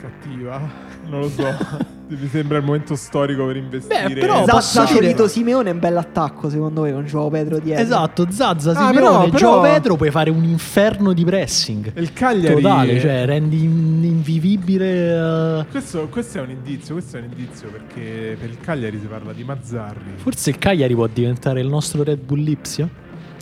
[0.00, 0.87] Cattiva.
[1.06, 1.44] Non lo so.
[2.10, 4.08] Mi sembra il momento storico per investire.
[4.08, 7.82] Beh, però Zazza Ciolito Simeone è un bell'attacco secondo me con Giovo Pedro dietro.
[7.84, 11.92] Esatto, Zazza, Ah, Simeone, però- Gio però- Pedro puoi fare un inferno di pressing.
[11.96, 12.54] Il Cagliari.
[12.62, 15.60] Totale, cioè rendi in- invivibile.
[15.60, 19.06] eh, Questo, questo è un indizio, questo è un indizio perché per il Cagliari si
[19.06, 20.12] parla di Mazzarri.
[20.16, 22.88] Forse il Cagliari può diventare il nostro Red Bull Lipsia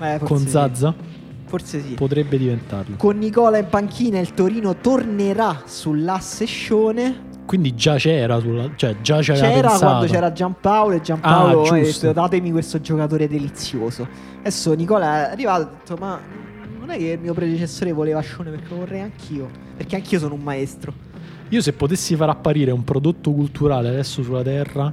[0.01, 0.49] Eh, forse con sì.
[0.49, 0.95] Zazza.
[1.47, 1.95] Forse sì.
[1.95, 2.97] Potrebbe diventarlo.
[2.97, 7.35] Con Nicola in panchina il Torino tornerà sull'asse Scione.
[7.47, 11.81] Quindi già c'era, sulla, cioè già c'era C'era quando c'era Giampaolo e Giampaolo Ah, ha
[11.81, 12.07] giusto.
[12.07, 14.07] detto datemi questo giocatore delizioso.
[14.41, 16.21] Adesso Nicola è arrivato e ha detto ma
[16.79, 19.49] non è che il mio predecessore voleva Scione perché lo vorrei anch'io.
[19.77, 20.93] Perché anch'io sono un maestro.
[21.51, 24.93] Io se potessi far apparire un prodotto culturale adesso sulla Terra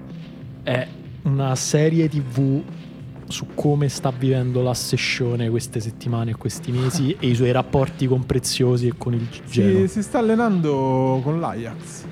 [0.61, 0.87] è
[1.23, 2.61] una serie TV
[3.27, 8.05] su come sta vivendo la sessione queste settimane e questi mesi e i suoi rapporti
[8.05, 9.87] con Preziosi e con il Genoa.
[9.87, 12.03] Si, si sta allenando con l'Ajax.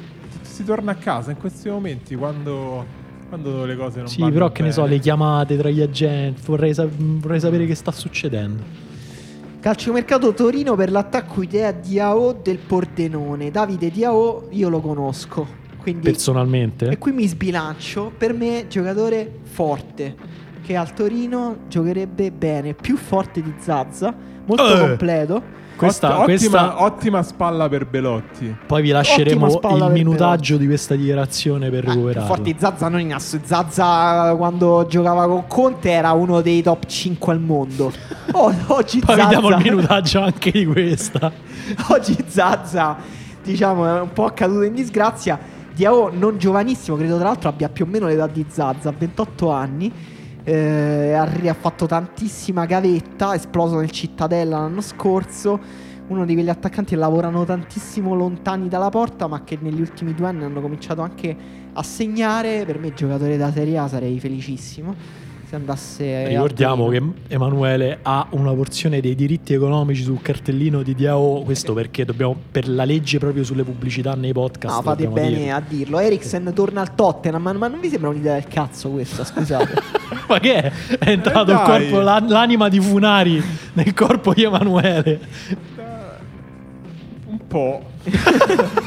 [0.52, 2.86] Si torna a casa in questi momenti quando,
[3.30, 6.42] quando le cose non Sì, vanno però che ne so, le chiamate tra gli agenti,
[6.46, 8.62] vorrei, sa- vorrei sapere che sta succedendo.
[9.62, 13.52] Calciomercato Torino per l'attacco idea Diao del Pordenone.
[13.52, 15.60] Davide Diao io lo conosco.
[15.78, 18.12] Quindi Personalmente, E qui mi sbilancio.
[18.16, 20.16] Per me, giocatore forte.
[20.62, 22.74] Che al Torino giocherebbe bene.
[22.74, 24.14] Più forte di Zazza.
[24.46, 24.80] Molto Eh.
[24.80, 25.44] completo.
[25.86, 28.56] Questa- Ott- questa- ottima, ottima spalla per Belotti.
[28.66, 29.48] Poi vi Ottima lasceremo
[29.86, 32.22] il minutaggio di questa dichiarazione per Eh, recuperarlo.
[32.30, 33.40] Infatti Zazza non in asso.
[33.44, 37.92] Zazza quando giocava con Conte era uno dei top 5 al mondo.
[38.34, 41.32] Oh, oggi Poi Zazza, vi diamo il minutaggio anche di questa.
[41.90, 42.96] oggi Zazza,
[43.44, 45.38] diciamo, è un po' caduto in disgrazia.
[45.74, 49.92] Diao non giovanissimo, credo tra l'altro abbia più o meno l'età di Zazza, 28 anni.
[50.44, 55.60] Eh, ha fatto tantissima gavetta, è esploso nel Cittadella l'anno scorso.
[56.08, 60.28] Uno di quegli attaccanti che lavorano tantissimo lontani dalla porta, ma che negli ultimi due
[60.28, 61.36] anni hanno cominciato anche
[61.72, 62.66] a segnare.
[62.66, 66.28] Per me, giocatore da Serie A, sarei felicissimo se andasse.
[66.30, 71.42] Ricordiamo che Emanuele ha una porzione dei diritti economici sul cartellino di DAO.
[71.44, 74.76] Questo perché dobbiamo, per la legge proprio sulle pubblicità nei podcast.
[74.78, 75.56] No, fate bene dirlo.
[75.56, 76.00] a dirlo.
[76.00, 79.26] Eriksen torna al Tottenham, ma, ma non vi sembra un'idea del cazzo questa?
[79.26, 79.74] Scusate.
[80.28, 80.72] Ma che è?
[80.98, 85.20] È entrato Eh, corpo, la- l'anima di Funari nel corpo di Emanuele.
[87.28, 87.82] Un po'.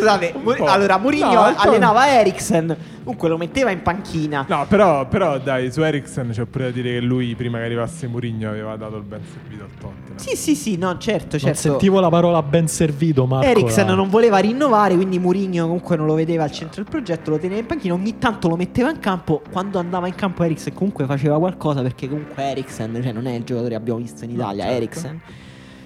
[0.00, 0.64] Scusate, Mu- po'.
[0.64, 4.44] allora Mourinho No, allenava Eriksen, comunque lo metteva in panchina.
[4.48, 8.06] No, però, però dai, su Eriksen c'è pure da dire che lui, prima che arrivasse
[8.06, 10.16] Mourinho, aveva dato il ben servito al Tottenham.
[10.16, 11.60] Sì, sì, sì, no, certo, Non certo.
[11.60, 13.46] sentivo la parola ben servito, Marco.
[13.46, 17.30] Eriksen la- non voleva rinnovare, quindi Mourinho comunque non lo vedeva al centro del progetto,
[17.30, 20.72] lo teneva in panchina, ogni tanto lo metteva in campo, quando andava in campo Eriksen
[20.74, 24.30] comunque faceva qualcosa perché comunque Eriksen, cioè non è il giocatore che abbiamo visto in
[24.30, 24.76] No, Italia, certo.
[24.76, 25.20] Eriksen.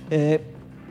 [0.08, 0.44] Eh,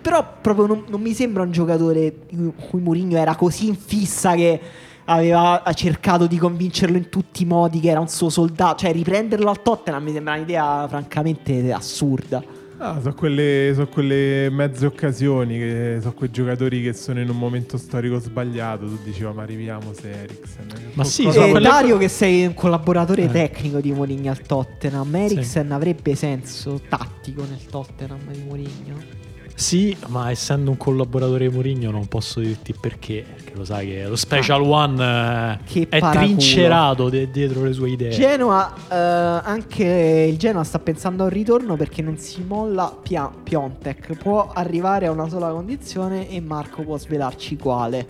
[0.04, 4.36] però proprio non, non mi sembra un giocatore in cui Mourinho era così in fissa
[4.36, 4.60] che
[5.06, 8.92] aveva ha cercato di convincerlo in tutti i modi che era un suo soldato, cioè
[8.92, 12.44] riprenderlo al Tottenham mi sembra un'idea francamente assurda.
[12.80, 17.38] Ah, sono quelle, so quelle mezze occasioni, che sono quei giocatori che sono in un
[17.38, 18.86] momento storico sbagliato.
[18.88, 20.66] Tu dici, "Oh, ma arriviamo se Eriksen.
[20.94, 23.32] Ma sì, vuoi- quelle- Dario che sei un collaboratore Eh.
[23.32, 29.22] tecnico di Mourinho al Tottenham Eriksen avrebbe senso tattico nel Tottenham di Mourinho
[29.56, 33.24] Sì, ma essendo un collaboratore di Mourinho non posso dirti perché.
[33.36, 35.60] Perché lo sai che lo Special One eh, Ah.
[35.64, 36.26] Che è paraculo.
[36.26, 38.10] trincerato de- dietro le sue idee.
[38.10, 43.30] Genoa eh, anche il Genoa sta pensando a un ritorno perché non si molla Pia-
[43.44, 48.08] Piontek può arrivare a una sola condizione e Marco può svelarci quale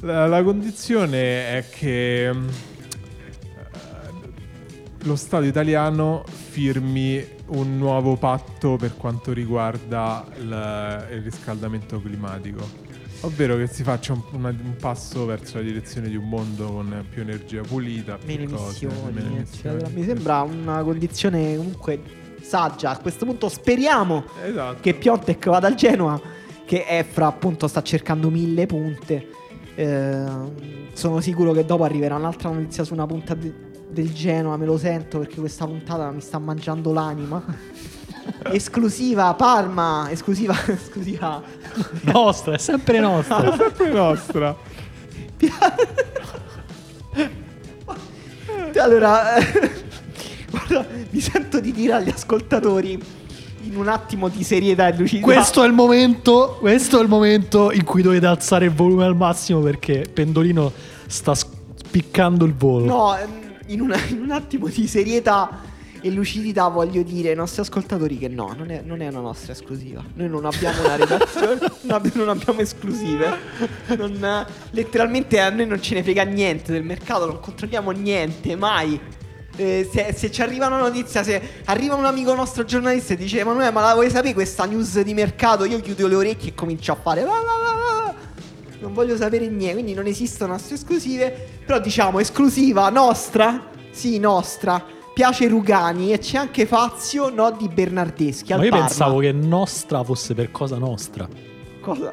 [0.00, 2.48] La, la condizione è che mm,
[5.04, 12.90] lo Stato italiano firmi un nuovo patto per quanto riguarda il, il riscaldamento climatico.
[13.24, 17.04] Ovvero che si faccia un, una- un passo verso la direzione di un mondo con
[17.08, 19.82] più energia pulita, più meno cose, emissioni, meno emissioni.
[19.94, 22.00] mi sembra una condizione comunque
[22.40, 24.78] saggia a questo punto speriamo Esatto.
[24.80, 26.20] che Piontek vada al Genoa
[26.64, 29.28] che è fra appunto sta cercando mille punte
[29.76, 30.24] Eh,
[30.92, 34.78] sono sicuro che dopo arriverà un'altra notizia su una punta de- del Genoa me lo
[34.78, 37.42] sento perché questa puntata mi sta mangiando l'anima
[38.50, 41.42] esclusiva Parma esclusiva esclusiva
[42.02, 43.54] Nostra, è sempre nostra.
[43.54, 44.56] È sempre nostra.
[48.78, 49.34] allora
[50.50, 53.00] guarda, mi sento di dire agli ascoltatori
[53.62, 56.56] in un attimo di serietà e lucidità questo è il momento.
[56.58, 60.72] Questo è il momento in cui dovete alzare il volume al massimo perché Pendolino
[61.06, 62.84] sta spiccando il volo.
[62.84, 63.41] No, ehm,
[63.72, 65.70] in, una- in un attimo di serietà
[66.04, 69.52] e lucidità voglio dire ai nostri ascoltatori che no, non è, non è una nostra
[69.52, 70.02] esclusiva.
[70.14, 73.30] Noi non abbiamo una redazione, non, abbi- non abbiamo esclusive.
[73.96, 78.98] Non, letteralmente a noi non ce ne frega niente del mercato, non controlliamo niente, mai.
[79.54, 83.38] Eh, se, se ci arriva una notizia, se arriva un amico nostro giornalista e dice
[83.40, 85.64] Emanuele ma la vuoi sapere questa news di mercato?
[85.66, 87.20] Io chiudo le orecchie e comincio a fare...
[87.20, 88.21] "La, la, la, la".
[88.82, 91.30] Non voglio sapere niente, quindi non esistono nostre esclusive.
[91.64, 94.84] Però diciamo esclusiva nostra, sì nostra,
[95.14, 98.52] piace Rugani e c'è anche Fazio, no di Bernardeschi.
[98.52, 98.86] Al Ma io Parma.
[98.86, 101.28] pensavo che nostra fosse per cosa nostra.
[101.80, 102.12] Cosa?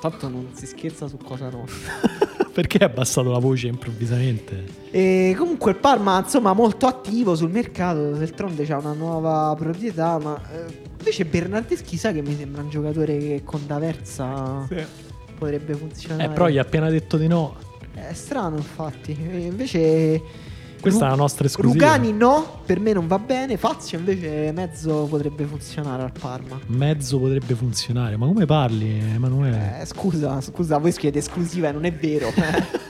[0.00, 1.92] Tanto non si scherza su cosa nostra.
[2.52, 4.64] Perché hai abbassato la voce improvvisamente?
[4.90, 8.10] E comunque il Parma, insomma, molto attivo sul mercato.
[8.10, 10.18] D'altronde c'ha una nuova proprietà.
[10.18, 10.64] Ma eh,
[10.98, 15.06] invece Bernardeschi sa che mi sembra un giocatore che con D'Aversa Sì.
[15.38, 16.24] Potrebbe funzionare.
[16.24, 17.56] Eh, però gli ha appena detto di no.
[17.94, 19.16] È strano, infatti.
[19.18, 20.22] Invece.
[20.80, 21.84] Questa Ru- è la nostra esclusiva.
[21.84, 23.56] Rugani no, per me non va bene.
[23.56, 26.58] Fazio invece mezzo potrebbe funzionare al Parma.
[26.66, 28.16] Mezzo potrebbe funzionare.
[28.16, 29.80] Ma come parli, Emanuele?
[29.80, 32.32] Eh, scusa, scusa, voi scrivete esclusiva e non è vero.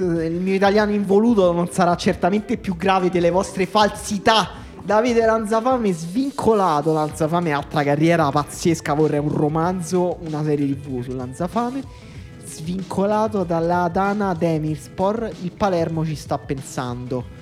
[0.00, 4.48] Il mio italiano involuto non sarà certamente più grave delle vostre falsità.
[4.84, 6.92] Davide Lanzafame svincolato.
[6.92, 8.94] Lanzafame, altra carriera pazzesca.
[8.94, 11.82] Vorrei un romanzo, una serie tv su Lanzafame.
[12.44, 15.30] Svincolato dalla Dana Demirspor.
[15.42, 17.38] Il Palermo ci sta pensando.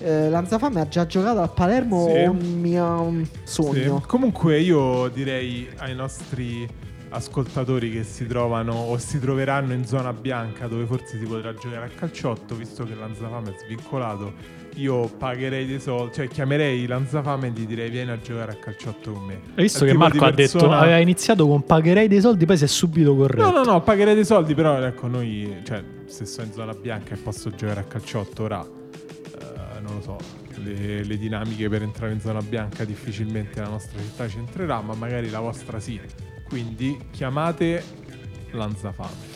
[0.00, 2.22] Eh, Lanzafame ha già giocato al Palermo Sì.
[2.24, 3.98] un mio sogno.
[4.00, 4.06] Sì.
[4.06, 6.68] Comunque io direi ai nostri
[7.10, 11.86] ascoltatori che si trovano o si troveranno in zona bianca dove forse si potrà giocare
[11.86, 14.32] a calciotto, visto che Lanzafame è svincolato,
[14.74, 19.12] io pagherei dei soldi, cioè chiamerei Lanzafame e gli direi vieni a giocare a calciotto
[19.12, 19.40] con me.
[19.54, 22.64] Hai visto che Marco ha detto persona- aveva iniziato con pagherei dei soldi, poi si
[22.64, 23.50] è subito corretto.
[23.50, 27.14] No, no, no, pagherei dei soldi, però ecco, noi, cioè, se sono in zona bianca
[27.14, 30.16] e posso giocare a calciotto ora, eh, non lo so,
[30.56, 34.94] le, le dinamiche per entrare in zona bianca difficilmente la nostra città ci entrerà, ma
[34.94, 36.00] magari la vostra sì.
[36.48, 37.82] Quindi chiamate
[38.52, 39.33] Lanzafame.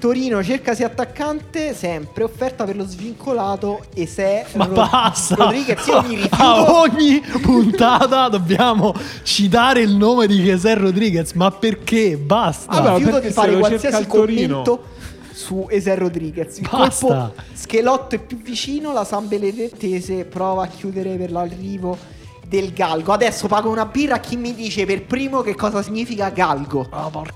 [0.00, 5.34] Torino cercasi attaccante, sempre offerta per lo svincolato e se Ma Ro- basta!
[5.34, 6.36] Rodriguez io mi rifiuto.
[6.42, 11.32] A ogni puntata dobbiamo citare il nome di Cheser Rodriguez.
[11.32, 12.16] Ma perché?
[12.16, 12.80] Basta!
[12.80, 14.84] Mi rifiuto perché di fare qualsiasi cerca commento
[15.32, 16.56] su Eser Rodriguez.
[16.56, 17.06] Il Basta.
[17.06, 21.98] colpo schelotto è più vicino, la San Benedettese prova a chiudere per l'arrivo
[22.46, 23.12] del galgo.
[23.12, 26.86] Adesso pago una birra a chi mi dice per primo che cosa significa galgo.
[26.88, 27.34] Ah, porca.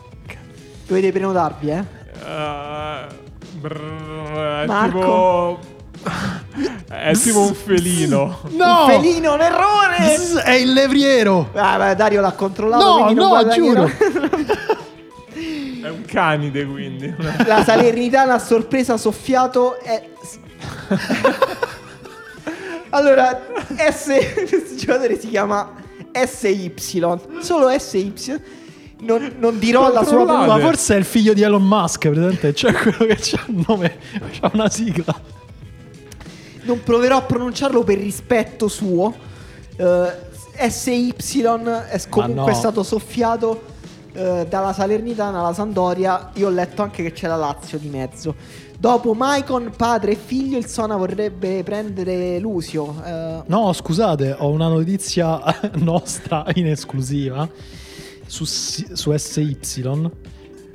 [0.86, 2.02] Dovete prenotarvi, eh?
[2.22, 3.06] Eh,
[3.52, 4.98] brrr, è Marco.
[4.98, 5.72] tipo...
[6.88, 8.40] è tipo un felino.
[8.52, 8.84] No!
[8.84, 10.16] Un felino, un errore!
[10.16, 11.50] Zzz, È il levriero!
[11.54, 12.84] Ah, beh, Dario l'ha controllato.
[12.84, 13.86] No, no, guadagnerà.
[15.84, 17.14] È un canide, quindi.
[17.46, 20.08] La Salernitana a sorpresa soffiato è...
[22.90, 23.42] allora,
[23.90, 24.06] S...
[24.48, 25.72] questo giocatore si chiama
[26.12, 26.72] SY.
[27.40, 28.12] Solo SY.
[29.04, 30.24] Non, non dirò la sua.
[30.24, 32.52] Ma forse è il figlio di Elon Musk, presente?
[32.52, 33.98] C'è quello che c'ha il nome,
[34.40, 35.14] c'ha una sigla.
[36.62, 39.14] Non proverò a pronunciarlo per rispetto suo.
[39.76, 40.32] Eh,
[40.70, 42.54] SY è comunque no.
[42.54, 43.72] stato soffiato
[44.12, 46.30] eh, dalla Salernitana alla Sandoria.
[46.34, 48.34] Io ho letto anche che c'è la Lazio di mezzo.
[48.78, 52.94] Dopo Maicon, padre e figlio, il Sona vorrebbe prendere Lucio.
[53.04, 55.40] Eh, No, scusate, ho una notizia
[55.76, 57.48] nostra in esclusiva
[58.26, 59.58] su, su SY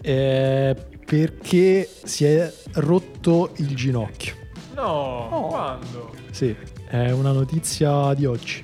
[0.02, 4.36] eh, perché si è rotto il ginocchio.
[4.76, 5.48] No, Oh.
[5.48, 6.14] quando?
[6.32, 6.56] Sì,
[6.88, 8.64] è una notizia di oggi.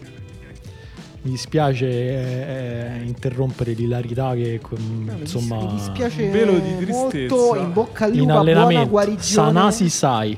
[1.21, 4.77] Mi dispiace eh, eh, interrompere l'ilarità che no,
[5.13, 7.35] dis- insomma mi dispiace un velo di tristezza.
[7.35, 7.55] molto.
[7.59, 9.23] In bocca al in lupo, buona allenamento guarigione.
[9.47, 10.37] Sanasi Sai.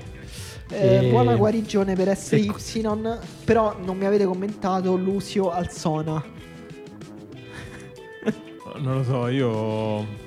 [0.70, 2.58] Eh, E- Buona guarigione per SY, Ecco.
[3.44, 6.24] però non mi avete commentato Lucio al Sona.
[8.80, 10.26] Non lo so, io.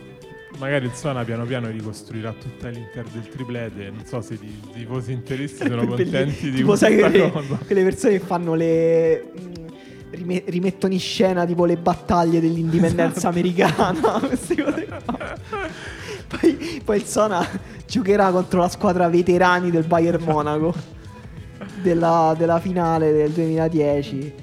[0.58, 3.90] Magari il Sona piano piano ricostruirà tutta l'Inter del triplete.
[3.90, 7.58] Non so se i tifosi interisti sono contenti di tipo, questa sai quelle, cosa.
[7.64, 9.24] quelle persone che fanno le.
[10.10, 13.28] rime- rimettono in scena tipo le battaglie dell'indipendenza Esatto.
[13.28, 14.18] americana.
[14.26, 15.36] queste cose qua.
[16.26, 17.46] Poi, poi il Sona
[17.86, 20.74] giocherà contro la squadra veterani del Bayern Monaco
[21.82, 24.34] della, della finale del 2010.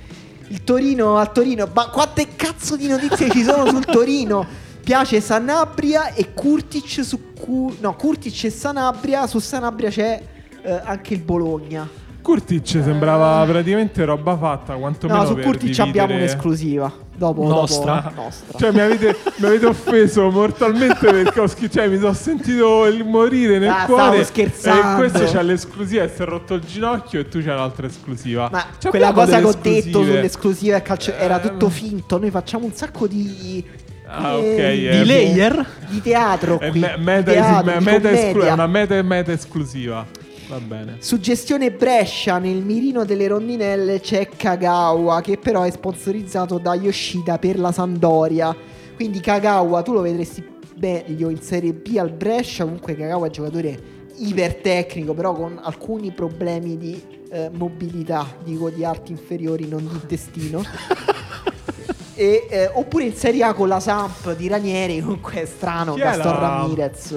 [0.49, 1.67] Il Torino a Torino.
[1.73, 4.45] Ma quante cazzo di notizie ci sono sul Torino?
[4.83, 9.27] Piace Sanabria e Kurtic su Cu- no, Kurtic e Sanabria.
[9.27, 10.21] Su Sanabria c'è
[10.61, 11.87] eh, anche il Bologna.
[12.21, 16.91] Kurtic sembrava praticamente roba fatta, quantomeno No, su per Kurtic dividere- abbiamo un'esclusiva.
[17.17, 18.01] Dopo, Nostra.
[18.13, 18.59] dopo nostra.
[18.59, 21.73] Cioè, mi avete, mi avete offeso mortalmente perché ho scritto.
[21.79, 24.23] Cioè, mi sono sentito il morire nel Ah, stavo cuore.
[24.23, 25.03] scherzando.
[25.03, 27.19] E questo c'ha l'esclusiva e si è rotto il ginocchio.
[27.21, 28.49] E tu c'hai un'altra esclusiva.
[28.51, 32.19] Ma Cioè, quella cosa che ho detto sull'esclusiva e calcio era Eh, tutto finto.
[32.19, 33.65] Noi facciamo un sacco di.
[34.05, 35.65] Ah, eh, ok, Di eh, layer?
[35.89, 36.59] Di teatro.
[36.59, 40.05] È qui, me- di meta, teatro, me- di meta esclu- è una meta meta esclusiva.
[40.47, 40.95] Va bene.
[40.99, 47.59] Suggestione Brescia nel mirino delle rondinelle c'è Kagawa che però è sponsorizzato da Yoshida per
[47.59, 48.55] la Sandoria.
[48.95, 50.43] Quindi Kagawa tu lo vedresti
[50.79, 52.63] meglio in Serie B al Brescia.
[52.63, 53.79] Comunque Kagawa è un giocatore
[54.15, 60.63] ipertecnico però con alcuni problemi di eh, mobilità, dico di arti inferiori, non di intestino.
[62.19, 65.99] E, eh, oppure in Serie A con la Samp di Ranieri, comunque è strano, Chi
[65.99, 67.15] è Gaston la- Ramirez.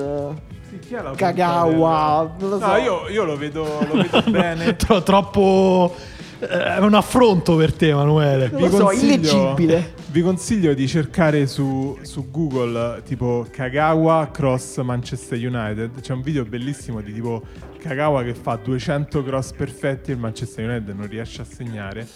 [0.94, 0.98] Eh.
[0.98, 2.66] È la Kagawa, del- non lo so.
[2.66, 4.76] No, io, io lo vedo, lo vedo bene.
[4.76, 5.94] Tro- troppo.
[6.40, 8.48] eh, È un affronto per te, Emanuele.
[8.52, 9.94] Non lo so, illeggibile.
[10.06, 16.00] Vi consiglio di cercare su, su Google tipo Kagawa cross Manchester United.
[16.00, 17.42] C'è un video bellissimo di tipo
[17.80, 22.06] Kagawa che fa 200 cross perfetti e il Manchester United non riesce a segnare.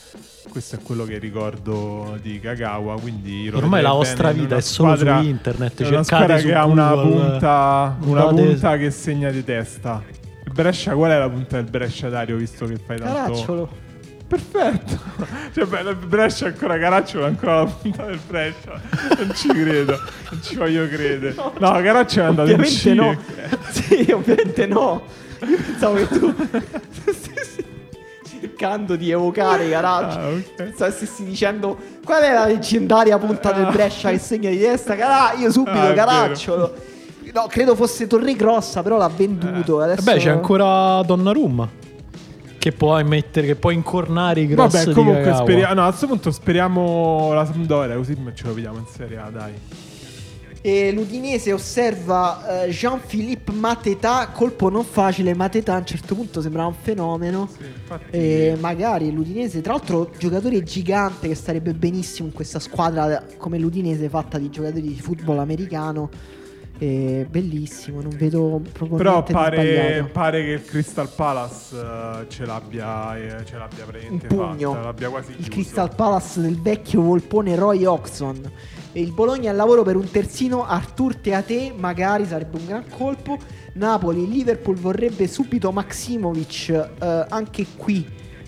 [0.48, 2.98] Questo è quello che ricordo di Kagawa.
[3.00, 6.54] Quindi Ormai la vostra in vita è solo squadra- su internet, è una squadra che
[6.54, 10.02] ha una punta, una punta che segna di testa.
[10.44, 12.36] Il Brescia, qual è la punta del Brescia, Dario?
[12.36, 13.14] Visto che fai tanto.
[13.14, 13.68] Caracciolo.
[14.28, 15.12] Perfetto.
[15.54, 18.80] Cioè, beh, il Brescia ancora Caracciolo, è ancora la punta del Brescia.
[19.18, 20.00] Non ci credo.
[20.30, 21.34] Non ci voglio credere.
[21.58, 22.94] No, Caracciolo è andato in Ovviamente Cile.
[22.94, 23.18] no.
[23.70, 25.02] sì, ovviamente no.
[25.48, 26.34] Io pensavo che tu.
[27.12, 27.64] Sì.
[28.54, 30.18] cercando di evocare Caraccio.
[30.18, 30.72] Ah, ok.
[30.74, 34.94] Sta- Stessi dicendo qual è la leggendaria punta del Brescia che segna di testa?
[34.94, 36.74] Carà, io subito Ah, Caracciolo.
[37.32, 39.80] No, credo fosse Torregrossa, però l'ha venduto.
[39.80, 39.84] Eh.
[39.84, 40.02] Adesso...
[40.02, 41.82] Beh, c'è ancora Donnarumma.
[42.58, 45.74] Che puoi mettere, che puoi incornare i cross Vabbè, comunque speriamo.
[45.74, 49.52] No, a questo punto speriamo la Sampdoria, così ce lo vediamo in Serie A, dai.
[50.66, 56.68] E l'Udinese osserva eh, Jean-Philippe Mateta, colpo non facile, Mateta a un certo punto sembrava
[56.68, 57.50] un fenomeno.
[57.54, 58.06] Sì, infatti.
[58.10, 64.08] E magari l'Udinese, tra l'altro, giocatore gigante che starebbe benissimo in questa squadra come l'Udinese,
[64.08, 66.08] fatta di giocatori di football americano.
[66.78, 73.16] E bellissimo, non vedo proprio Però pare, pare che il Crystal Palace eh, ce l'abbia,
[73.18, 75.50] eh, ce l'abbia praticamente fatta, l'abbia quasi il chiuso.
[75.50, 78.50] Crystal Palace del vecchio volpone Roy Oxon.
[78.94, 83.36] Il Bologna al lavoro per un terzino, Artur Teate, magari sarebbe un gran colpo.
[83.74, 86.68] Napoli, Liverpool vorrebbe subito Maximovic,
[87.00, 88.06] eh, anche qui.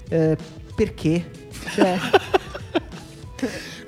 [0.09, 0.37] Eh,
[0.75, 1.31] perché?
[1.75, 1.99] Cioè,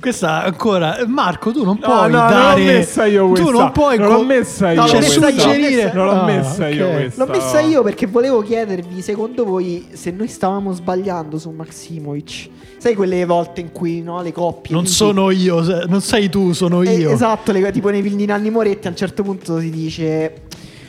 [0.00, 0.98] Questa ancora.
[1.06, 2.60] Marco, tu non No, puoi no, non dare.
[2.64, 3.50] l'ho messa io Tu questa.
[3.52, 3.98] non puoi.
[3.98, 5.92] Non l'ho messa io No, l'ho Cioè, io, suggerire.
[5.92, 6.94] Non l'ho Ah, messa io ok.
[6.94, 7.24] questa.
[7.24, 12.48] l'ho messa io perché volevo chiedervi, secondo voi, se noi stavamo sbagliando su Maximovic.
[12.78, 14.72] Sai quelle volte in cui no, le coppie...
[14.72, 17.10] Non sono io, non sei tu, sono Eh, io.
[17.10, 20.42] esatto, le- tipo nei film di Nanni Moretti a un certo punto si dice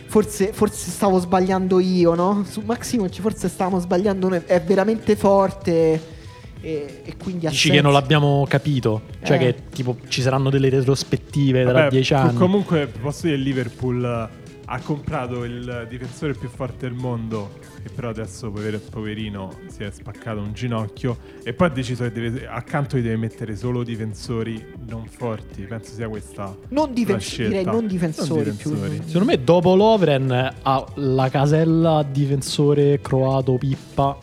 [0.06, 2.46] forse, forse stavo sbagliando io, no?
[2.48, 6.18] Su Maximovic forse stavamo sbagliando noi, è veramente forte
[6.62, 7.76] e, e quindi Dici senso.
[7.78, 9.02] che non l'abbiamo capito.
[9.24, 9.40] Cioè, Eh.
[9.40, 12.38] che tipo ci saranno delle retrospettive tra dieci anni.
[12.38, 14.30] Comunque, posso dire, Liverpool
[14.72, 19.90] ha comprato il difensore più forte del mondo, che però adesso, pover- poverino, si è
[19.90, 21.18] spaccato un ginocchio.
[21.44, 25.64] E poi ha deciso che deve- accanto gli deve mettere solo difensori non forti.
[25.64, 26.56] Penso sia questa.
[26.70, 27.50] Non difen- la scelta.
[27.58, 28.90] direi non difensori, difensori.
[28.98, 29.04] più.
[29.08, 34.18] Secondo me, dopo Lovren, ha la casella difensore croato Pippa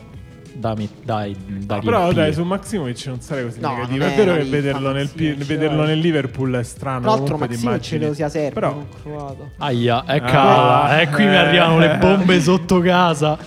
[0.57, 1.35] da, met- dai,
[1.65, 4.03] da Ah, però dai, su Maximovic non sarei così No, negativo.
[4.05, 5.87] È è vero che vederlo nel, vederlo dai.
[5.87, 7.01] nel Liverpool è strano.
[7.01, 9.35] Tra l'altro Maximovic credo sia serbo, Però.
[9.57, 11.01] Aia, Ah, eccola.
[11.01, 11.35] e qui mi eh.
[11.35, 13.37] arrivano le bombe sotto casa.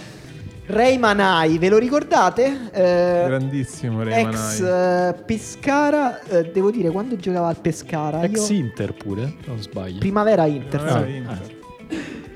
[0.67, 2.71] Ray Manai, ve lo ricordate?
[2.73, 5.09] Eh, grandissimo Ray ex Manai.
[5.09, 9.59] eh, Pescara, eh, devo dire quando giocava al Pescara, Ex io Inter pure, se non
[9.61, 9.99] sbaglio.
[9.99, 11.17] Primavera Inter, Primavera sì.
[11.17, 11.59] Inter.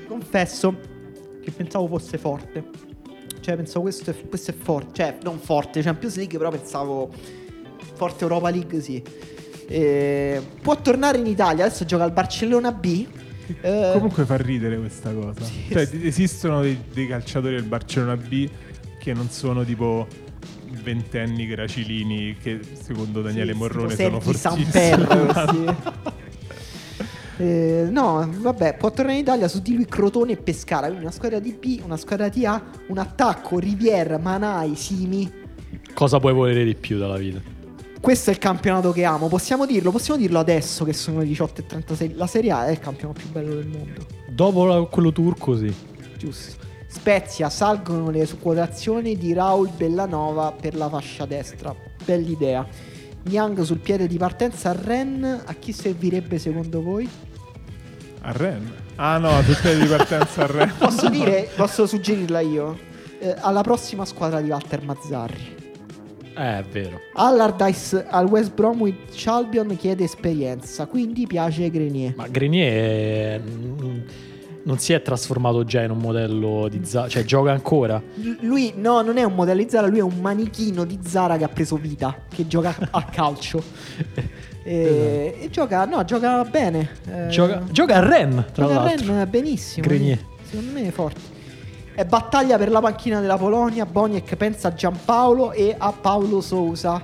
[0.07, 0.75] confesso
[1.41, 2.63] che pensavo fosse forte.
[3.45, 5.03] Cioè, pensavo questo è, questo è forte.
[5.03, 7.11] Cioè, non forte Champions League, però pensavo
[7.93, 9.03] forte Europa League, sì.
[9.67, 13.05] Eh, può tornare in Italia, adesso gioca al Barcellona B.
[13.61, 15.43] Eh, Comunque fa ridere questa cosa.
[15.43, 16.07] Sì, cioè, sì.
[16.07, 18.49] esistono dei, dei calciatori del Barcellona B
[18.99, 20.07] che non sono tipo
[20.81, 24.65] ventenni gracilini che secondo Daniele sì, Morrone sono fortissimi.
[24.71, 26.23] Samper, sì.
[27.37, 30.87] Eh, no, vabbè, può tornare in Italia su di lui Crotone e Pescara.
[30.87, 35.31] Quindi una squadra di B, una squadra di A, un attacco Riviera, Manai, Simi.
[35.93, 37.41] Cosa puoi volere di più dalla vita?
[37.99, 39.27] Questo è il campionato che amo.
[39.27, 39.91] Possiamo dirlo?
[39.91, 42.13] Possiamo dirlo adesso che sono le 18 e 36.
[42.15, 44.05] La Serie A è il campionato più bello del mondo.
[44.29, 45.73] Dopo la- quello turco, sì.
[46.17, 46.63] Giusto.
[46.87, 51.75] Spezia salgono le quotazioni di Raul Bellanova per la fascia destra.
[52.05, 52.65] Bell'idea.
[53.25, 55.41] Niang sul piede di partenza a Ren.
[55.45, 57.09] A chi servirebbe secondo voi?
[58.21, 58.71] A Ren?
[58.95, 60.73] Ah no, tutte di partenza a Ren.
[60.77, 62.77] Posso dire, posso suggerirla io?
[63.19, 65.55] Eh, alla prossima squadra di Walter Mazzarri.
[66.37, 66.99] Eh, è vero.
[67.13, 72.13] Allardyce al West Bromwich Albion chiede esperienza, quindi piace Grenier.
[72.15, 73.99] Ma Grenier mm,
[74.65, 78.01] non si è trasformato già in un modello di Zara, cioè gioca ancora.
[78.41, 81.43] Lui no, non è un modello di Zara, lui è un manichino di Zara che
[81.43, 83.61] ha preso vita, che gioca a calcio.
[84.63, 86.89] e, e gioca, no, gioca bene.
[87.07, 89.07] Eh, Gioca, gioca a Ren, tra gioca a l'altro.
[89.07, 89.87] Rennes benissimo.
[89.87, 90.19] Grenier.
[90.43, 91.33] Secondo me è forte.
[91.93, 93.85] È battaglia per la panchina della Polonia.
[93.85, 97.01] Boniek pensa a Giampaolo e a Paolo Sousa.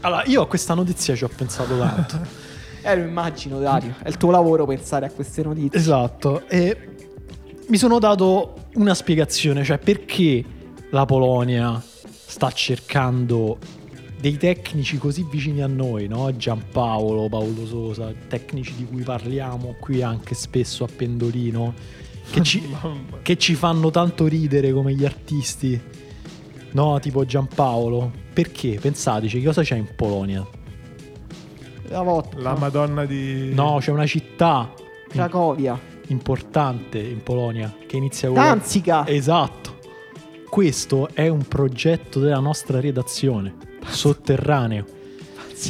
[0.00, 2.48] Allora, io a questa notizia ci ho pensato tanto.
[2.82, 3.94] Eh, lo immagino, Dario.
[4.02, 5.78] È il tuo lavoro pensare a queste notizie.
[5.78, 6.48] esatto.
[6.48, 6.76] E
[7.68, 10.44] mi sono dato una spiegazione, cioè perché
[10.90, 13.58] la Polonia sta cercando
[14.20, 16.34] dei tecnici così vicini a noi, no?
[16.34, 21.72] Giampaolo, Paolo Sosa, tecnici di cui parliamo qui anche spesso a Pendolino,
[22.30, 22.62] che ci,
[23.22, 25.80] che ci fanno tanto ridere come gli artisti,
[26.72, 26.98] no?
[27.00, 28.12] Tipo Giampaolo.
[28.32, 28.78] Perché?
[28.80, 30.46] Pensateci, cosa c'è in Polonia?
[31.90, 32.24] La.
[32.36, 33.52] La Madonna di...
[33.52, 34.72] No, c'è una città
[35.08, 35.78] Cracovia.
[36.06, 39.06] importante in Polonia che inizia con Danzica.
[39.06, 39.78] Esatto.
[40.48, 43.54] Questo è un progetto della nostra redazione
[43.84, 44.84] sotterraneo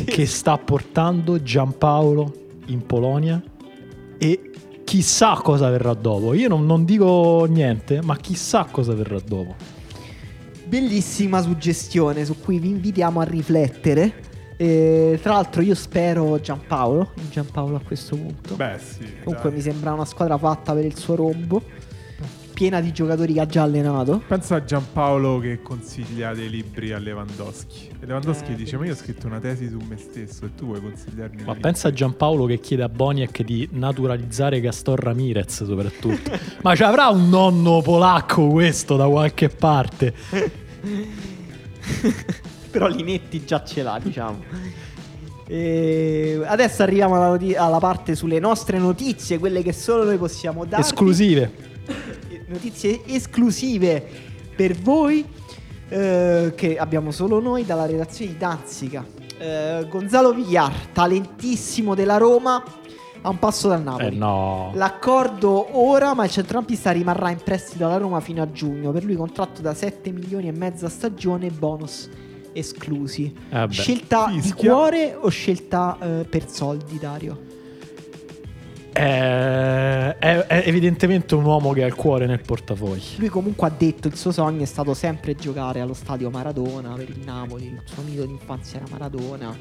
[0.04, 2.32] che sta portando Giampaolo
[2.66, 3.42] in Polonia
[4.18, 4.50] e
[4.84, 6.34] chissà cosa verrà dopo.
[6.34, 9.54] Io non, non dico niente, ma chissà cosa verrà dopo.
[10.66, 14.28] Bellissima suggestione su cui vi invitiamo a riflettere.
[14.62, 18.56] Eh, tra l'altro io spero Giampaolo, Giampaolo a questo punto.
[18.56, 19.10] Beh, sì.
[19.24, 19.56] Comunque dai.
[19.58, 21.62] mi sembra una squadra fatta per il suo rombo,
[22.52, 24.20] piena di giocatori che ha già allenato.
[24.28, 27.88] Pensa a Giampaolo che consiglia dei libri a Lewandowski.
[28.00, 30.66] E Lewandowski Eh, dice: Ma io ho scritto una tesi su me stesso e tu
[30.66, 35.64] vuoi consigliarmi Ma libri?" pensa a Giampaolo che chiede a Boniek di naturalizzare Gaston Ramirez
[35.64, 36.32] soprattutto.
[36.60, 40.12] Ma ci avrà un nonno polacco questo da qualche parte?
[42.70, 44.44] Però Linetti già ce l'ha, diciamo.
[45.46, 50.64] E adesso arriviamo alla, noti- alla parte sulle nostre notizie, quelle che solo noi possiamo
[50.64, 50.80] dare.
[50.80, 51.52] Esclusive.
[52.46, 54.06] Notizie esclusive
[54.54, 55.24] per voi,
[55.88, 59.04] eh, che abbiamo solo noi dalla redazione di Danzica.
[59.38, 62.62] Eh, Gonzalo Villar, talentissimo della Roma,
[63.22, 64.06] a un passo dal Napoli.
[64.06, 64.70] Eh no.
[64.74, 68.92] L'accordo ora, ma il centrocampista rimarrà in prestito alla Roma fino a giugno.
[68.92, 72.08] Per lui contratto da 7 milioni e mezza stagione, bonus
[72.52, 73.34] esclusi.
[73.50, 74.70] Eh scelta di Fischia.
[74.70, 77.48] cuore o scelta eh, per soldi, Dario?
[78.92, 83.02] Eh, è, è evidentemente un uomo che ha il cuore nel portafoglio.
[83.18, 87.08] Lui comunque ha detto il suo sogno è stato sempre giocare allo stadio Maradona per
[87.08, 87.66] il Napoli.
[87.66, 89.56] Il suo mito d'infanzia era Maradona.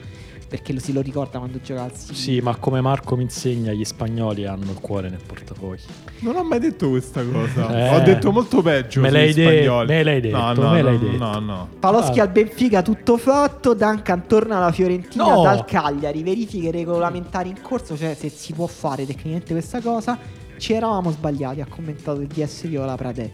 [0.49, 2.15] Perché lo si lo ricorda quando gioca al City.
[2.15, 5.83] Sì, ma come Marco mi insegna, gli spagnoli hanno il cuore nel portafoglio.
[6.21, 7.69] Non ho mai detto questa cosa.
[7.77, 7.95] Eh.
[7.95, 8.99] Ho detto molto peggio.
[9.01, 11.23] Me l'hai de- me l'hai detto, No, no, me l'hai no, detto.
[11.23, 11.67] No, no.
[11.79, 12.23] Paloschi Ah.
[12.23, 15.43] al Benfica tutto fatto, Duncan torna alla Fiorentina No.
[15.43, 20.17] dal Cagliari, verifiche regolamentari in corso, cioè se si può fare tecnicamente questa cosa,
[20.57, 23.31] ci eravamo sbagliati, ha commentato il DS Viola Prade.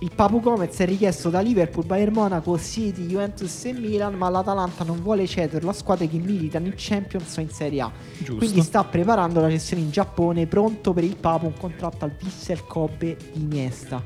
[0.00, 4.84] Il Papu Gomez è richiesto da Liverpool, Bayern Monaco, City, Juventus e Milan, ma l'Atalanta
[4.84, 7.92] non vuole cederlo a squadre che militano in Champions o in Serie A.
[8.18, 8.34] Giusto.
[8.34, 12.64] Quindi sta preparando la cessione in Giappone, pronto per il Papu un contratto al Vissel
[12.66, 14.02] Kobe di Iniesta.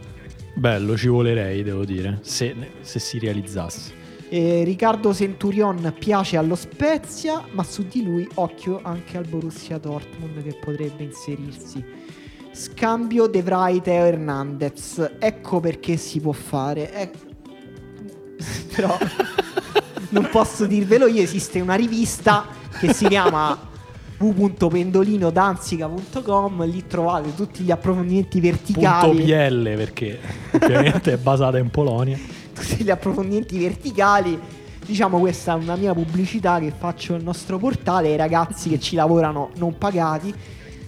[0.54, 3.92] Bello, ci volerei, devo dire, se, se si realizzasse.
[4.28, 10.42] Eh, Riccardo Centurion piace allo Spezia, ma su di lui occhio anche al Borussia Dortmund
[10.42, 11.82] che potrebbe inserirsi.
[12.58, 15.12] Scambio De Vrij Teo Hernandez.
[15.20, 16.92] Ecco perché si può fare.
[16.92, 17.08] Eh,
[18.74, 18.98] Però
[20.08, 22.46] non posso dirvelo io, esiste una rivista
[22.80, 23.56] che si chiama
[24.18, 29.22] www.pendolinodanzica.com, lì trovate tutti gli approfondimenti Punto verticali.
[29.22, 30.18] PL perché
[30.50, 32.18] ovviamente è basata in Polonia.
[32.52, 34.36] tutti gli approfondimenti verticali.
[34.84, 38.96] Diciamo questa è una mia pubblicità che faccio al nostro portale ai ragazzi che ci
[38.96, 40.34] lavorano non pagati,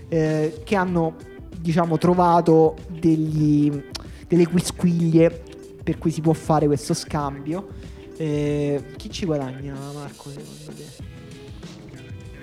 [0.08, 1.28] eh, che hanno
[1.60, 3.70] diciamo trovato degli,
[4.26, 5.42] delle quisquiglie
[5.82, 7.68] per cui si può fare questo scambio.
[8.16, 11.08] Eh, chi ci guadagna Marco secondo te?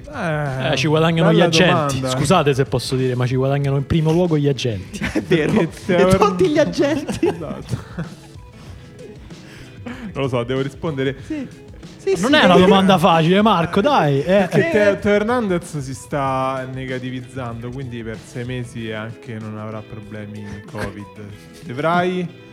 [0.09, 1.99] Eh, Eh, ci guadagnano gli agenti.
[1.99, 2.09] domanda.
[2.17, 4.99] Scusate se posso dire, ma ci guadagnano in primo luogo gli agenti.
[5.13, 7.27] È vero, e tutti gli agenti.
[7.27, 8.15] Esatto.
[10.13, 11.15] Non lo so, devo rispondere.
[11.25, 11.47] Sì.
[12.15, 14.19] Sì, Non sì, è una domanda facile, Marco, dai.
[14.21, 14.47] eh.
[14.49, 21.05] Perché Teo, Hernandez si sta negativizzando, quindi per sei mesi anche non avrà problemi Covid.
[21.65, 22.45] Dovrai?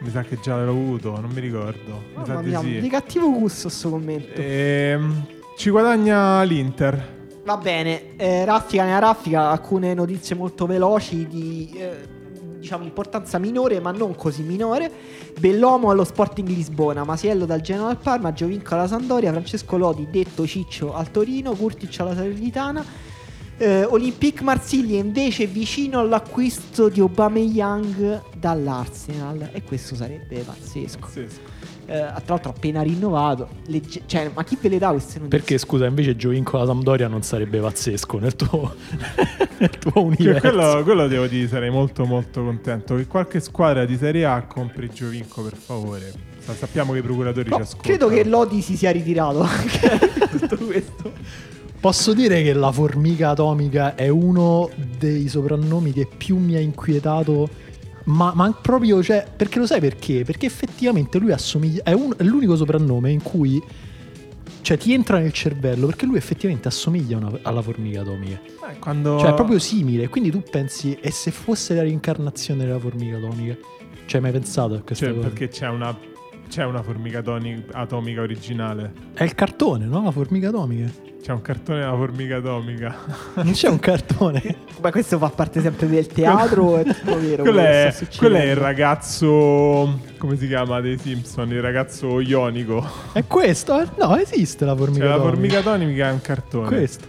[0.00, 2.02] Mi sa che già l'ho avuto, non mi ricordo.
[2.16, 2.80] Mi sa Mamma di mia, sì.
[2.80, 4.40] di cattivo gusto sto commento.
[4.40, 7.20] Ehm, ci guadagna l'Inter.
[7.44, 12.20] Va bene, eh, raffica nella raffica, alcune notizie molto veloci di eh,
[12.62, 14.90] diciamo importanza minore ma non così minore.
[15.38, 20.46] Bellomo allo Sporting Lisbona, Masiello dal Genoa al Parma, Giovinco alla Sandoria, Francesco Lodi detto
[20.46, 23.10] Ciccio al Torino, Curtic alla Salernitana.
[23.58, 31.00] Eh, Olympique Marsiglia invece vicino all'acquisto di Aubameyang dall'Arsenal e questo sarebbe pazzesco.
[31.00, 31.51] Pazzesco.
[31.84, 35.38] Eh, tra l'altro appena rinnovato, legge- cioè, ma chi ve le dà queste notizie?
[35.38, 38.74] Perché scusa, invece Giovinco alla Sampdoria non sarebbe pazzesco nel tuo,
[39.58, 40.40] nel tuo universo.
[40.40, 44.88] quello, quello devo dire, sarei molto molto contento che qualche squadra di Serie A compri
[44.92, 46.12] Giovinco per favore.
[46.38, 47.96] Sa- Sappiamo che i procuratori No, ci ascoltano.
[47.96, 49.98] credo che Lodi si sia ritirato anche
[50.38, 51.12] tutto questo.
[51.80, 57.48] Posso dire che la formica atomica è uno dei soprannomi che più mi ha inquietato.
[58.04, 60.24] Ma, ma proprio, cioè, perché lo sai perché?
[60.24, 61.82] Perché effettivamente lui assomiglia.
[61.84, 63.62] È, un- è l'unico soprannome in cui.
[64.62, 68.40] Cioè, ti entra nel cervello perché lui effettivamente assomiglia una- alla formica atomica.
[68.70, 69.18] Eh, quando...
[69.18, 70.08] Cioè, è proprio simile.
[70.08, 73.56] Quindi tu pensi, e se fosse la reincarnazione della formica atomica?
[74.06, 75.28] Ci hai mai pensato a questa Cioè, cosa?
[75.28, 75.96] perché c'è una,
[76.52, 78.92] c'è una formica atoni- atomica originale.
[79.14, 80.02] È il cartone, no?
[80.04, 80.90] La formica atomica.
[81.22, 82.94] C'è un cartone della formica atomica.
[83.36, 84.56] Non c'è un cartone.
[84.82, 87.42] Ma questo fa parte sempre del teatro o è tutto vero?
[87.42, 89.98] quello, è, quello è il ragazzo.
[90.18, 91.50] Come si chiama dei Simpson?
[91.52, 92.84] Il ragazzo ionico.
[93.12, 93.80] È questo?
[93.80, 95.34] Eh, No, esiste la formica Cioè, la atomica.
[95.34, 96.66] formica atomica è un cartone.
[96.66, 97.06] Questo.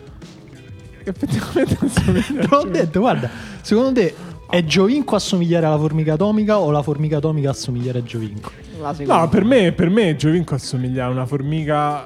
[1.03, 3.29] Effettivamente assomiglia Te a l'ho detto, guarda,
[3.61, 4.15] secondo te
[4.49, 8.51] è Giovinco assomigliare alla formica atomica o la formica atomica assomigliare a Giovinco?
[8.83, 9.21] La seconda.
[9.21, 12.05] No, per me, per me Giovinco assomiglia a una formica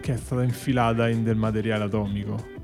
[0.00, 2.54] che è stata infilata in del materiale atomico.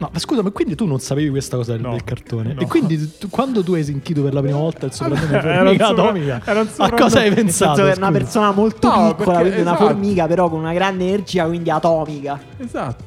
[0.00, 2.52] No, ma scusa, ma quindi tu non sapevi questa cosa del, No, del cartone?
[2.52, 2.60] no.
[2.60, 5.86] E quindi tu- quando tu hai sentito per la prima volta il soprannome era formica
[5.86, 7.84] sopra- atomica, era a cosa hai pensato?
[7.84, 9.86] è una persona molto No, piccola, perché- quindi una esatto.
[9.88, 12.40] formica, però con una grande energia, quindi atomica.
[12.58, 13.04] Esatto.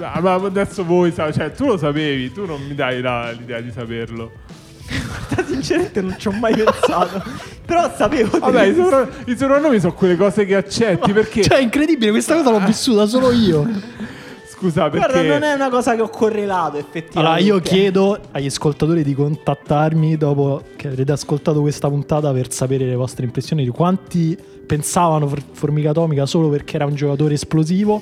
[0.20, 4.32] Ma adesso voi cioè tu lo sapevi, tu non mi dai la- l'idea di saperlo.
[5.46, 7.22] Sinceramente non ci ho mai pensato.
[7.64, 11.62] però sapevo Vabbè, i, sopra- i soprannomi sono quelle cose che accetti perché Cioè, è
[11.62, 13.64] incredibile, questa cosa l'ho vissuta solo io.
[14.48, 17.18] scusa, perché Guarda, non è una cosa che ho correlato effettivamente.
[17.18, 22.84] Allora, io chiedo agli ascoltatori di contattarmi dopo che avrete ascoltato questa puntata per sapere
[22.86, 24.36] le vostre impressioni di quanti
[24.66, 28.00] pensavano for- Formica Atomica solo perché era un giocatore esplosivo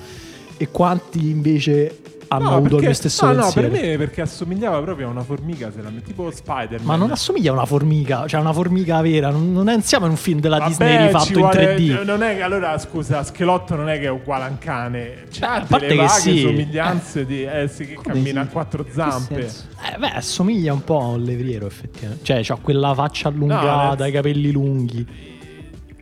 [0.56, 1.96] e quanti invece
[2.28, 3.68] hanno No, avuto il perché- mio stesso no, no, pensiero.
[3.70, 6.84] per me perché assomigliava proprio a una formica, se la metti tipo Spider-Man.
[6.86, 10.10] Ma non assomiglia a una formica, cioè una formica vera, non, non è, siamo in
[10.12, 12.04] un film della Vabbè, Disney rifatto vuole- in 3D.
[12.04, 15.24] Non è che allora, scusa, Schelotto non è che è uguale a un cane.
[15.30, 16.40] C'ha Beh, a parte delle che vaghe sì.
[16.40, 18.46] somiglianze di eh, sì, che Come cammina sì?
[18.48, 19.40] a quattro zampe.
[19.46, 22.24] Eh, beh, assomiglia un po' a un levriero, effettivamente.
[22.24, 25.06] Cioè, ha quella faccia allungata, nel- i capelli lunghi.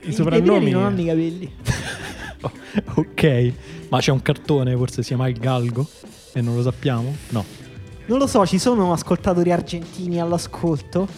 [0.02, 1.52] I I soprannomi non hanno i capelli.
[2.94, 3.52] ok,
[3.88, 5.86] ma c'è un cartone, forse si chiama Il Galgo?
[6.36, 7.16] E non lo sappiamo?
[7.30, 7.42] No.
[8.04, 11.08] Non lo so, ci sono ascoltatori argentini all'ascolto.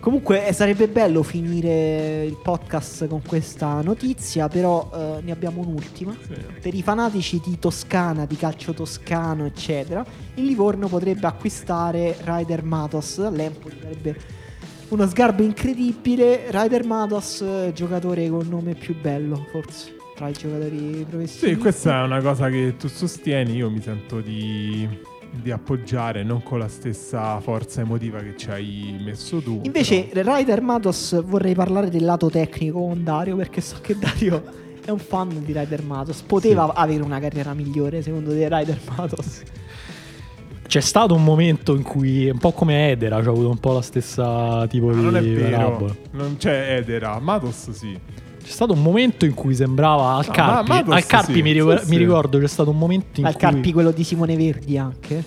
[0.00, 6.12] Comunque eh, sarebbe bello finire il podcast con questa notizia, però eh, ne abbiamo un'ultima.
[6.20, 6.34] Sì.
[6.60, 13.30] Per i fanatici di Toscana, di calcio toscano, eccetera, il Livorno potrebbe acquistare Ryder Matos.
[13.30, 14.16] L'Empoli sarebbe
[14.88, 16.50] uno sgarbo incredibile.
[16.50, 21.48] Ryder Matos, giocatore col nome più bello, forse, tra i giocatori professionisti.
[21.48, 24.88] Sì, questa è una cosa che tu sostieni, io mi sento di,
[25.30, 29.60] di appoggiare, non con la stessa forza emotiva che ci hai messo tu.
[29.64, 34.42] Invece, però- Ryder Matos vorrei parlare del lato tecnico con Dario perché so che Dario
[34.84, 36.22] è un fan di Ryder Matos.
[36.22, 39.42] Poteva avere una carriera migliore secondo te Ryder Matos?
[40.66, 43.82] C'è stato un momento in cui, un po' come Edera, c'è avuto un po' la
[43.82, 45.94] stessa tipo Ma di non è vero, parabola.
[46.12, 47.96] non c'è Edera, Matos sì.
[48.44, 50.68] C'è stato un momento in cui sembrava al No, Carpi.
[50.68, 53.26] ma- Matos al Carpi sì, mi, ricor- sì, mi ricordo c'è stato un momento in
[53.26, 55.24] Al cui Carpi quello di Simone Verdi anche.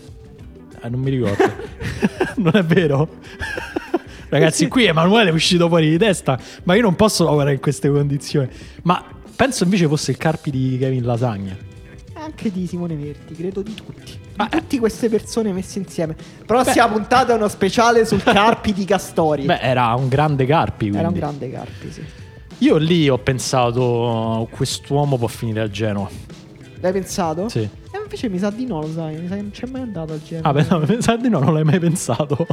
[0.84, 1.44] Eh, non mi ricordo.
[2.38, 3.10] non è vero?
[4.30, 7.90] Ragazzi, qui Emanuele è uscito fuori di testa, ma io non posso lavorare in queste
[7.90, 8.48] condizioni.
[8.84, 9.04] Ma
[9.36, 11.56] penso invece fosse il Carpi di Kevin Lasagna.
[12.14, 14.12] Anche di Simone Verdi, credo di tutti.
[14.12, 14.58] Di Ma- eh.
[14.60, 16.16] tutte queste persone messe insieme.
[16.46, 19.44] Prossima puntata è uno speciale sul Carpi di Castori.
[19.46, 20.90] Beh, era un grande Carpi.
[20.90, 21.20] Era un quindi.
[21.20, 22.02] grande Carpi, sì.
[22.60, 26.10] Io lì ho pensato, quest'uomo può finire a Genoa.
[26.80, 27.50] L'hai pensato?
[27.50, 27.60] Sì.
[27.60, 29.16] E invece mi sa di no, lo sai.
[29.18, 30.48] Mi sa che non c'è mai andato al genere.
[30.48, 32.48] Ah, beh, no, mi sa di no, non l'hai mai pensato.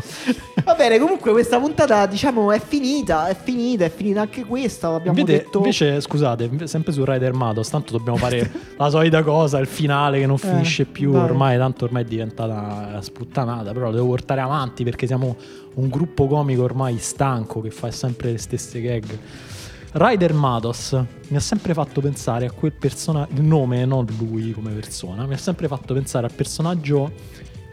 [0.64, 3.28] Va bene, comunque questa puntata, diciamo, è finita.
[3.28, 4.94] È finita, è finita anche questa.
[4.94, 5.58] Abbiamo Invece, detto.
[5.58, 10.26] invece, scusate, sempre su Rider Matos, tanto dobbiamo fare la solita cosa, il finale che
[10.26, 11.22] non Eh, finisce più vai.
[11.24, 15.36] ormai, tanto ormai è diventata sputtanata, però lo devo portare avanti perché siamo
[15.74, 19.04] un gruppo comico ormai stanco che fa sempre le stesse gag.
[19.96, 24.72] Ryder Matos mi ha sempre fatto pensare a quel personaggio, il nome, non lui come
[24.72, 27.12] persona, mi ha sempre fatto pensare al personaggio,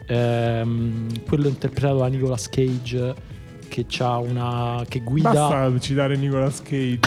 [0.06, 3.14] ehm, quello interpretato da Nicolas Cage,
[3.68, 4.84] che c'ha una.
[4.88, 5.32] che guida.
[5.32, 7.00] Basta citare Nicolas Cage.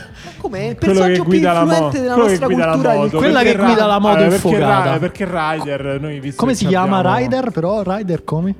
[0.38, 1.72] Come il personaggio più guida la moto.
[1.74, 2.94] influente della Quello che nostra guida la cultura.
[2.94, 3.16] moto.
[3.18, 4.90] Quella perché che guida Ra- la moto eh, perché infuocata.
[4.90, 7.82] Ra- Perché Rider, noi visto Come si chiama abbiamo- Rider però?
[7.84, 8.54] Rider come?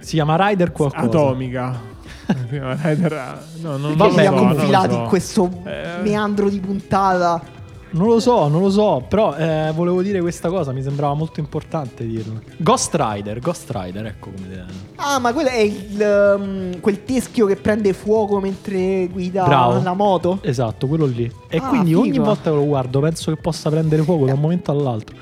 [0.00, 1.04] Si chiama Rider qualcosa.
[1.06, 1.87] Atomica.
[2.48, 4.94] Chiama Rider- no, non, non ci lo so, so.
[4.94, 6.02] in questo Eh.
[6.02, 7.56] meandro di puntata.
[7.90, 11.40] Non lo so, non lo so, però eh, volevo dire questa cosa, mi sembrava molto
[11.40, 12.42] importante dirlo.
[12.58, 14.66] Ghost Rider, Ghost Rider, ecco come dire.
[14.96, 19.80] Ah, ma quello è il, um, quel teschio che prende fuoco mentre guida Bravo.
[19.82, 20.38] la moto?
[20.42, 21.32] Esatto, quello lì.
[21.48, 22.24] E Ah, quindi ogni figo.
[22.24, 25.16] volta che lo guardo penso che possa prendere fuoco da un momento all'altro.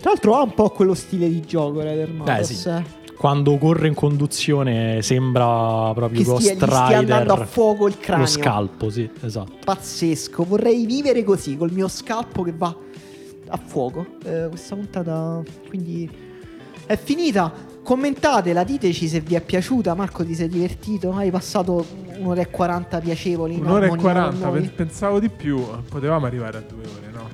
[0.00, 2.50] Tra l'altro ha un po' quello stile di gioco Rider Matos.
[2.50, 2.70] Eh, sì.
[3.24, 6.96] Quando corre in conduzione sembra proprio Che stia, Ghost stia Rider.
[6.98, 8.24] andando a fuoco il cranio.
[8.26, 9.50] Lo scalpo, sì, esatto.
[9.64, 10.44] Pazzesco.
[10.44, 12.76] Vorrei vivere così, col mio scalpo che va
[13.48, 14.04] a fuoco.
[14.26, 16.06] Eh, questa puntata quindi
[16.84, 17.50] è finita.
[17.82, 19.94] Commentatela, diteci se vi è piaciuta.
[19.94, 21.14] Marco, ti sei divertito?
[21.14, 21.82] Hai passato
[22.18, 23.54] un'ora e 40 piacevoli.
[23.54, 24.60] in Un'ora e armonia con 40, noi?
[24.60, 25.64] pe- pensavo di più.
[25.88, 27.28] Potevamo arrivare a due ore, no?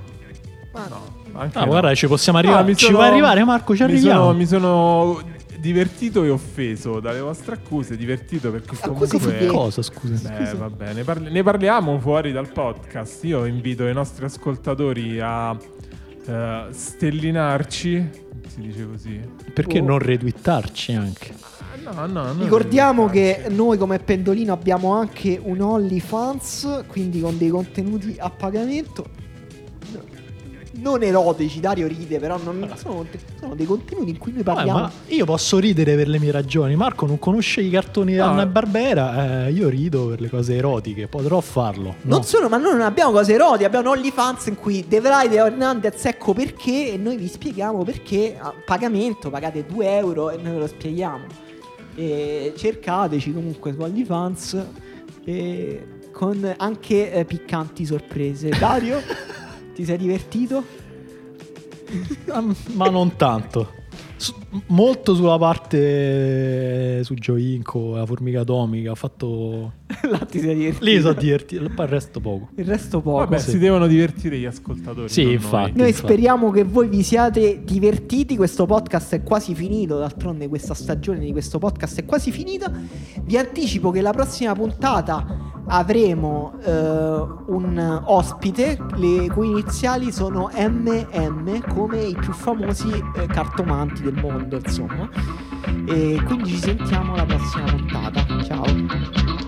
[0.73, 0.87] Ma
[1.33, 1.67] No, anche Ah, no.
[1.67, 2.77] guarda, ci possiamo arrivare.
[2.77, 3.75] ci sono- vuoi arrivare, Marco?
[3.75, 4.21] Ci mi arriviamo.
[4.27, 7.97] sono, mi sono divertito e offeso dalle vostre accuse.
[7.97, 9.39] Divertito perché Accuse comunque...
[9.39, 10.29] di Cosa, scusa?
[10.29, 13.25] Beh, va bene, ne, parli- ne parliamo fuori dal podcast.
[13.25, 15.57] Io invito i nostri ascoltatori a
[16.27, 18.29] eh, stellinarci.
[18.49, 19.21] Si dice così?
[19.55, 19.85] Perché Oh.
[19.85, 21.35] non retweetarci anche?
[21.85, 27.49] No, no, non Ricordiamo che noi come Pendolino abbiamo anche un OnlyFans, quindi con dei
[27.49, 29.07] contenuti a pagamento.
[30.81, 33.07] Non erotici, Dario ride, però non sono,
[33.39, 34.79] sono dei contenuti in cui noi parliamo.
[34.81, 36.75] ma io posso ridere per le mie ragioni.
[36.77, 38.25] Marco non conosce i cartoni di No.
[38.25, 39.47] Anna e Barbera.
[39.47, 41.07] eh, io rido per le cose erotiche.
[41.07, 41.95] Potrò farlo.
[42.03, 42.15] No.
[42.17, 45.33] Non solo, ma noi non abbiamo cose erotiche, abbiamo un OnlyFans in cui De Vrij
[45.33, 50.37] e Hernandez ecco perché e noi vi spieghiamo perché a pagamento pagate 2 euro e
[50.37, 51.25] noi ve lo spieghiamo.
[51.97, 54.65] E cercateci comunque su OnlyFans
[55.25, 58.49] e con anche eh, piccanti sorprese.
[58.51, 59.01] Dario,
[59.81, 60.63] ti sei divertito?
[62.75, 63.79] Ma non tanto.
[64.17, 64.35] Su-
[64.67, 68.91] molto sulla parte su Gioinco, la formica atomica.
[68.91, 69.73] Ho fatto.
[70.11, 70.85] Là ti sei divertito.
[70.85, 71.71] Lì sono divertito.
[71.75, 72.49] Poi il resto poco.
[72.57, 73.19] Il resto poco.
[73.19, 73.51] Vabbè, sì.
[73.51, 75.09] si devono divertire gli ascoltatori.
[75.09, 75.73] Sì, infatti.
[75.79, 76.07] Noi infatti.
[76.07, 78.37] speriamo che voi vi siate divertiti.
[78.37, 79.99] Questo podcast è quasi finito.
[79.99, 82.71] D'altronde, questa stagione di questo podcast è quasi finita.
[83.23, 86.71] Vi anticipo che la prossima puntata avremo eh,
[87.47, 94.57] un ospite le cui iniziali sono MM come i più famosi eh, cartomanti del mondo
[94.57, 95.09] insomma.
[95.87, 98.43] E quindi ci sentiamo alla prossima puntata.
[98.43, 99.40] Ciao.